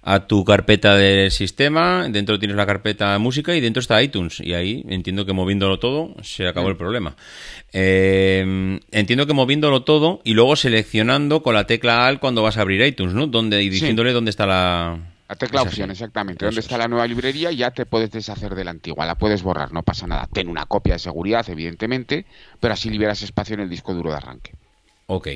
a 0.01 0.27
tu 0.27 0.45
carpeta 0.45 0.95
del 0.95 1.29
sistema, 1.29 2.07
dentro 2.09 2.39
tienes 2.39 2.55
la 2.55 2.65
carpeta 2.65 3.17
música 3.19 3.55
y 3.55 3.59
dentro 3.59 3.81
está 3.81 4.01
iTunes. 4.01 4.39
Y 4.39 4.53
ahí 4.53 4.83
entiendo 4.87 5.25
que 5.25 5.33
moviéndolo 5.33 5.77
todo 5.77 6.15
se 6.23 6.47
acabó 6.47 6.69
el 6.69 6.77
problema. 6.77 7.15
Eh, 7.73 8.79
entiendo 8.91 9.27
que 9.27 9.33
moviéndolo 9.33 9.83
todo 9.83 10.21
y 10.23 10.33
luego 10.33 10.55
seleccionando 10.55 11.43
con 11.43 11.53
la 11.53 11.67
tecla 11.67 12.07
AL 12.07 12.19
cuando 12.19 12.41
vas 12.41 12.57
a 12.57 12.61
abrir 12.61 12.81
iTunes, 12.81 13.13
¿no? 13.13 13.27
Donde, 13.27 13.61
y 13.61 13.69
diciéndole 13.69 14.13
dónde 14.13 14.31
está 14.31 14.45
la, 14.45 14.99
la 15.29 15.35
tecla 15.35 15.61
opción, 15.61 15.91
exactamente. 15.91 16.43
¿Dónde 16.43 16.59
está 16.59 16.77
la 16.79 16.87
nueva 16.87 17.05
librería? 17.05 17.51
Ya 17.51 17.69
te 17.69 17.85
puedes 17.85 18.09
deshacer 18.09 18.55
de 18.55 18.63
la 18.63 18.71
antigua, 18.71 19.05
la 19.05 19.15
puedes 19.15 19.43
borrar, 19.43 19.71
no 19.71 19.83
pasa 19.83 20.07
nada. 20.07 20.27
Ten 20.27 20.49
una 20.49 20.65
copia 20.65 20.93
de 20.93 20.99
seguridad, 20.99 21.47
evidentemente, 21.47 22.25
pero 22.59 22.73
así 22.73 22.89
liberas 22.89 23.21
espacio 23.21 23.53
en 23.53 23.59
el 23.59 23.69
disco 23.69 23.93
duro 23.93 24.09
de 24.09 24.17
arranque. 24.17 24.58
Ok. 25.11 25.27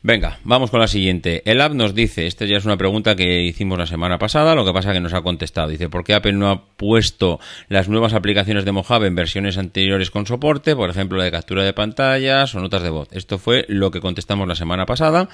Venga, 0.00 0.38
vamos 0.44 0.70
con 0.70 0.78
la 0.78 0.86
siguiente. 0.86 1.42
El 1.44 1.60
app 1.60 1.72
nos 1.72 1.92
dice, 1.92 2.28
esta 2.28 2.44
ya 2.44 2.56
es 2.56 2.64
una 2.64 2.76
pregunta 2.76 3.16
que 3.16 3.42
hicimos 3.42 3.76
la 3.76 3.86
semana 3.88 4.16
pasada, 4.16 4.54
lo 4.54 4.64
que 4.64 4.72
pasa 4.72 4.92
que 4.92 5.00
nos 5.00 5.12
ha 5.12 5.22
contestado. 5.22 5.66
Dice, 5.66 5.88
¿por 5.88 6.04
qué 6.04 6.14
Apple 6.14 6.34
no 6.34 6.50
ha 6.50 6.66
puesto 6.76 7.40
las 7.68 7.88
nuevas 7.88 8.12
aplicaciones 8.14 8.64
de 8.64 8.70
Mojave 8.70 9.08
en 9.08 9.16
versiones 9.16 9.58
anteriores 9.58 10.12
con 10.12 10.24
soporte? 10.24 10.76
Por 10.76 10.88
ejemplo, 10.88 11.18
la 11.18 11.24
de 11.24 11.32
captura 11.32 11.64
de 11.64 11.72
pantallas 11.72 12.54
o 12.54 12.60
notas 12.60 12.84
de 12.84 12.90
voz. 12.90 13.08
Esto 13.10 13.38
fue 13.38 13.64
lo 13.66 13.90
que 13.90 14.00
contestamos 14.00 14.46
la 14.46 14.54
semana 14.54 14.86
pasada. 14.86 15.28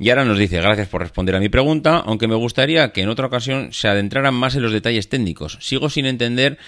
Y 0.00 0.10
ahora 0.10 0.24
nos 0.24 0.36
dice, 0.36 0.60
gracias 0.60 0.88
por 0.88 1.02
responder 1.02 1.36
a 1.36 1.40
mi 1.40 1.48
pregunta, 1.48 2.02
aunque 2.04 2.26
me 2.26 2.34
gustaría 2.34 2.90
que 2.90 3.02
en 3.02 3.08
otra 3.08 3.28
ocasión 3.28 3.72
se 3.72 3.86
adentraran 3.86 4.34
más 4.34 4.56
en 4.56 4.62
los 4.62 4.72
detalles 4.72 5.08
técnicos. 5.08 5.58
Sigo 5.60 5.90
sin 5.90 6.06
entender 6.06 6.58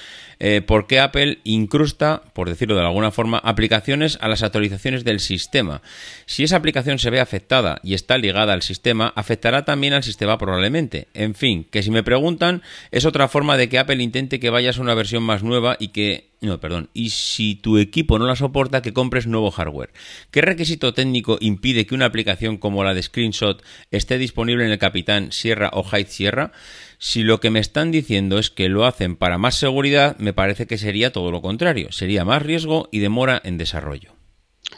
eh, 0.40 0.62
por 0.62 0.86
qué 0.86 0.98
Apple 0.98 1.38
incrusta, 1.44 2.22
por 2.32 2.48
decirlo 2.48 2.74
de 2.74 2.80
alguna 2.80 3.10
forma, 3.10 3.38
aplicaciones 3.38 4.18
a 4.20 4.28
las 4.28 4.42
actualizaciones 4.42 5.04
del 5.04 5.20
sistema. 5.20 5.82
Si 6.26 6.42
esa 6.42 6.56
aplicación 6.56 6.98
se 6.98 7.10
ve 7.10 7.20
afectada 7.20 7.78
y 7.84 7.94
está 7.94 8.18
ligada 8.18 8.54
al 8.54 8.62
sistema, 8.62 9.12
afectará 9.14 9.64
también 9.64 9.92
al 9.92 10.02
sistema 10.02 10.38
probablemente. 10.38 11.08
En 11.14 11.34
fin, 11.34 11.66
que 11.70 11.82
si 11.82 11.90
me 11.90 12.02
preguntan, 12.02 12.62
es 12.90 13.04
otra 13.04 13.28
forma 13.28 13.56
de 13.56 13.68
que 13.68 13.78
Apple 13.78 14.02
intente 14.02 14.40
que 14.40 14.50
vayas 14.50 14.78
a 14.78 14.82
una 14.82 14.94
versión 14.94 15.22
más 15.22 15.42
nueva 15.42 15.76
y 15.78 15.88
que 15.88 16.30
no, 16.40 16.58
perdón. 16.58 16.88
Y 16.94 17.10
si 17.10 17.54
tu 17.54 17.76
equipo 17.76 18.18
no 18.18 18.26
la 18.26 18.34
soporta, 18.34 18.80
que 18.80 18.94
compres 18.94 19.26
nuevo 19.26 19.50
hardware. 19.50 19.90
¿Qué 20.30 20.40
requisito 20.40 20.94
técnico 20.94 21.36
impide 21.40 21.84
que 21.84 21.94
una 21.94 22.06
aplicación 22.06 22.56
como 22.56 22.82
la 22.82 22.94
de 22.94 23.02
Screenshot 23.02 23.62
esté 23.90 24.16
disponible 24.16 24.64
en 24.64 24.72
el 24.72 24.78
Capitán 24.78 25.32
Sierra 25.32 25.70
o 25.74 25.84
Hide 25.84 26.08
Sierra? 26.08 26.52
Si 27.02 27.22
lo 27.22 27.40
que 27.40 27.48
me 27.48 27.60
están 27.60 27.90
diciendo 27.90 28.38
es 28.38 28.50
que 28.50 28.68
lo 28.68 28.84
hacen 28.84 29.16
para 29.16 29.38
más 29.38 29.54
seguridad, 29.54 30.18
me 30.18 30.34
parece 30.34 30.66
que 30.66 30.76
sería 30.76 31.12
todo 31.12 31.30
lo 31.30 31.40
contrario. 31.40 31.90
Sería 31.92 32.26
más 32.26 32.42
riesgo 32.42 32.90
y 32.92 32.98
demora 32.98 33.40
en 33.42 33.56
desarrollo. 33.56 34.12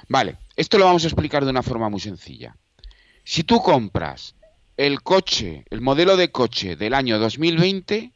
Vale, 0.08 0.36
esto 0.54 0.78
lo 0.78 0.84
vamos 0.84 1.02
a 1.02 1.08
explicar 1.08 1.44
de 1.44 1.50
una 1.50 1.64
forma 1.64 1.88
muy 1.88 1.98
sencilla. 1.98 2.56
Si 3.24 3.42
tú 3.42 3.60
compras 3.60 4.36
el 4.76 5.02
coche, 5.02 5.64
el 5.70 5.80
modelo 5.80 6.16
de 6.16 6.30
coche 6.30 6.76
del 6.76 6.94
año 6.94 7.18
2020, 7.18 8.12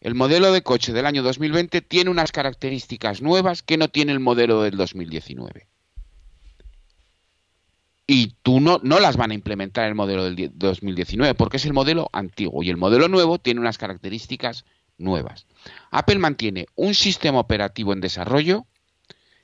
el 0.00 0.14
modelo 0.14 0.52
de 0.52 0.62
coche 0.62 0.92
del 0.92 1.04
año 1.04 1.24
2020 1.24 1.80
tiene 1.82 2.10
unas 2.10 2.30
características 2.30 3.20
nuevas 3.20 3.64
que 3.64 3.78
no 3.78 3.88
tiene 3.88 4.12
el 4.12 4.20
modelo 4.20 4.62
del 4.62 4.76
2019 4.76 5.66
y 8.08 8.34
tú 8.42 8.58
no, 8.58 8.80
no 8.82 8.98
las 8.98 9.16
van 9.16 9.30
a 9.30 9.34
implementar 9.34 9.84
en 9.84 9.90
el 9.90 9.94
modelo 9.94 10.24
del 10.24 10.50
2019 10.54 11.34
porque 11.34 11.58
es 11.58 11.64
el 11.66 11.72
modelo 11.72 12.08
antiguo 12.12 12.64
y 12.64 12.70
el 12.70 12.76
modelo 12.76 13.06
nuevo 13.06 13.38
tiene 13.38 13.60
unas 13.60 13.78
características 13.78 14.64
nuevas. 14.96 15.46
Apple 15.92 16.18
mantiene 16.18 16.66
un 16.74 16.94
sistema 16.94 17.38
operativo 17.38 17.92
en 17.92 18.00
desarrollo 18.00 18.66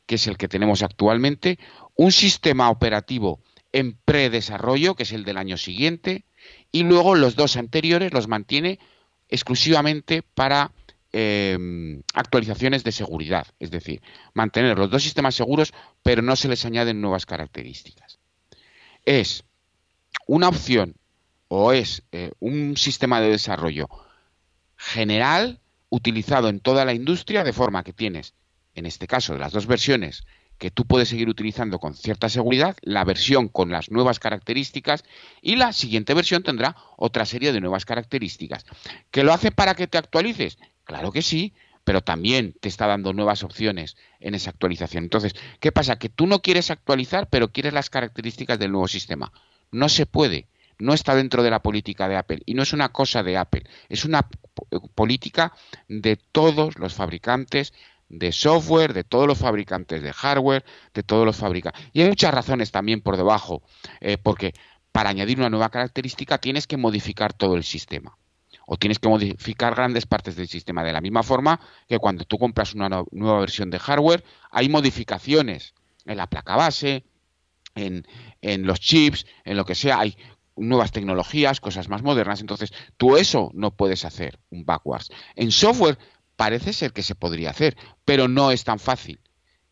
que 0.07 0.17
es 0.17 0.27
el 0.27 0.37
que 0.37 0.49
tenemos 0.49 0.83
actualmente, 0.83 1.59
un 1.95 2.13
sistema 2.13 2.71
operativo 2.71 3.41
en 3.73 3.97
predesarrollo, 4.05 4.95
que 4.95 5.05
es 5.05 5.13
el 5.13 5.25
del 5.25 5.37
año 5.37 5.57
siguiente, 5.57 6.25
y 6.71 6.83
luego 6.83 7.15
los 7.15 7.37
dos 7.37 7.57
anteriores 7.57 8.13
los 8.13 8.29
mantiene 8.29 8.79
exclusivamente 9.29 10.23
para 10.23 10.73
em, 11.13 12.03
actualizaciones 12.13 12.85
de 12.85 12.93
seguridad, 12.93 13.47
es 13.59 13.71
decir, 13.71 14.03
mantener 14.35 14.79
los 14.79 14.91
dos 14.91 15.03
sistemas 15.03 15.35
seguros, 15.35 15.73
pero 16.03 16.23
no 16.23 16.37
se 16.37 16.49
les 16.49 16.65
añaden 16.65 17.01
nuevas 17.01 17.25
características. 17.27 18.04
Es 19.05 19.45
una 20.27 20.49
opción 20.49 20.95
o 21.49 21.73
es 21.73 22.03
eh, 22.13 22.33
un 22.41 22.77
sistema 22.77 23.21
de 23.21 23.31
desarrollo 23.31 23.89
general 24.77 25.61
utilizado 25.91 26.49
en 26.49 26.61
toda 26.61 26.85
la 26.85 26.95
industria 26.95 27.45
de 27.45 27.53
forma 27.53 27.85
que 27.85 27.93
tienes, 27.93 28.35
en 28.75 28.87
este 28.87 29.07
caso, 29.07 29.37
las 29.37 29.53
dos 29.53 29.67
versiones 29.67 30.25
que 30.59 30.71
tú 30.71 30.87
puedes 30.87 31.09
seguir 31.09 31.29
utilizando 31.29 31.79
con 31.79 31.95
cierta 31.95 32.29
seguridad, 32.29 32.77
la 32.83 33.05
versión 33.05 33.49
con 33.49 33.71
las 33.71 33.91
nuevas 33.91 34.19
características 34.19 35.05
y 35.43 35.57
la 35.57 35.73
siguiente 35.73 36.15
versión 36.15 36.43
tendrá 36.43 36.77
otra 36.97 37.27
serie 37.27 37.53
de 37.53 37.61
nuevas 37.61 37.85
características. 37.85 38.65
¿Que 39.11 39.25
lo 39.25 39.33
hace 39.33 39.51
para 39.51 39.75
que 39.75 39.87
te 39.87 39.99
actualices? 39.99 40.59
Claro 40.85 41.13
que 41.13 41.23
sí, 41.23 41.53
pero 41.85 42.03
también 42.03 42.55
te 42.61 42.69
está 42.69 42.87
dando 42.87 43.13
nuevas 43.13 43.43
opciones 43.43 43.97
en 44.21 44.35
esa 44.35 44.51
actualización. 44.51 45.05
Entonces, 45.05 45.35
¿qué 45.61 45.71
pasa? 45.71 45.97
Que 45.97 46.09
tú 46.09 46.27
no 46.27 46.41
quieres 46.41 46.71
actualizar, 46.71 47.29
pero 47.29 47.53
quieres 47.53 47.73
las 47.73 47.91
características 47.91 48.59
del 48.59 48.73
nuevo 48.73 48.89
sistema. 48.89 49.33
No 49.71 49.89
se 49.89 50.07
puede, 50.07 50.49
no 50.79 50.95
está 50.95 51.15
dentro 51.15 51.43
de 51.43 51.51
la 51.51 51.63
política 51.63 52.09
de 52.09 52.17
Apple 52.17 52.43
y 52.47 52.55
no 52.55 52.63
es 52.63 52.73
una 52.73 52.91
cosa 52.91 53.23
de 53.23 53.37
Apple, 53.37 53.65
es 53.89 54.05
una 54.05 54.27
política 54.95 55.53
de 55.89 56.17
todos 56.17 56.79
los 56.79 56.95
fabricantes 56.95 57.73
de 58.09 58.33
software, 58.33 58.93
de 58.93 59.05
todos 59.05 59.27
los 59.27 59.39
fabricantes 59.39 60.03
de 60.03 60.13
hardware, 60.13 60.65
de 60.93 61.03
todos 61.03 61.27
los 61.27 61.37
fabricantes. 61.37 61.83
Y 61.93 62.03
hay 62.03 62.09
muchas 62.09 62.33
razones 62.33 62.71
también 62.71 63.01
por 63.01 63.17
debajo, 63.17 63.63
eh, 64.01 64.19
porque 64.19 64.55
para 64.93 65.11
añadir 65.11 65.39
una 65.39 65.51
nueva 65.51 65.71
característica 65.71 66.39
tienes 66.39 66.67
que 66.67 66.77
modificar 66.77 67.33
todo 67.33 67.57
el 67.57 67.65
sistema. 67.65 68.17
O 68.67 68.77
tienes 68.77 68.99
que 68.99 69.09
modificar 69.09 69.75
grandes 69.75 70.07
partes 70.07 70.37
del 70.37 70.49
sistema. 70.49 70.83
De 70.83 70.93
la 70.93 71.01
misma 71.01 71.23
forma 71.23 71.61
que 71.89 71.99
cuando 71.99 72.25
tú 72.25 72.39
compras 72.39 72.75
una 72.75 72.89
nueva 73.11 73.41
versión 73.41 73.71
de 73.71 73.79
hardware, 73.79 74.25
hay 74.51 74.69
modificaciones 74.69 75.75
en 76.07 76.17
la 76.17 76.29
placa 76.29 76.57
base, 76.57 77.05
en, 77.75 78.07
en 78.41 78.67
los 78.67 78.81
chips, 78.81 79.27
en 79.45 79.57
lo 79.57 79.65
que 79.65 79.75
sea. 79.75 80.01
Hay 80.01 80.17
nuevas 80.57 80.93
tecnologías, 80.93 81.61
cosas 81.61 81.89
más 81.89 82.03
modernas. 82.03 82.41
Entonces, 82.41 82.73
tú 82.97 83.17
eso 83.17 83.51
no 83.55 83.73
puedes 83.73 84.05
hacer 84.05 84.39
un 84.51 84.65
backwards. 84.65 85.11
En 85.35 85.51
software 85.51 85.99
parece 86.37 86.73
ser 86.73 86.93
que 86.93 87.03
se 87.03 87.15
podría 87.15 87.51
hacer, 87.51 87.77
pero 88.05 88.29
no 88.29 88.51
es 88.51 88.65
tan 88.65 88.79
fácil. 88.79 89.21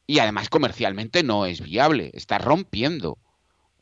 Y 0.06 0.18
además 0.18 0.48
comercialmente 0.48 1.22
no 1.22 1.46
es 1.46 1.60
viable, 1.60 2.10
está 2.14 2.38
rompiendo 2.38 3.18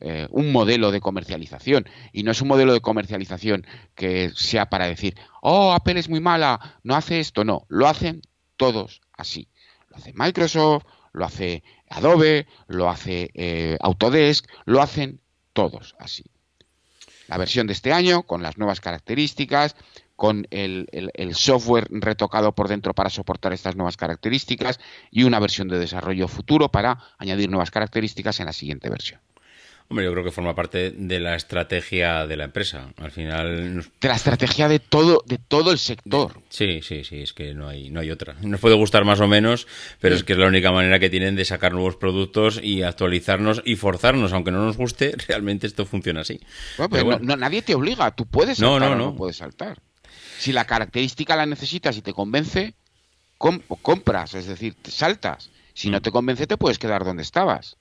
eh, 0.01 0.27
un 0.31 0.51
modelo 0.51 0.91
de 0.91 0.99
comercialización. 0.99 1.87
Y 2.11 2.23
no 2.23 2.31
es 2.31 2.41
un 2.41 2.47
modelo 2.47 2.73
de 2.73 2.81
comercialización 2.81 3.65
que 3.95 4.31
sea 4.35 4.67
para 4.67 4.87
decir, 4.87 5.15
oh, 5.41 5.73
Apple 5.73 5.99
es 5.99 6.09
muy 6.09 6.19
mala, 6.19 6.79
no 6.83 6.95
hace 6.95 7.19
esto, 7.19 7.43
no, 7.43 7.65
lo 7.69 7.87
hacen 7.87 8.21
todos 8.57 9.01
así. 9.13 9.47
Lo 9.89 9.97
hace 9.97 10.13
Microsoft, 10.13 10.85
lo 11.13 11.25
hace 11.25 11.63
Adobe, 11.89 12.47
lo 12.67 12.89
hace 12.89 13.29
eh, 13.33 13.77
Autodesk, 13.81 14.45
lo 14.65 14.81
hacen 14.81 15.19
todos 15.53 15.95
así. 15.99 16.25
La 17.27 17.37
versión 17.37 17.67
de 17.67 17.73
este 17.73 17.93
año, 17.93 18.23
con 18.23 18.41
las 18.41 18.57
nuevas 18.57 18.81
características, 18.81 19.75
con 20.21 20.45
el, 20.51 20.87
software 21.33 21.87
retocado 21.89 22.53
por 22.53 22.67
dentro 22.67 22.93
para 22.93 23.09
soportar 23.09 23.53
estas 23.53 23.75
nuevas 23.75 23.97
características 23.97 24.79
y 25.09 25.23
una 25.23 25.39
versión 25.39 25.67
de 25.67 25.79
desarrollo 25.79 26.27
futuro 26.27 26.69
para 26.69 26.99
añadir 27.17 27.49
nuevas 27.49 27.71
características 27.71 28.39
en 28.39 28.45
la 28.45 28.53
siguiente 28.53 28.87
versión. 28.87 29.19
Hombre, 29.91 30.05
yo 30.05 30.13
creo 30.13 30.23
que 30.23 30.31
forma 30.31 30.55
parte 30.55 30.91
de 30.91 31.19
la 31.19 31.35
estrategia 31.35 32.25
de 32.25 32.37
la 32.37 32.45
empresa. 32.45 32.93
Al 32.95 33.11
final. 33.11 33.85
De 33.99 34.07
la 34.07 34.15
estrategia 34.15 34.69
de 34.69 34.79
todo, 34.79 35.21
de 35.25 35.37
todo 35.37 35.73
el 35.73 35.79
sector. 35.79 36.41
Sí, 36.47 36.79
sí, 36.81 37.03
sí, 37.03 37.23
es 37.23 37.33
que 37.33 37.53
no 37.53 37.67
hay, 37.67 37.89
no 37.89 37.99
hay 37.99 38.09
otra. 38.09 38.37
Nos 38.39 38.61
puede 38.61 38.75
gustar 38.75 39.03
más 39.03 39.19
o 39.19 39.27
menos, 39.27 39.67
pero 39.99 40.15
es 40.15 40.23
que 40.23 40.31
es 40.31 40.39
la 40.39 40.47
única 40.47 40.71
manera 40.71 40.97
que 40.97 41.09
tienen 41.09 41.35
de 41.35 41.43
sacar 41.43 41.73
nuevos 41.73 41.97
productos 41.97 42.61
y 42.63 42.83
actualizarnos 42.83 43.63
y 43.65 43.75
forzarnos, 43.75 44.31
aunque 44.31 44.51
no 44.51 44.63
nos 44.63 44.77
guste, 44.77 45.13
realmente 45.27 45.67
esto 45.67 45.85
funciona 45.85 46.21
así. 46.21 46.39
nadie 47.19 47.61
te 47.61 47.75
obliga, 47.75 48.11
tú 48.11 48.25
puedes 48.27 48.59
saltar 48.59 48.91
no, 48.91 48.95
no, 48.95 49.11
no. 49.11 49.15
puedes 49.17 49.35
saltar. 49.35 49.81
Si 50.39 50.53
la 50.53 50.63
característica 50.63 51.35
la 51.35 51.45
necesitas 51.45 51.97
y 51.97 52.01
te 52.01 52.13
convence, 52.13 52.75
compras, 53.37 54.35
es 54.35 54.45
decir, 54.45 54.73
te 54.81 54.89
saltas. 54.89 55.49
Si 55.73 55.89
no 55.89 55.97
mm. 55.97 56.01
te 56.01 56.11
convence, 56.11 56.47
te 56.47 56.55
puedes 56.55 56.79
quedar 56.79 57.03
donde 57.03 57.23
estabas. 57.23 57.75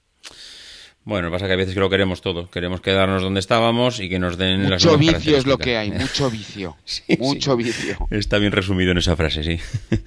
Bueno, 1.03 1.31
pasa 1.31 1.47
que 1.47 1.55
a 1.55 1.57
veces 1.57 1.73
que 1.73 1.81
lo 1.81 1.89
queremos 1.89 2.21
todo. 2.21 2.51
Queremos 2.51 2.83
quedarnos 2.83 3.23
donde 3.23 3.41
estábamos 3.41 4.01
y 4.01 4.11
que 4.11 4.19
nos 4.19 4.37
den 4.37 4.61
mucho 4.61 4.71
las 4.71 4.85
Mucho 4.85 4.99
vicio 4.99 5.37
es 5.37 5.47
lo 5.47 5.57
que 5.57 5.79
hay, 5.79 5.91
mucho 5.91 6.31
vicio. 6.31 6.77
mucho 7.19 7.57
vicio. 7.57 7.97
Está 8.11 8.37
bien 8.37 8.53
resumido 8.53 8.93
en 8.93 8.99
esa 8.99 9.17
frase, 9.17 9.43
sí. 9.43 9.59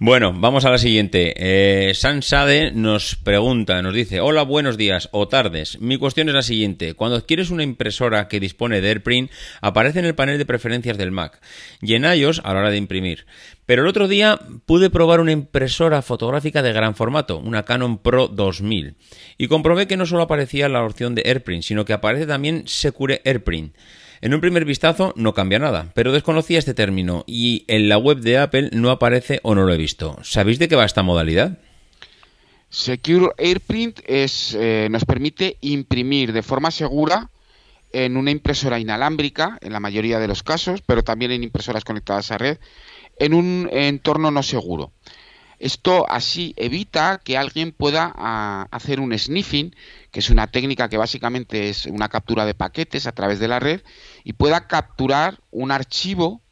bueno, 0.00 0.32
vamos 0.32 0.64
a 0.64 0.70
la 0.70 0.78
siguiente. 0.78 1.32
Eh, 1.36 1.94
Sansade 1.94 2.72
nos 2.72 3.14
pregunta, 3.14 3.80
nos 3.82 3.94
dice, 3.94 4.20
hola, 4.20 4.42
buenos 4.42 4.76
días 4.76 5.08
o 5.12 5.28
tardes. 5.28 5.80
Mi 5.80 5.96
cuestión 5.96 6.28
es 6.28 6.34
la 6.34 6.42
siguiente. 6.42 6.94
Cuando 6.94 7.16
adquieres 7.16 7.50
una 7.50 7.62
impresora 7.62 8.26
que 8.26 8.40
dispone 8.40 8.80
de 8.80 8.88
AirPrint, 8.88 9.30
aparece 9.60 10.00
en 10.00 10.06
el 10.06 10.16
panel 10.16 10.38
de 10.38 10.46
preferencias 10.46 10.98
del 10.98 11.12
Mac 11.12 11.40
y 11.80 11.94
en 11.94 12.04
iOS 12.04 12.40
a 12.42 12.52
la 12.52 12.60
hora 12.60 12.70
de 12.70 12.78
imprimir. 12.78 13.26
Pero 13.64 13.82
el 13.82 13.88
otro 13.88 14.08
día 14.08 14.40
pude 14.66 14.90
probar 14.90 15.20
una 15.20 15.32
impresora 15.32 16.02
fotográfica 16.02 16.62
de 16.62 16.72
gran 16.72 16.94
formato, 16.94 17.38
una 17.38 17.64
Canon 17.64 17.98
Pro 17.98 18.28
2000, 18.28 18.96
y 19.38 19.48
comprobé 19.48 19.86
que 19.86 19.96
no 19.96 20.06
solo 20.06 20.22
aparecía 20.22 20.68
la 20.68 20.84
opción 20.84 21.14
de 21.14 21.22
AirPrint, 21.24 21.62
sino 21.62 21.84
que 21.84 21.92
aparece 21.92 22.26
también 22.26 22.64
Secure 22.66 23.22
AirPrint. 23.24 23.74
En 24.20 24.34
un 24.34 24.40
primer 24.40 24.64
vistazo 24.64 25.12
no 25.16 25.34
cambia 25.34 25.58
nada, 25.58 25.90
pero 25.94 26.12
desconocía 26.12 26.58
este 26.58 26.74
término 26.74 27.24
y 27.26 27.64
en 27.66 27.88
la 27.88 27.98
web 27.98 28.18
de 28.18 28.38
Apple 28.38 28.70
no 28.72 28.90
aparece 28.90 29.40
o 29.42 29.54
no 29.54 29.64
lo 29.64 29.72
he 29.72 29.76
visto. 29.76 30.16
¿Sabéis 30.22 30.60
de 30.60 30.68
qué 30.68 30.76
va 30.76 30.84
esta 30.84 31.02
modalidad? 31.02 31.58
Secure 32.70 33.32
AirPrint 33.36 34.00
es, 34.06 34.56
eh, 34.58 34.88
nos 34.90 35.04
permite 35.04 35.56
imprimir 35.60 36.32
de 36.32 36.42
forma 36.42 36.70
segura 36.70 37.30
en 37.92 38.16
una 38.16 38.30
impresora 38.30 38.78
inalámbrica, 38.78 39.58
en 39.60 39.72
la 39.72 39.80
mayoría 39.80 40.18
de 40.18 40.28
los 40.28 40.42
casos, 40.42 40.82
pero 40.86 41.02
también 41.02 41.32
en 41.32 41.42
impresoras 41.42 41.84
conectadas 41.84 42.30
a 42.30 42.38
red, 42.38 42.58
en 43.18 43.34
un 43.34 43.68
entorno 43.72 44.30
no 44.30 44.42
seguro. 44.42 44.92
Esto 45.58 46.10
así 46.10 46.54
evita 46.56 47.20
que 47.22 47.38
alguien 47.38 47.70
pueda 47.70 48.12
ah, 48.16 48.66
hacer 48.72 48.98
un 48.98 49.16
sniffing, 49.16 49.76
que 50.10 50.18
es 50.18 50.28
una 50.28 50.48
técnica 50.48 50.88
que 50.88 50.96
básicamente 50.96 51.68
es 51.68 51.86
una 51.86 52.08
captura 52.08 52.44
de 52.44 52.54
paquetes 52.54 53.06
a 53.06 53.12
través 53.12 53.38
de 53.38 53.46
la 53.46 53.60
red, 53.60 53.80
y 54.24 54.32
pueda 54.32 54.66
capturar 54.66 55.38
un 55.52 55.70
archivo, 55.70 56.42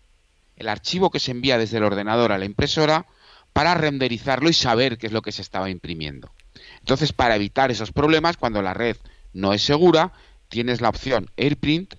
el 0.57 0.69
archivo 0.69 1.11
que 1.11 1.19
se 1.19 1.33
envía 1.33 1.59
desde 1.59 1.79
el 1.79 1.83
ordenador 1.83 2.31
a 2.31 2.39
la 2.39 2.45
impresora, 2.45 3.07
para 3.53 3.75
renderizarlo 3.75 4.49
y 4.49 4.53
saber 4.53 4.97
qué 4.97 5.09
es 5.09 5.13
lo 5.13 5.23
que 5.23 5.33
se 5.33 5.43
estaba 5.43 5.71
imprimiendo. 5.71 6.33
Entonces, 6.79 7.13
para 7.13 7.35
evitar 7.35 7.73
esos 7.73 7.91
problemas, 7.91 8.37
cuando 8.37 8.63
la 8.63 8.75
red 8.75 8.97
no 9.33 9.53
es 9.53 9.63
segura, 9.63 10.13
tienes 10.49 10.81
la 10.81 10.89
opción 10.89 11.31
AirPrint, 11.37 11.95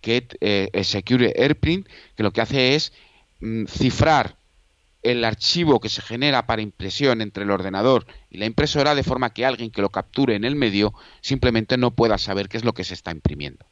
que 0.00 0.26
eh, 0.40 0.68
es 0.72 0.88
Secure 0.88 1.32
AirPrint, 1.36 1.86
que 2.16 2.22
lo 2.22 2.32
que 2.32 2.40
hace 2.40 2.74
es 2.74 2.92
cifrar 3.68 4.36
el 5.02 5.24
archivo 5.24 5.80
que 5.80 5.88
se 5.88 6.02
genera 6.02 6.46
para 6.46 6.62
impresión 6.62 7.20
entre 7.20 7.44
el 7.44 7.50
ordenador 7.50 8.06
y 8.30 8.38
la 8.38 8.46
impresora 8.46 8.94
de 8.94 9.04
forma 9.04 9.32
que 9.32 9.46
alguien 9.46 9.70
que 9.70 9.82
lo 9.82 9.90
capture 9.90 10.34
en 10.34 10.44
el 10.44 10.56
medio 10.56 10.94
simplemente 11.20 11.76
no 11.76 11.92
pueda 11.92 12.18
saber 12.18 12.48
qué 12.48 12.56
es 12.56 12.64
lo 12.64 12.74
que 12.74 12.84
se 12.84 12.94
está 12.94 13.12
imprimiendo. 13.12 13.66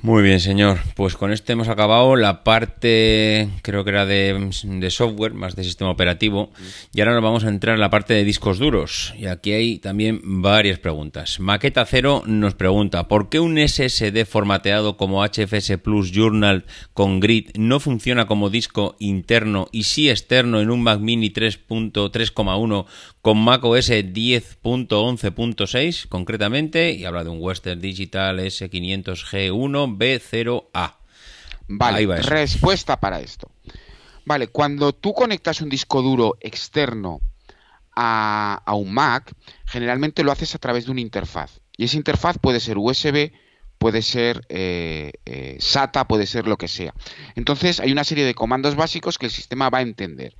Muy 0.00 0.22
bien, 0.22 0.38
señor. 0.38 0.78
Pues 0.94 1.16
con 1.16 1.32
este 1.32 1.54
hemos 1.54 1.66
acabado 1.66 2.14
la 2.14 2.44
parte, 2.44 3.48
creo 3.62 3.82
que 3.82 3.90
era 3.90 4.06
de, 4.06 4.48
software, 4.90 5.34
más 5.34 5.56
de 5.56 5.64
sistema 5.64 5.90
operativo. 5.90 6.52
Y 6.94 7.00
ahora 7.00 7.14
nos 7.14 7.24
vamos 7.24 7.42
a 7.42 7.48
entrar 7.48 7.74
en 7.74 7.80
la 7.80 7.90
parte 7.90 8.14
de 8.14 8.22
discos 8.22 8.60
duros. 8.60 9.12
Y 9.18 9.26
aquí 9.26 9.50
hay 9.50 9.80
también 9.80 10.20
varias 10.22 10.78
preguntas. 10.78 11.40
Maqueta 11.40 11.84
Cero 11.84 12.22
nos 12.26 12.54
pregunta, 12.54 13.08
¿por 13.08 13.28
qué 13.28 13.40
un 13.40 13.58
SSD 13.58 14.24
formateado 14.24 14.96
como 14.96 15.26
HFS 15.26 15.78
Plus 15.82 16.12
Journal 16.12 16.64
con 16.94 17.18
grid 17.18 17.50
no 17.56 17.80
funciona 17.80 18.28
como 18.28 18.50
disco 18.50 18.94
interno 19.00 19.66
y 19.72 19.82
sí 19.82 20.10
externo 20.10 20.60
en 20.60 20.70
un 20.70 20.80
Mac 20.80 21.00
Mini 21.00 21.30
3.3,1 21.30 22.86
con 23.20 23.38
macOS 23.38 23.90
10.11.6 23.90 26.06
concretamente? 26.06 26.92
Y 26.92 27.04
habla 27.04 27.24
de 27.24 27.30
un 27.30 27.40
Western 27.40 27.80
Digital 27.80 28.38
S500G1 28.38 29.87
B0A. 29.96 30.94
Vale, 31.68 32.22
respuesta 32.22 32.98
para 32.98 33.20
esto. 33.20 33.50
Vale, 34.24 34.48
cuando 34.48 34.92
tú 34.92 35.14
conectas 35.14 35.60
un 35.60 35.68
disco 35.68 36.02
duro 36.02 36.36
externo 36.40 37.20
a, 37.94 38.62
un 38.74 38.92
Mac, 38.92 39.32
generalmente 39.66 40.22
lo 40.22 40.32
haces 40.32 40.54
a 40.54 40.58
través 40.58 40.84
de 40.86 40.92
una 40.92 41.00
interfaz. 41.00 41.60
Y 41.76 41.84
esa 41.84 41.96
interfaz 41.96 42.38
puede 42.38 42.60
ser 42.60 42.78
USB, 42.78 43.32
puede 43.78 44.02
ser 44.02 44.44
eh, 44.48 45.12
eh, 45.24 45.56
SATA, 45.60 46.06
puede 46.06 46.26
ser 46.26 46.46
lo 46.46 46.56
que 46.56 46.68
sea. 46.68 46.94
Entonces 47.34 47.80
hay 47.80 47.90
una 47.90 48.04
serie 48.04 48.24
de 48.24 48.34
comandos 48.34 48.76
básicos 48.76 49.18
que 49.18 49.26
el 49.26 49.32
sistema 49.32 49.70
va 49.70 49.78
a 49.78 49.82
entender. 49.82 50.36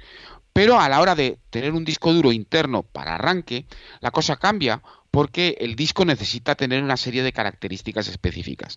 Pero 0.52 0.80
a 0.80 0.88
la 0.88 1.00
hora 1.00 1.14
de 1.14 1.38
tener 1.50 1.72
un 1.72 1.84
disco 1.84 2.12
duro 2.12 2.32
interno 2.32 2.82
para 2.82 3.14
arranque, 3.14 3.66
la 4.00 4.10
cosa 4.10 4.36
cambia 4.36 4.82
porque 5.10 5.56
el 5.60 5.76
disco 5.76 6.04
necesita 6.04 6.54
tener 6.54 6.82
una 6.82 6.96
serie 6.96 7.22
de 7.22 7.32
características 7.32 8.08
específicas. 8.08 8.76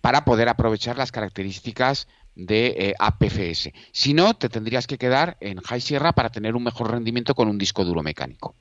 para 0.00 0.24
poder 0.24 0.48
aprovechar 0.48 0.96
las 0.96 1.12
características 1.12 2.08
de 2.34 2.66
eh, 2.66 2.94
APFS. 2.98 3.70
Si 3.92 4.14
no, 4.14 4.34
te 4.34 4.48
tendrías 4.48 4.86
que 4.86 4.98
quedar 4.98 5.36
en 5.40 5.60
High 5.60 5.80
Sierra 5.80 6.12
para 6.12 6.30
tener 6.30 6.56
un 6.56 6.64
mejor 6.64 6.90
rendimiento 6.90 7.34
con 7.34 7.48
un 7.48 7.58
disco 7.58 7.84
duro 7.84 8.02
mecánico. 8.02 8.54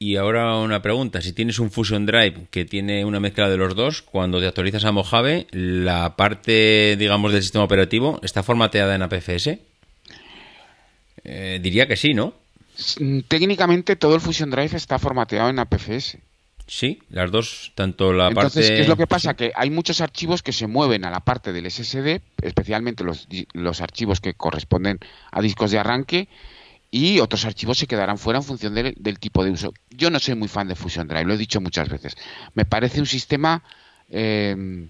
Y 0.00 0.14
ahora 0.14 0.56
una 0.56 0.80
pregunta, 0.80 1.20
si 1.20 1.32
tienes 1.32 1.58
un 1.58 1.72
Fusion 1.72 2.06
Drive 2.06 2.46
que 2.52 2.64
tiene 2.64 3.04
una 3.04 3.18
mezcla 3.18 3.48
de 3.48 3.56
los 3.56 3.74
dos, 3.74 4.00
cuando 4.02 4.38
te 4.38 4.46
actualizas 4.46 4.84
a 4.84 4.92
Mojave, 4.92 5.48
la 5.50 6.14
parte, 6.14 6.96
digamos, 6.96 7.32
del 7.32 7.42
sistema 7.42 7.64
operativo, 7.64 8.20
¿está 8.22 8.44
formateada 8.44 8.94
en 8.94 9.02
APFS? 9.02 9.58
Eh, 11.24 11.58
diría 11.60 11.88
que 11.88 11.96
sí, 11.96 12.14
¿no? 12.14 12.34
Técnicamente 13.26 13.96
todo 13.96 14.14
el 14.14 14.20
Fusion 14.20 14.50
Drive 14.50 14.76
está 14.76 15.00
formateado 15.00 15.50
en 15.50 15.58
APFS. 15.58 16.18
Sí, 16.68 17.00
las 17.08 17.30
dos, 17.30 17.72
tanto 17.74 18.12
la 18.12 18.28
Entonces, 18.28 18.68
¿qué 18.68 18.82
es 18.82 18.88
lo 18.88 18.96
que 18.96 19.06
pasa? 19.06 19.32
Que 19.32 19.52
hay 19.56 19.70
muchos 19.70 20.02
archivos 20.02 20.42
que 20.42 20.52
se 20.52 20.66
mueven 20.66 21.06
a 21.06 21.10
la 21.10 21.20
parte 21.20 21.54
del 21.54 21.68
SSD, 21.68 22.20
especialmente 22.42 23.04
los, 23.04 23.26
los 23.54 23.80
archivos 23.80 24.20
que 24.20 24.34
corresponden 24.34 24.98
a 25.32 25.40
discos 25.40 25.70
de 25.70 25.78
arranque, 25.78 26.28
y 26.90 27.20
otros 27.20 27.46
archivos 27.46 27.78
se 27.78 27.86
quedarán 27.86 28.18
fuera 28.18 28.38
en 28.40 28.44
función 28.44 28.74
del, 28.74 29.18
tipo 29.18 29.44
de 29.44 29.50
uso. 29.50 29.72
Yo 29.88 30.10
no 30.10 30.18
soy 30.18 30.34
muy 30.34 30.48
fan 30.48 30.68
de 30.68 30.74
Fusion 30.74 31.08
Drive, 31.08 31.24
lo 31.24 31.32
he 31.32 31.38
dicho 31.38 31.58
muchas 31.62 31.88
veces. 31.88 32.16
Me 32.52 32.66
parece 32.66 33.00
un 33.00 33.06
sistema 33.06 33.62
em, 34.10 34.88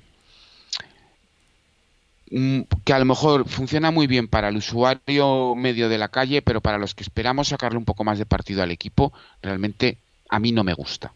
mm, 2.33 2.63
que 2.85 2.93
a 2.93 2.99
lo 2.99 3.05
mejor 3.05 3.49
funciona 3.49 3.93
muy 3.93 4.09
bien 4.09 4.27
para 4.27 4.49
el 4.49 4.57
usuario 4.57 5.55
medio 5.55 5.89
de 5.89 5.99
la 5.99 6.09
calle, 6.09 6.43
pero 6.43 6.61
para 6.61 6.79
los 6.79 6.97
que 6.97 7.05
esperamos 7.05 7.49
sacarle 7.49 7.79
un 7.79 7.85
poco 7.85 8.03
más 8.03 8.19
de 8.19 8.27
partido 8.27 8.65
al 8.65 8.73
equipo, 8.73 9.13
realmente 9.43 9.99
a 10.29 10.41
mí 10.41 10.51
no 10.51 10.65
me 10.65 10.75
gusta. 10.75 11.13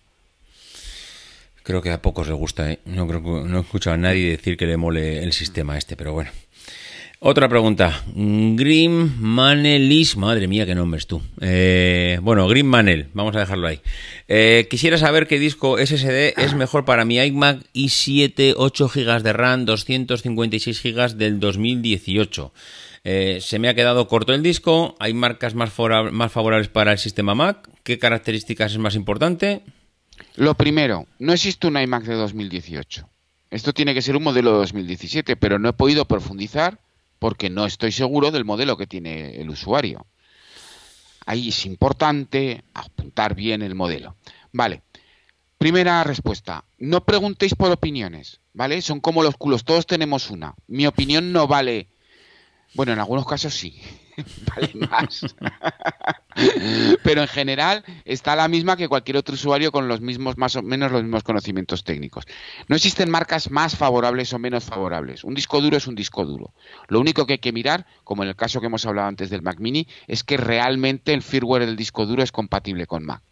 Creo 1.63 1.83
que 1.83 1.91
a 1.91 2.03
pocos 2.03 2.29
les 2.29 2.37
gusta, 2.37 2.71
¿eh? 2.71 2.81
No 2.85 3.07
creo 3.07 3.21
no 3.47 3.59
he 3.59 3.61
escuchado 3.61 3.95
a 3.95 3.99
nadie 3.99 4.31
decir 4.31 4.57
que 4.57 4.67
le 4.67 4.77
mole 4.77 5.23
el 5.23 5.33
sistema 5.33 5.79
este, 5.79 5.97
pero 5.97 6.13
bueno. 6.13 6.31
Otra 7.25 7.49
pregunta. 7.49 8.03
Grim 8.17 9.13
Manelis, 9.21 10.17
madre 10.17 10.49
mía, 10.49 10.67
qué 10.67 10.75
nombres 10.75 11.07
tú. 11.07 11.23
Eh, 11.41 12.19
bueno, 12.21 12.49
Grim 12.49 12.67
Manel, 12.67 13.11
vamos 13.15 13.37
a 13.37 13.39
dejarlo 13.39 13.69
ahí. 13.69 13.79
Eh, 14.27 14.67
quisiera 14.69 14.99
saber 14.99 15.29
qué 15.29 15.39
disco 15.39 15.79
SSD 15.79 16.35
es 16.37 16.55
mejor 16.57 16.85
para 16.85 17.05
mi 17.05 17.19
iMac 17.19 17.61
i7, 17.75 18.55
8 18.57 18.89
GB 18.93 19.23
de 19.23 19.33
RAM, 19.33 19.67
256 19.67 20.83
GB 20.83 21.15
del 21.15 21.39
2018. 21.39 22.53
Eh, 23.05 23.39
se 23.41 23.61
me 23.61 23.69
ha 23.69 23.75
quedado 23.75 24.09
corto 24.09 24.35
el 24.35 24.43
disco. 24.43 24.97
Hay 24.99 25.15
marcas 25.15 25.55
más, 25.55 25.73
más 26.11 26.33
favorables 26.33 26.67
para 26.67 26.91
el 26.91 26.99
sistema 26.99 27.37
Mac. 27.37 27.71
¿Qué 27.85 28.01
características 28.01 28.73
es 28.73 28.79
más 28.79 28.97
importante? 28.97 29.63
Lo 30.37 30.55
primero, 30.55 31.07
no 31.19 31.33
existe 31.33 31.67
un 31.67 31.77
iMac 31.77 32.05
de 32.05 32.15
2018. 32.15 33.09
Esto 33.51 33.75
tiene 33.75 33.93
que 33.93 34.01
ser 34.01 34.17
un 34.17 34.23
modelo 34.23 34.53
de 34.53 34.59
2017, 34.59 35.37
pero 35.37 35.59
no 35.59 35.69
he 35.69 35.75
podido 35.75 36.07
profundizar 36.07 36.81
porque 37.19 37.51
no 37.51 37.67
estoy 37.67 37.93
seguro 37.93 38.31
del 38.31 38.47
modelo 38.47 38.79
que 38.79 38.87
tiene 38.87 39.41
el 39.41 39.51
usuario. 39.51 40.07
Ahí 41.27 41.51
es 41.51 41.67
importante 41.67 42.65
apuntar 42.73 43.35
bien 43.35 43.63
el 43.63 43.75
modelo. 43.75 44.17
Vale. 44.53 44.83
Primera 45.59 46.03
respuesta. 46.03 46.65
No 46.79 47.05
preguntéis 47.05 47.55
por 47.55 47.71
opiniones, 47.71 48.41
¿vale? 48.55 48.83
Son 48.83 49.01
como 49.01 49.23
los 49.23 49.37
culos, 49.37 49.65
todos 49.65 49.87
tenemos 49.87 50.31
una. 50.31 50.55
Mi 50.67 50.87
opinión 50.87 51.33
no 51.33 51.47
vale. 51.47 51.89
Bueno, 52.75 52.93
en 52.93 52.99
algunos 52.99 53.27
casos 53.27 53.55
sí. 53.55 53.81
vale 54.55 54.73
más. 54.75 55.35
Pero 57.03 57.23
en 57.23 57.29
general 57.29 57.85
está 58.05 58.37
la 58.37 58.49
misma 58.49 58.77
que 58.77 58.89
cualquier 58.89 59.17
otro 59.17 59.35
usuario 59.35 59.73
con 59.73 59.89
los 59.89 60.01
mismos, 60.01 60.37
más 60.37 60.57
o 60.57 60.63
menos 60.63 60.93
los 60.93 61.03
mismos 61.03 61.23
conocimientos 61.23 61.85
técnicos. 61.85 62.27
No 62.69 62.77
existen 62.77 63.11
marcas 63.11 63.51
más 63.51 63.77
favorables 63.77 64.33
o 64.33 64.39
menos 64.39 64.65
favorables. 64.65 65.25
Un 65.25 65.35
disco 65.35 65.61
duro 65.61 65.77
es 65.77 65.87
un 65.87 65.95
disco 65.95 66.25
duro. 66.25 66.53
Lo 66.89 67.01
único 67.01 67.27
que 67.27 67.35
hay 67.35 67.39
que 67.39 67.53
mirar, 67.53 67.87
como 68.05 68.23
en 68.23 68.31
el 68.31 68.37
caso 68.37 68.61
que 68.61 68.67
hemos 68.67 68.87
hablado 68.87 69.09
antes 69.09 69.31
del 69.31 69.43
Mac 69.43 69.59
Mini, 69.61 69.87
es 70.07 70.25
que 70.25 70.37
realmente 70.37 71.13
el 71.13 71.23
firmware 71.23 71.67
del 71.67 71.77
disco 71.77 72.07
duro 72.07 72.23
es 72.23 72.33
compatible 72.33 72.87
con 72.87 73.05
Mac. 73.05 73.23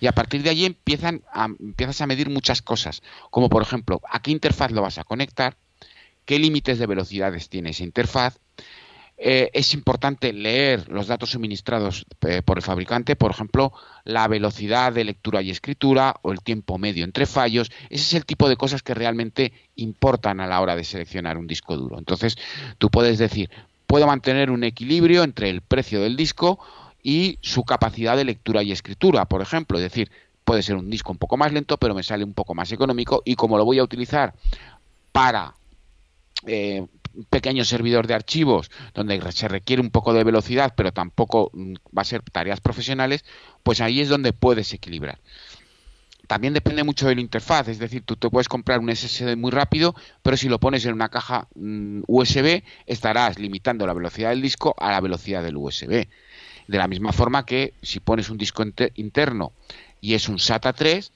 Y 0.00 0.06
a 0.06 0.12
partir 0.12 0.42
de 0.42 0.50
allí 0.50 0.64
empiezan 0.64 1.22
empiezas 1.58 2.00
a 2.00 2.06
medir 2.06 2.30
muchas 2.30 2.62
cosas, 2.62 3.02
como 3.30 3.50
por 3.50 3.62
ejemplo, 3.62 4.00
a 4.08 4.22
qué 4.22 4.30
interfaz 4.30 4.70
lo 4.70 4.80
vas 4.80 4.96
a 4.96 5.04
conectar, 5.04 5.58
qué 6.24 6.38
límites 6.38 6.78
de 6.78 6.86
velocidades 6.86 7.50
tiene 7.50 7.70
esa 7.70 7.84
interfaz, 7.84 8.38
eh, 9.22 9.50
es 9.52 9.74
importante 9.74 10.32
leer 10.32 10.88
los 10.88 11.06
datos 11.06 11.32
suministrados 11.32 12.06
eh, 12.22 12.40
por 12.40 12.56
el 12.56 12.62
fabricante, 12.62 13.16
por 13.16 13.30
ejemplo, 13.30 13.70
la 14.04 14.26
velocidad 14.28 14.94
de 14.94 15.04
lectura 15.04 15.42
y 15.42 15.50
escritura 15.50 16.16
o 16.22 16.32
el 16.32 16.40
tiempo 16.40 16.78
medio 16.78 17.04
entre 17.04 17.26
fallos. 17.26 17.70
Ese 17.90 18.02
es 18.02 18.14
el 18.14 18.24
tipo 18.24 18.48
de 18.48 18.56
cosas 18.56 18.82
que 18.82 18.94
realmente 18.94 19.52
importan 19.76 20.40
a 20.40 20.46
la 20.46 20.58
hora 20.62 20.74
de 20.74 20.84
seleccionar 20.84 21.36
un 21.36 21.46
disco 21.46 21.76
duro. 21.76 21.98
Entonces, 21.98 22.38
tú 22.78 22.88
puedes 22.88 23.18
decir, 23.18 23.50
puedo 23.86 24.06
mantener 24.06 24.50
un 24.50 24.64
equilibrio 24.64 25.22
entre 25.22 25.50
el 25.50 25.60
precio 25.60 26.00
del 26.00 26.16
disco 26.16 26.58
y 27.02 27.38
su 27.42 27.62
capacidad 27.64 28.16
de 28.16 28.24
lectura 28.24 28.62
y 28.62 28.72
escritura, 28.72 29.26
por 29.26 29.42
ejemplo. 29.42 29.76
Es 29.76 29.84
decir, 29.84 30.10
puede 30.46 30.62
ser 30.62 30.76
un 30.76 30.88
disco 30.88 31.12
un 31.12 31.18
poco 31.18 31.36
más 31.36 31.52
lento, 31.52 31.76
pero 31.76 31.94
me 31.94 32.02
sale 32.02 32.24
un 32.24 32.32
poco 32.32 32.54
más 32.54 32.72
económico 32.72 33.20
y 33.26 33.34
como 33.34 33.58
lo 33.58 33.66
voy 33.66 33.80
a 33.80 33.84
utilizar 33.84 34.32
para 35.12 35.54
eh, 36.46 36.86
pequeño 37.28 37.64
servidor 37.64 38.06
de 38.06 38.14
archivos 38.14 38.70
donde 38.94 39.20
se 39.32 39.48
requiere 39.48 39.82
un 39.82 39.90
poco 39.90 40.12
de 40.12 40.24
velocidad, 40.24 40.74
pero 40.76 40.92
tampoco 40.92 41.50
mm, 41.52 41.74
va 41.96 42.02
a 42.02 42.04
ser 42.04 42.22
tareas 42.22 42.60
profesionales, 42.60 43.24
pues 43.62 43.80
ahí 43.80 44.00
es 44.00 44.08
donde 44.08 44.32
puedes 44.32 44.72
equilibrar. 44.72 45.18
También 46.26 46.54
depende 46.54 46.84
mucho 46.84 47.08
de 47.08 47.16
la 47.16 47.20
interfaz, 47.20 47.66
es 47.66 47.80
decir, 47.80 48.02
tú 48.04 48.14
te 48.14 48.30
puedes 48.30 48.48
comprar 48.48 48.78
un 48.78 48.94
SSD 48.94 49.36
muy 49.36 49.50
rápido, 49.50 49.96
pero 50.22 50.36
si 50.36 50.48
lo 50.48 50.60
pones 50.60 50.84
en 50.84 50.92
una 50.92 51.08
caja 51.08 51.48
mm, 51.56 52.02
USB, 52.06 52.62
estarás 52.86 53.38
limitando 53.38 53.86
la 53.86 53.94
velocidad 53.94 54.30
del 54.30 54.40
disco 54.40 54.74
a 54.78 54.92
la 54.92 55.00
velocidad 55.00 55.42
del 55.42 55.56
USB. 55.56 56.06
De 56.68 56.78
la 56.78 56.86
misma 56.86 57.12
forma 57.12 57.44
que 57.44 57.74
si 57.82 57.98
pones 57.98 58.30
un 58.30 58.38
disco 58.38 58.62
interno 58.94 59.52
y 60.00 60.14
es 60.14 60.28
un 60.28 60.38
SATA 60.38 60.72
3, 60.72 61.12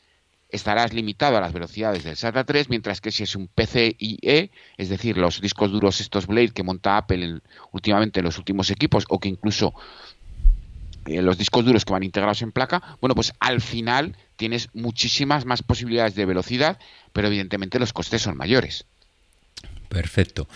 estarás 0.54 0.92
limitado 0.92 1.36
a 1.36 1.40
las 1.40 1.52
velocidades 1.52 2.04
del 2.04 2.16
SATA 2.16 2.44
3, 2.44 2.68
mientras 2.68 3.00
que 3.00 3.10
si 3.10 3.24
es 3.24 3.34
un 3.34 3.48
PCIe, 3.48 4.50
es 4.76 4.88
decir, 4.88 5.18
los 5.18 5.40
discos 5.40 5.72
duros 5.72 6.00
estos 6.00 6.26
Blade 6.26 6.50
que 6.50 6.62
monta 6.62 6.96
Apple 6.96 7.40
últimamente 7.72 8.20
en 8.20 8.26
los 8.26 8.38
últimos 8.38 8.70
equipos, 8.70 9.04
o 9.08 9.18
que 9.18 9.28
incluso 9.28 9.74
eh, 11.06 11.20
los 11.22 11.38
discos 11.38 11.64
duros 11.64 11.84
que 11.84 11.92
van 11.92 12.04
integrados 12.04 12.40
en 12.42 12.52
placa, 12.52 12.96
bueno, 13.00 13.16
pues 13.16 13.32
al 13.40 13.60
final 13.60 14.16
tienes 14.36 14.68
muchísimas 14.74 15.44
más 15.44 15.62
posibilidades 15.62 16.14
de 16.14 16.24
velocidad, 16.24 16.78
pero 17.12 17.26
evidentemente 17.26 17.80
los 17.80 17.92
costes 17.92 18.22
son 18.22 18.36
mayores. 18.36 18.86
Perfecto. 19.88 20.48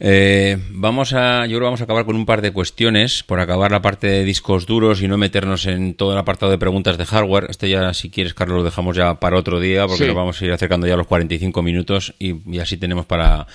Eh, 0.00 0.58
vamos 0.70 1.12
a, 1.14 1.46
yo 1.46 1.56
creo 1.56 1.60
que 1.60 1.64
vamos 1.64 1.80
a 1.80 1.84
acabar 1.84 2.04
con 2.04 2.16
un 2.16 2.26
par 2.26 2.42
de 2.42 2.52
cuestiones 2.52 3.22
por 3.22 3.40
acabar 3.40 3.70
la 3.70 3.80
parte 3.80 4.06
de 4.06 4.24
discos 4.24 4.66
duros 4.66 5.00
y 5.02 5.08
no 5.08 5.16
meternos 5.16 5.66
en 5.66 5.94
todo 5.94 6.12
el 6.12 6.18
apartado 6.18 6.52
de 6.52 6.58
preguntas 6.58 6.98
de 6.98 7.06
hardware. 7.06 7.46
Este 7.48 7.70
ya, 7.70 7.94
si 7.94 8.10
quieres, 8.10 8.34
Carlos, 8.34 8.58
lo 8.58 8.64
dejamos 8.64 8.96
ya 8.96 9.14
para 9.18 9.38
otro 9.38 9.60
día 9.60 9.86
porque 9.86 10.06
nos 10.06 10.16
vamos 10.16 10.40
a 10.40 10.44
ir 10.44 10.52
acercando 10.52 10.86
ya 10.86 10.94
a 10.94 10.98
los 10.98 11.06
45 11.06 11.62
minutos 11.62 12.14
y, 12.18 12.34
y 12.50 12.58
así 12.58 12.76
tenemos 12.76 13.06
para 13.06 13.46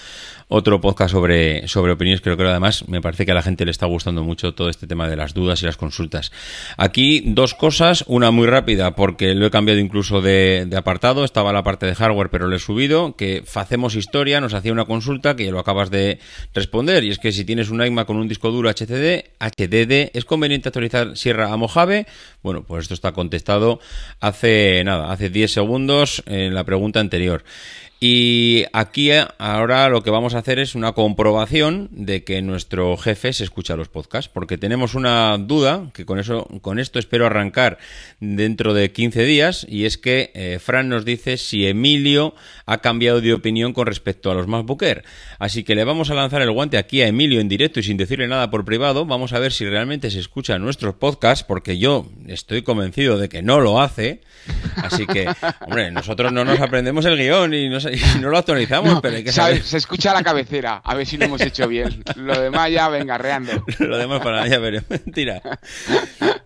otro 0.54 0.82
podcast 0.82 1.14
sobre, 1.14 1.68
sobre 1.70 1.94
opiniones. 1.94 2.20
Creo 2.20 2.36
que 2.36 2.44
además 2.44 2.88
me 2.90 3.02
parece 3.02 3.26
que 3.26 3.32
a 3.32 3.36
la 3.36 3.42
gente 3.42 3.64
le 3.64 3.72
está 3.72 3.86
gustando 3.86 4.22
mucho 4.22 4.54
todo 4.54 4.70
este 4.70 4.86
tema 4.86 5.08
de 5.08 5.16
las 5.16 5.34
dudas 5.34 5.64
y 5.64 5.66
las 5.66 5.78
consultas. 5.78 6.34
Aquí 6.76 7.24
dos 7.26 7.54
cosas, 7.54 8.04
una 8.08 8.32
muy 8.32 8.48
rápida 8.48 8.94
porque 8.94 9.34
lo 9.34 9.46
he 9.46 9.50
cambiado 9.50 9.80
incluso 9.80 10.22
de, 10.22 10.68
apartado, 10.76 11.24
estaba 11.24 11.54
la 11.54 11.64
parte 11.64 11.86
de 11.86 11.96
hardware 11.96 12.30
pero 12.30 12.48
lo 12.48 12.56
he 12.56 12.60
subido, 12.60 13.16
que 13.16 13.44
Facemos 13.46 13.96
Historia 13.96 14.42
nos 14.42 14.54
hacía 14.54 14.74
una 14.74 14.84
consulta 14.84 15.38
que 15.38 15.46
ya 15.46 15.52
lo 15.52 15.60
acabas 15.60 15.90
de 15.90 16.20
responder 16.54 17.06
y 17.06 17.12
es 17.12 17.20
que 17.20 17.32
si 17.32 17.46
tienes 17.46 17.70
un 17.70 17.84
iMac 17.84 18.06
con 18.06 18.18
un 18.18 18.28
disco 18.28 18.52
duro 18.52 18.70
HCD, 18.70 19.32
HDD, 19.40 20.12
¿es 20.14 20.26
conveniente 20.26 20.68
actualizar 20.68 21.16
Sierra 21.16 21.54
a 21.54 21.56
Mojave? 21.56 22.08
Bueno, 22.44 22.64
pues 22.64 22.84
esto 22.84 22.94
está 22.94 23.14
contestado 23.14 23.80
hace 24.20 24.84
nada, 24.84 25.14
hace 25.14 25.30
10 25.30 25.50
segundos 25.50 26.24
en 26.26 26.54
la 26.54 26.66
pregunta 26.66 27.00
anterior. 27.00 27.46
Y 28.04 28.66
aquí 28.74 29.12
eh, 29.12 29.28
ahora 29.38 29.88
lo 29.88 30.02
que 30.02 30.10
vamos 30.10 30.34
a 30.34 30.40
hacer 30.40 30.58
es 30.58 30.74
una 30.74 30.94
comprobación 30.94 31.88
de 31.92 32.24
que 32.24 32.42
nuestro 32.42 32.98
jefe 32.98 33.32
se 33.32 33.44
escucha 33.44 33.76
los 33.76 33.90
podcasts, 33.90 34.28
porque 34.28 34.58
tenemos 34.58 34.96
una 34.96 35.38
duda, 35.38 35.92
que 35.94 36.04
con 36.04 36.18
eso, 36.18 36.48
con 36.62 36.80
esto 36.80 36.98
espero 36.98 37.28
arrancar 37.28 37.78
dentro 38.20 38.74
de 38.74 38.92
15 38.92 39.24
días, 39.24 39.68
y 39.70 39.86
es 39.86 40.00
que 40.00 40.32
eh, 40.34 40.58
Fran 40.60 40.90
nos 40.90 41.06
dice 41.06 41.38
si 41.38 41.68
Emilio 41.68 42.34
ha 42.66 42.80
cambiado 42.80 43.22
de 43.22 43.36
opinión 43.36 43.72
con 43.72 43.86
respecto 43.86 44.32
a 44.32 44.34
los 44.34 44.48
MacBook 44.48 44.82
Air. 44.82 45.04
Así 45.38 45.64
que 45.64 45.76
le 45.76 45.84
vamos 45.84 46.10
a 46.10 46.16
lanzar 46.16 46.42
el 46.42 46.50
guante 46.50 46.80
aquí 46.80 47.04
a 47.04 47.08
Emilio 47.08 47.40
en 47.40 47.50
directo 47.50 47.82
y 47.82 47.84
sin 47.84 47.98
decirle 47.98 48.28
nada 48.28 48.50
por 48.50 48.66
privado. 48.66 49.06
Vamos 49.06 49.32
a 49.34 49.38
ver 49.38 49.52
si 49.52 49.68
realmente 49.68 50.10
se 50.10 50.18
escucha 50.18 50.58
nuestros 50.58 50.96
podcasts, 50.96 51.44
porque 51.44 51.78
yo 51.78 52.08
estoy 52.26 52.64
convencido 52.64 53.20
de 53.20 53.30
que 53.30 53.44
no 53.44 53.60
lo 53.60 53.80
hace. 53.80 54.22
Así 54.78 55.06
que, 55.06 55.28
hombre, 55.68 55.92
nosotros 55.92 56.34
no 56.34 56.44
nos 56.44 56.60
aprendemos 56.60 57.06
el 57.06 57.16
guion 57.16 57.54
y 57.54 57.70
no, 57.70 57.91
lo 58.22 58.38
actualizamos, 58.38 59.02
pero 59.02 59.18
hay 59.18 59.24
que 59.24 59.32
saber. 59.32 59.64
Se 59.64 59.78
escucha 59.78 60.14
la 60.14 60.24
cabecera, 60.24 60.82
a 60.84 60.96
ver 60.96 61.06
si 61.06 61.18
lo 61.18 61.26
hemos 61.26 61.42
hecho 61.42 61.68
bien. 61.68 62.04
Lo 62.16 62.40
demás 62.40 62.72
ya 62.72 62.90
venga 62.90 63.18
reando. 63.18 63.64
lo 63.80 63.98
demás 63.98 64.22
para 64.22 64.48
ya 64.48 64.60
veremos. 64.60 64.90
Mentira. 64.90 65.42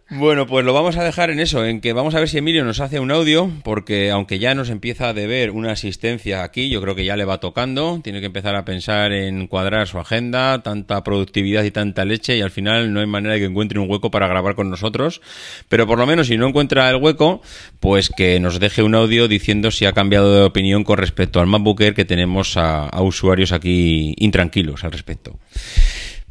Bueno, 0.08 0.46
pues 0.46 0.64
lo 0.64 0.72
vamos 0.72 0.98
a 0.98 1.04
dejar 1.04 1.32
en 1.32 1.40
eso, 1.40 1.66
en 1.66 1.82
que 1.82 1.92
vamos 1.92 2.14
a 2.14 2.20
ver 2.20 2.30
si 2.30 2.38
Emilio 2.38 2.64
nos 2.64 2.80
hace 2.80 3.00
un 3.00 3.10
audio, 3.10 3.52
porque 3.64 4.12
aunque 4.12 4.38
ya 4.38 4.54
nos 4.54 4.70
empieza 4.70 5.10
a 5.10 5.14
deber 5.14 5.50
una 5.50 5.72
asistencia 5.72 6.44
aquí, 6.44 6.70
yo 6.70 6.80
creo 6.80 6.94
que 6.94 7.06
ya 7.06 7.18
le 7.18 7.26
va 7.26 7.40
tocando, 7.40 8.02
tiene 8.04 8.20
que 8.20 8.28
empezar 8.28 8.56
a 8.56 8.66
pensar 8.66 9.12
en 9.14 9.48
cuadrar 9.48 9.88
su 9.88 9.98
agenda, 9.98 10.62
tanta 10.62 11.04
productividad 11.04 11.64
y 11.64 11.72
tanta 11.72 12.06
leche, 12.06 12.38
y 12.38 12.42
al 12.42 12.52
final 12.52 12.94
no 12.94 13.00
hay 13.00 13.08
manera 13.08 13.34
de 13.34 13.40
que 13.40 13.46
encuentre 13.48 13.80
un 13.80 13.90
hueco 13.90 14.12
para 14.12 14.28
grabar 14.28 14.54
con 14.54 14.70
nosotros, 14.70 15.22
pero 15.70 15.88
por 15.88 15.98
lo 15.98 16.06
menos 16.06 16.28
si 16.28 16.38
no 16.38 16.48
encuentra 16.48 16.88
el 16.92 16.98
hueco, 16.98 17.42
pues 17.80 18.12
que 18.16 18.40
nos 18.40 18.60
deje 18.60 18.84
un 18.84 18.94
audio 18.94 19.28
diciendo 19.28 19.72
si 19.72 19.86
ha 19.86 19.94
cambiado 19.94 20.36
de 20.36 20.44
opinión 20.44 20.84
con 20.84 21.00
respecto 21.00 21.40
al 21.40 21.48
MacBook 21.48 21.82
Air 21.82 21.96
que 21.96 22.06
tenemos 22.06 22.58
a, 22.58 22.86
a 22.86 23.02
usuarios 23.02 23.52
aquí 23.52 24.14
intranquilos 24.20 24.84
al 24.84 24.92
respecto. 24.92 25.40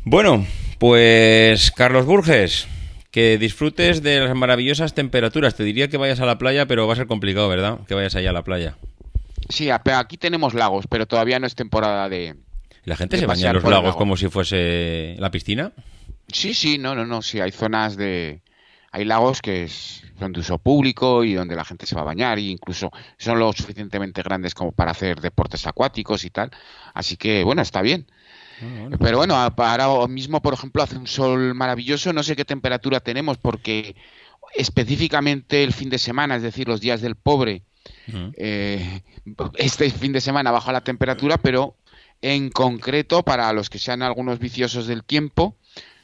Bueno, 0.05 0.47
pues 0.79 1.73
Carlos 1.73 2.07
Burges, 2.07 2.69
que 3.15 3.39
disfrutes 3.39 4.03
de 4.03 4.19
las 4.19 4.35
maravillosas 4.35 4.93
temperaturas. 4.93 5.55
Te 5.55 5.63
diría 5.63 5.87
que 5.87 5.97
vayas 5.97 6.19
a 6.19 6.27
la 6.27 6.37
playa, 6.37 6.67
pero 6.67 6.89
va 6.89 6.95
a 6.95 6.97
ser 6.97 7.07
complicado, 7.07 7.49
¿verdad? 7.49 7.79
Que 7.87 7.95
vayas 7.95 8.17
allá 8.17 8.31
a 8.31 8.33
la 8.33 8.43
playa. 8.43 8.77
Sí, 9.49 9.71
aquí 9.71 10.17
tenemos 10.17 10.53
lagos, 10.53 10.87
pero 10.89 11.07
todavía 11.07 11.39
no 11.39 11.47
es 11.47 11.55
temporada 11.55 12.09
de. 12.09 12.35
¿La 12.83 12.97
gente 12.97 13.17
se 13.17 13.27
baña 13.27 13.51
en 13.51 13.55
los 13.55 13.63
lagos 13.63 13.95
como 13.95 14.17
si 14.17 14.29
fuese 14.29 15.15
la 15.21 15.31
piscina? 15.31 15.71
Sí, 16.27 16.55
sí, 16.55 16.77
no, 16.77 16.97
no, 16.97 17.07
no. 17.07 17.23
Sí, 17.23 17.39
hay 17.39 17.53
zonas 17.53 17.97
de. 17.97 18.43
Hay 18.91 19.05
lagos 19.05 19.41
que 19.41 19.69
son 19.69 20.33
de 20.33 20.41
uso 20.41 20.59
público 20.59 21.23
y 21.23 21.35
donde 21.35 21.55
la 21.55 21.65
gente 21.65 21.87
se 21.87 21.95
va 21.95 22.01
a 22.01 22.07
bañar, 22.07 22.39
e 22.39 22.43
incluso 22.43 22.91
son 23.17 23.39
lo 23.39 23.53
suficientemente 23.53 24.23
grandes 24.23 24.55
como 24.55 24.73
para 24.73 24.91
hacer 24.91 25.21
deportes 25.21 25.69
acuáticos 25.69 26.25
y 26.25 26.31
tal. 26.31 26.51
Así 26.95 27.17
que, 27.17 27.45
bueno, 27.45 27.63
está 27.63 27.81
bien. 27.81 28.07
Ah, 28.63 28.89
Pero 29.01 29.19
bueno, 29.19 29.35
ahora 29.37 30.07
mismo, 30.09 30.41
por 30.43 30.55
ejemplo, 30.55 30.83
hace 30.83 30.97
un 30.97 31.07
sol 31.07 31.55
maravilloso, 31.55 32.13
no 32.13 32.23
sé 32.23 32.37
qué 32.37 32.45
temperatura 32.45 33.01
tenemos 33.01 33.39
porque 33.39 33.97
específicamente 34.55 35.65
el 35.65 35.73
fin 35.73 35.91
de 35.91 35.99
semana, 35.99 36.37
es 36.37 36.43
decir, 36.43 36.69
los 36.69 36.81
días 36.81 37.01
del 37.01 37.17
pobre, 37.17 37.63
eh, 38.37 39.03
este 39.57 39.91
fin 39.91 40.13
de 40.13 40.21
semana 40.21 40.51
baja 40.51 40.73
la 40.73 40.85
temperatura, 40.85 41.39
pero 41.39 41.77
en 42.23 42.51
concreto, 42.51 43.23
para 43.23 43.53
los 43.53 43.69
que 43.69 43.79
sean 43.79 44.03
algunos 44.03 44.39
viciosos 44.39 44.87
del 44.87 45.05
tiempo, 45.05 45.57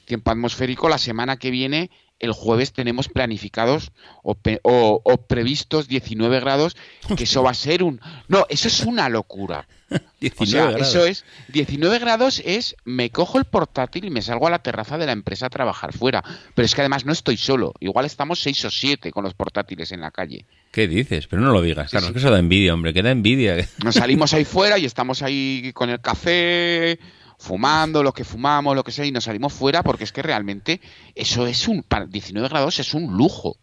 tiempo 0.05 0.31
atmosférico, 0.31 0.89
la 0.89 0.99
semana 0.99 1.37
que 1.37 1.51
viene 1.51 1.91
el 2.19 2.33
jueves 2.33 2.73
tenemos 2.73 3.09
planificados 3.09 3.93
o, 4.23 5.17
previstos 5.27 5.89
19 5.89 6.41
grados, 6.41 6.77
que 7.17 7.25
eso 7.25 7.43
va 7.43 7.51
a 7.51 7.55
ser 7.55 7.83
un... 7.83 8.01
No, 8.29 8.45
eso 8.51 8.69
es 8.69 8.81
una 8.81 9.09
locura. 9.09 9.67
o 10.39 10.47
sea, 10.47 10.71
eso 10.71 11.05
es... 11.05 11.25
19 11.49 11.99
grados 11.99 12.43
es, 12.45 12.77
me 12.85 13.11
cojo 13.11 13.39
el 13.39 13.45
portátil 13.45 14.05
y 14.05 14.11
me 14.11 14.23
salgo 14.23 14.47
a 14.47 14.51
la 14.51 14.61
terraza 14.61 14.99
de 14.99 15.07
la 15.07 15.13
empresa 15.13 15.47
a 15.47 15.51
trabajar 15.51 15.93
fuera. 15.93 16.23
Pero 16.55 16.67
es 16.67 16.75
que 16.75 16.81
además 16.83 17.05
no 17.05 17.13
estoy 17.13 17.37
solo. 17.37 17.75
Igual 17.81 18.07
estamos 18.07 18.41
6 18.41 18.65
o 18.67 18.71
7 18.71 19.11
con 19.11 19.25
los 19.25 19.35
portátiles 19.35 19.93
en 19.93 20.01
la 20.01 20.11
calle. 20.11 20.45
¿Qué 20.71 20.87
dices? 20.87 21.27
Pero 21.27 21.43
no 21.43 21.53
lo 21.53 21.63
digas, 21.63 21.91
claro, 21.91 22.13
que 22.13 22.19
eso 22.19 22.31
da 22.31 22.39
envidia, 22.39 22.75
hombre, 22.75 22.93
que 22.93 23.03
da 23.03 23.11
envidia. 23.11 23.69
Nos 23.85 23.97
salimos 23.97 24.33
ahí 24.35 24.45
fuera 24.45 24.79
y 24.79 24.85
estamos 24.85 25.23
ahí 25.23 25.73
con 25.75 25.91
el 25.91 26.01
café 26.01 26.99
fumando, 27.41 28.03
lo 28.03 28.13
que 28.13 28.23
fumamos, 28.23 28.77
lo 28.77 28.85
que 28.85 28.93
sea, 28.93 29.07
y 29.07 29.13
nos 29.13 29.25
salimos 29.25 29.55
fuera 29.55 29.83
porque 29.83 30.05
es 30.05 30.13
que 30.13 30.21
realmente 30.21 30.81
eso 31.15 31.47
es 31.47 31.67
un, 31.69 31.83
para 31.83 32.05
19 32.05 32.49
grados 32.49 32.79
es 32.79 32.93
un 32.93 33.17
lujo. 33.17 33.57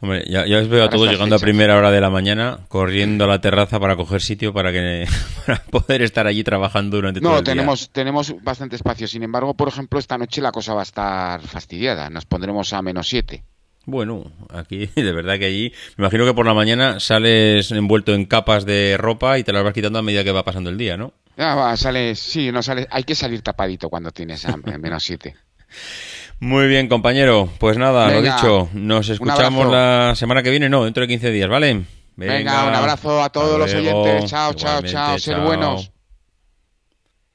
Hombre, 0.00 0.24
ya, 0.28 0.42
os 0.58 0.68
veo 0.68 0.84
a 0.84 0.90
todos 0.90 1.08
llegando 1.10 1.36
a 1.36 1.38
primera 1.38 1.76
hora 1.76 1.90
de 1.90 2.00
la 2.00 2.10
mañana, 2.10 2.60
corriendo 2.68 3.24
a 3.24 3.28
la 3.28 3.40
terraza 3.40 3.78
para 3.78 3.96
coger 3.96 4.20
sitio 4.20 4.52
para 4.52 4.72
que 4.72 5.06
para 5.46 5.62
poder 5.64 6.02
estar 6.02 6.26
allí 6.26 6.42
trabajando 6.44 6.96
durante 6.96 7.20
todo 7.20 7.38
el 7.38 7.44
tenemos, 7.44 7.80
día. 7.80 7.88
tenemos 7.92 8.34
bastante 8.42 8.76
espacio. 8.76 9.06
Sin 9.06 9.22
embargo, 9.22 9.54
por 9.54 9.68
ejemplo, 9.68 9.98
esta 9.98 10.18
noche 10.18 10.40
la 10.40 10.52
cosa 10.52 10.74
va 10.74 10.80
a 10.80 10.84
estar 10.84 11.40
fastidiada. 11.42 12.10
Nos 12.10 12.24
pondremos 12.24 12.72
a 12.72 12.82
menos 12.82 13.08
7. 13.08 13.42
Bueno, 13.84 14.30
aquí 14.50 14.86
de 14.94 15.12
verdad 15.12 15.38
que 15.38 15.46
allí, 15.46 15.72
me 15.96 16.04
imagino 16.04 16.24
que 16.24 16.34
por 16.34 16.46
la 16.46 16.54
mañana 16.54 17.00
sales 17.00 17.70
envuelto 17.72 18.14
en 18.14 18.26
capas 18.26 18.64
de 18.64 18.96
ropa 18.96 19.38
y 19.38 19.44
te 19.44 19.52
las 19.52 19.64
vas 19.64 19.74
quitando 19.74 19.98
a 19.98 20.02
medida 20.02 20.24
que 20.24 20.32
va 20.32 20.44
pasando 20.44 20.70
el 20.70 20.78
día, 20.78 20.96
¿no? 20.96 21.12
Ya 21.36 21.54
va, 21.54 21.76
sale, 21.76 22.14
sí, 22.14 22.52
no 22.52 22.62
sale, 22.62 22.86
hay 22.90 23.04
que 23.04 23.14
salir 23.14 23.40
tapadito 23.42 23.88
cuando 23.88 24.10
tienes 24.10 24.44
hambre, 24.44 24.76
menos 24.78 25.02
7. 25.02 25.34
Muy 26.42 26.66
bien, 26.66 26.88
compañero. 26.88 27.48
Pues 27.58 27.78
nada, 27.78 28.10
lo 28.10 28.20
dicho, 28.20 28.68
nos 28.72 29.08
escuchamos 29.08 29.70
la 29.70 30.14
semana 30.16 30.42
que 30.42 30.50
viene, 30.50 30.68
no, 30.68 30.84
dentro 30.84 31.02
de 31.02 31.06
15 31.06 31.30
días, 31.30 31.48
¿vale? 31.48 31.82
Venga, 32.16 32.66
un 32.66 32.74
abrazo 32.74 33.22
a 33.22 33.30
todos 33.30 33.60
los 33.60 33.72
oyentes. 33.72 34.28
Chao, 34.28 34.52
chao, 34.54 34.82
chao, 34.82 35.16
ser 35.20 35.38
buenos. 35.38 35.92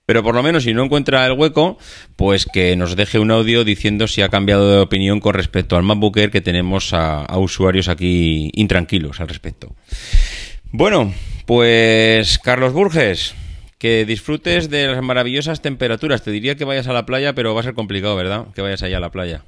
Pero 0.05 0.23
por 0.23 0.35
lo 0.35 0.43
menos 0.43 0.63
si 0.63 0.73
no 0.73 0.83
encuentra 0.83 1.25
el 1.25 1.31
hueco, 1.31 1.77
pues 2.17 2.45
que 2.45 2.75
nos 2.75 2.97
deje 2.97 3.17
un 3.17 3.31
audio 3.31 3.63
diciendo 3.63 4.09
si 4.09 4.21
ha 4.23 4.27
cambiado 4.27 4.69
de 4.69 4.79
opinión 4.79 5.21
con 5.21 5.35
respecto 5.35 5.77
al 5.77 5.83
MacBook 5.83 6.17
Air 6.17 6.29
que 6.29 6.41
tenemos 6.41 6.93
a, 6.93 7.23
a 7.23 7.37
usuarios 7.37 7.87
aquí 7.87 8.51
intranquilos 8.55 9.21
al 9.21 9.29
respecto. 9.29 9.73
Bueno, 10.73 11.13
pues 11.45 12.39
Carlos 12.39 12.73
Burges, 12.73 13.35
que 13.77 14.05
disfrutes 14.05 14.69
de 14.69 14.87
las 14.87 15.03
maravillosas 15.03 15.61
temperaturas. 15.61 16.23
Te 16.23 16.31
diría 16.31 16.55
que 16.55 16.65
vayas 16.65 16.87
a 16.87 16.93
la 16.93 17.05
playa, 17.05 17.33
pero 17.33 17.53
va 17.53 17.61
a 17.61 17.63
ser 17.63 17.73
complicado, 17.73 18.15
¿verdad? 18.15 18.47
Que 18.53 18.61
vayas 18.61 18.83
allá 18.83 18.97
a 18.97 19.01
la 19.01 19.11
playa. 19.11 19.43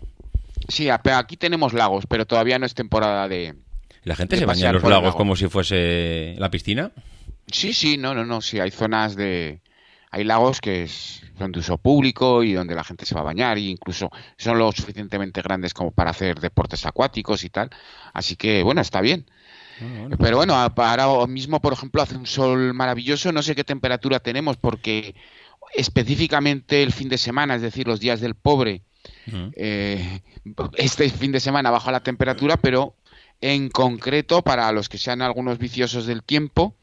Sí, 0.68 0.90
aquí 0.90 1.38
tenemos 1.38 1.74
lagos, 1.74 2.06
pero 2.08 2.26
todavía 2.28 2.60
no 2.60 2.66
es 2.66 2.76
temporada 2.76 3.28
de. 3.28 3.56
¿La 4.04 4.16
gente 4.16 4.38
se 4.38 4.46
baña 4.46 4.70
en 4.70 4.76
los 4.76 4.84
lagos 4.84 5.16
como 5.16 5.36
si 5.36 5.48
fuese 5.48 6.36
la 6.38 6.52
piscina? 6.52 6.92
Sí, 7.48 7.74
sí, 7.74 7.98
no, 7.98 8.14
no, 8.14 8.26
no. 8.26 8.42
Sí, 8.42 8.60
hay 8.60 8.72
zonas 8.72 9.16
de. 9.16 9.62
Hay 10.12 10.24
lagos 10.24 10.60
que 10.62 10.88
son 10.88 11.52
de 11.52 11.60
uso 11.60 11.78
público 11.78 12.44
y 12.44 12.54
donde 12.54 12.74
la 12.74 12.84
gente 12.84 13.06
se 13.06 13.14
va 13.14 13.22
a 13.22 13.26
bañar, 13.26 13.58
e 13.58 13.62
incluso 13.62 14.10
son 14.38 14.58
lo 14.58 14.72
suficientemente 14.72 15.42
grandes 15.42 15.74
como 15.74 15.92
para 15.92 16.12
hacer 16.12 16.40
deportes 16.40 16.86
acuáticos 16.86 17.44
y 17.44 17.50
tal. 17.50 17.70
Así 18.14 18.36
que, 18.36 18.64
bueno, 18.64 18.82
está 18.82 19.02
bien. 19.02 19.26
Ah, 19.82 20.16
Pero 20.20 20.38
bueno, 20.38 20.56
ahora 20.56 21.28
mismo, 21.28 21.60
por 21.62 21.74
ejemplo, 21.74 22.02
hace 22.02 22.16
un 22.16 22.26
sol 22.26 22.74
maravilloso. 22.74 23.32
No 23.32 23.42
sé 23.42 23.56
qué 23.56 23.64
temperatura 23.64 24.20
tenemos 24.20 24.58
porque 24.58 25.16
específicamente 25.74 26.84
el 26.84 26.92
fin 26.92 27.10
de 27.10 27.18
semana, 27.18 27.56
es 27.56 27.62
decir, 27.62 27.88
los 27.88 28.00
días 28.00 28.22
del 28.22 28.36
pobre, 28.36 28.82
eh, 29.56 30.22
este 30.76 31.10
fin 31.10 31.32
de 31.32 31.40
semana 31.40 31.72
baja 31.72 31.92
la 31.92 32.04
temperatura, 32.04 32.58
pero 32.58 32.96
En 33.42 33.70
concreto, 33.70 34.42
para 34.42 34.70
los 34.74 34.90
que 34.90 34.98
sean 34.98 35.22
algunos 35.22 35.60
viciosos 35.60 36.06
del 36.06 36.24
tiempo, 36.24 36.76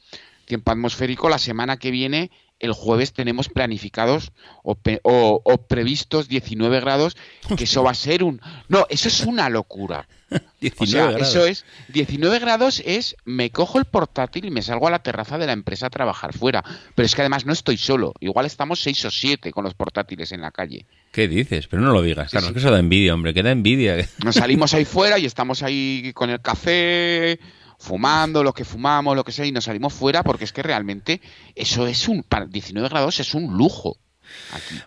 tiempo 0.46 0.70
atmosférico, 0.70 1.28
la 1.28 1.38
semana 1.38 1.76
que 1.76 1.90
viene 1.90 2.30
el 2.60 2.72
jueves 2.72 3.12
tenemos 3.12 3.50
planificados 3.50 4.32
o, 4.62 5.66
previstos 5.68 6.28
19 6.28 6.80
grados, 6.80 7.16
que 7.58 7.64
eso 7.64 7.82
va 7.82 7.90
a 7.90 7.94
ser 7.94 8.24
un... 8.24 8.40
No, 8.68 8.86
eso 8.88 9.08
es 9.08 9.20
una 9.20 9.50
locura. 9.50 10.08
o 10.78 10.86
sea, 10.86 11.10
eso 11.12 11.46
es... 11.46 11.64
19 11.88 12.38
grados 12.38 12.82
es, 12.84 13.16
me 13.24 13.50
cojo 13.50 13.78
el 13.78 13.84
portátil 13.84 14.44
y 14.46 14.50
me 14.50 14.62
salgo 14.62 14.88
a 14.88 14.90
la 14.90 14.98
terraza 15.00 15.38
de 15.38 15.46
la 15.46 15.52
empresa 15.52 15.86
a 15.86 15.90
trabajar 15.90 16.32
fuera. 16.32 16.64
Pero 16.94 17.06
es 17.06 17.14
que 17.14 17.22
además 17.22 17.46
no 17.46 17.52
estoy 17.52 17.76
solo. 17.76 18.14
Igual 18.20 18.46
estamos 18.46 18.80
6 18.80 19.04
o 19.06 19.10
7 19.10 19.52
con 19.52 19.64
los 19.64 19.74
portátiles 19.74 20.32
en 20.32 20.40
la 20.40 20.50
calle. 20.50 20.86
¿Qué 21.12 21.28
dices? 21.28 21.68
Pero 21.68 21.82
no 21.82 21.92
lo 21.92 22.02
digas. 22.02 22.30
Claro, 22.30 22.46
es 22.46 22.52
que 22.52 22.58
eso 22.58 22.70
da 22.70 22.78
envidia, 22.78 23.14
hombre, 23.14 23.34
que 23.34 23.42
da 23.42 23.50
envidia. 23.50 23.96
Nos 24.24 24.34
salimos 24.36 24.74
ahí 24.74 24.84
fuera 24.84 25.18
y 25.18 25.26
estamos 25.26 25.62
ahí 25.62 26.12
con 26.14 26.30
el 26.30 26.40
café 26.40 27.38
fumando, 27.78 28.42
lo 28.42 28.52
que 28.52 28.64
fumamos, 28.64 29.14
lo 29.16 29.24
que 29.24 29.32
sea, 29.32 29.44
y 29.44 29.52
nos 29.52 29.64
salimos 29.64 29.92
fuera 29.92 30.22
porque 30.22 30.44
es 30.44 30.52
que 30.52 30.62
realmente 30.62 31.20
eso 31.54 31.86
es 31.86 32.08
un, 32.08 32.22
para 32.22 32.46
19 32.46 32.88
grados 32.88 33.20
es 33.20 33.34
un 33.34 33.56
lujo. 33.56 33.98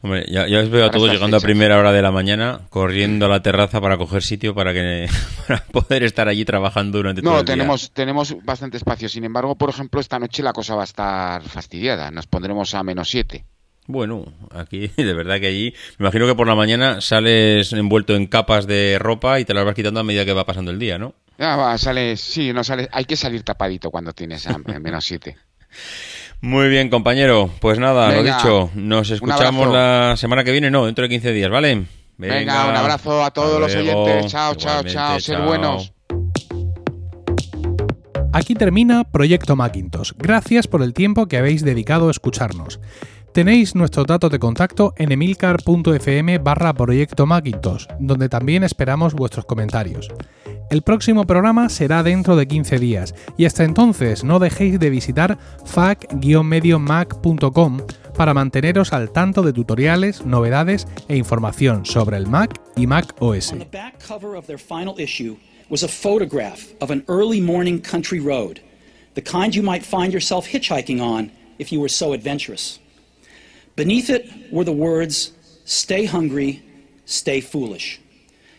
Hombre, 0.01 0.25
ya, 0.29 0.43
os 0.59 0.69
veo 0.69 0.85
a 0.85 0.91
todos 0.91 1.11
llegando 1.11 1.37
a 1.37 1.39
primera 1.39 1.77
hora 1.77 1.91
de 1.91 2.01
la 2.01 2.11
mañana, 2.11 2.61
corriendo 2.69 3.25
a 3.25 3.29
la 3.29 3.41
terraza 3.41 3.81
para 3.81 3.97
coger 3.97 4.23
sitio 4.23 4.55
para 4.55 4.73
que 4.73 5.07
para 5.47 5.63
poder 5.65 6.03
estar 6.03 6.27
allí 6.27 6.45
trabajando 6.45 6.97
durante 6.99 7.21
todo 7.21 7.39
el 7.39 7.45
tenemos, 7.45 7.81
día. 7.81 7.89
tenemos 7.93 8.35
bastante 8.43 8.77
espacio. 8.77 9.09
Sin 9.09 9.23
embargo, 9.23 9.55
por 9.55 9.69
ejemplo, 9.69 9.99
esta 9.99 10.19
noche 10.19 10.43
la 10.43 10.53
cosa 10.53 10.75
va 10.75 10.81
a 10.81 10.85
estar 10.85 11.43
fastidiada. 11.43 12.11
Nos 12.11 12.27
pondremos 12.27 12.73
a 12.73 12.83
menos 12.83 13.09
7. 13.09 13.43
Bueno, 13.87 14.25
aquí 14.51 14.87
de 14.97 15.13
verdad 15.13 15.39
que 15.39 15.47
allí, 15.47 15.73
me 15.97 16.03
imagino 16.05 16.27
que 16.27 16.35
por 16.35 16.47
la 16.47 16.55
mañana 16.55 17.01
sales 17.01 17.73
envuelto 17.73 18.15
en 18.15 18.27
capas 18.27 18.67
de 18.67 18.97
ropa 18.99 19.39
y 19.39 19.45
te 19.45 19.53
las 19.53 19.65
vas 19.65 19.73
quitando 19.73 19.99
a 19.99 20.03
medida 20.03 20.25
que 20.25 20.33
va 20.33 20.45
pasando 20.45 20.69
el 20.71 20.77
día, 20.79 20.97
¿no? 20.99 21.15
Ya 21.39 21.55
va, 21.55 21.77
sale, 21.77 22.15
sí, 22.17 22.53
no 22.53 22.63
sale, 22.63 22.87
hay 22.91 23.05
que 23.05 23.15
salir 23.15 23.43
tapadito 23.43 23.89
cuando 23.89 24.13
tienes 24.13 24.45
hambre, 24.47 24.79
menos 24.79 25.05
siete. 25.05 25.37
Muy 26.41 26.69
bien, 26.69 26.89
compañero. 26.89 27.49
Pues 27.59 27.79
nada, 27.79 28.11
lo 28.13 28.23
dicho, 28.23 28.69
nos 28.73 29.09
escuchamos 29.09 29.67
la 29.71 30.15
semana 30.15 30.43
que 30.43 30.51
viene, 30.51 30.71
no, 30.71 30.85
dentro 30.85 31.03
de 31.03 31.09
15 31.09 31.33
días, 31.33 31.49
¿vale? 31.49 31.85
Venga, 32.17 32.69
un 32.69 32.75
abrazo 32.75 33.23
a 33.23 33.31
todos 33.31 33.59
los 33.59 33.73
oyentes. 33.75 34.27
Chao, 34.31 34.55
chao, 34.55 34.83
chao, 34.83 35.19
ser 35.19 35.41
buenos. 35.41 35.93
Aquí 38.31 38.53
termina 38.53 39.03
Proyecto 39.03 39.55
Macintosh. 39.55 40.11
Gracias 40.17 40.67
por 40.67 40.83
el 40.83 40.93
tiempo 40.93 41.27
que 41.27 41.37
habéis 41.37 41.63
dedicado 41.63 42.07
a 42.07 42.11
escucharnos. 42.11 42.79
Tenéis 43.33 43.75
nuestros 43.75 44.05
datos 44.07 44.31
de 44.31 44.39
contacto 44.39 44.93
en 44.97 45.11
emilcar.fm 45.11 46.37
barra 46.39 46.73
Proyecto 46.73 47.25
Macintosh, 47.25 47.85
donde 47.99 48.29
también 48.29 48.63
esperamos 48.63 49.13
vuestros 49.13 49.45
comentarios. 49.45 50.09
El 50.69 50.83
próximo 50.83 51.25
programa 51.25 51.67
será 51.69 52.03
dentro 52.03 52.35
de 52.35 52.47
15 52.47 52.77
días 52.77 53.15
y 53.37 53.45
hasta 53.45 53.63
entonces 53.63 54.23
no 54.23 54.37
dejéis 54.37 54.79
de 54.79 54.91
visitar 54.91 55.39
fac-mediomac.com 55.65 57.79
para 58.15 58.35
manteneros 58.35 58.93
al 58.93 59.11
tanto 59.11 59.41
de 59.41 59.51
tutoriales, 59.51 60.27
novedades 60.27 60.87
e 61.07 61.17
información 61.17 61.87
sobre 61.87 62.17
el 62.17 62.27
Mac 62.27 62.61
y 62.75 62.85
Mac 62.85 63.15
OS. 63.19 63.55
Was 65.71 65.83
a 65.83 65.87
photograph 65.87 66.73
of 66.81 66.89
an 66.89 67.03
early 67.07 67.39
morning 67.39 67.79
country 67.79 68.19
road, 68.19 68.59
the 69.13 69.21
kind 69.21 69.55
you 69.55 69.61
might 69.61 69.83
find 69.83 70.11
yourself 70.11 70.47
hitchhiking 70.47 70.99
on 70.99 71.31
if 71.59 71.71
you 71.71 71.79
were 71.79 71.89
so 71.89 72.13
adventurous. 72.13 72.79
Beneath 73.75 74.09
it 74.09 74.25
were 74.51 74.65
the 74.65 74.71
words, 74.71 75.31
"Stay 75.65 76.07
hungry, 76.07 76.63
stay 77.05 77.39
foolish." 77.39 77.99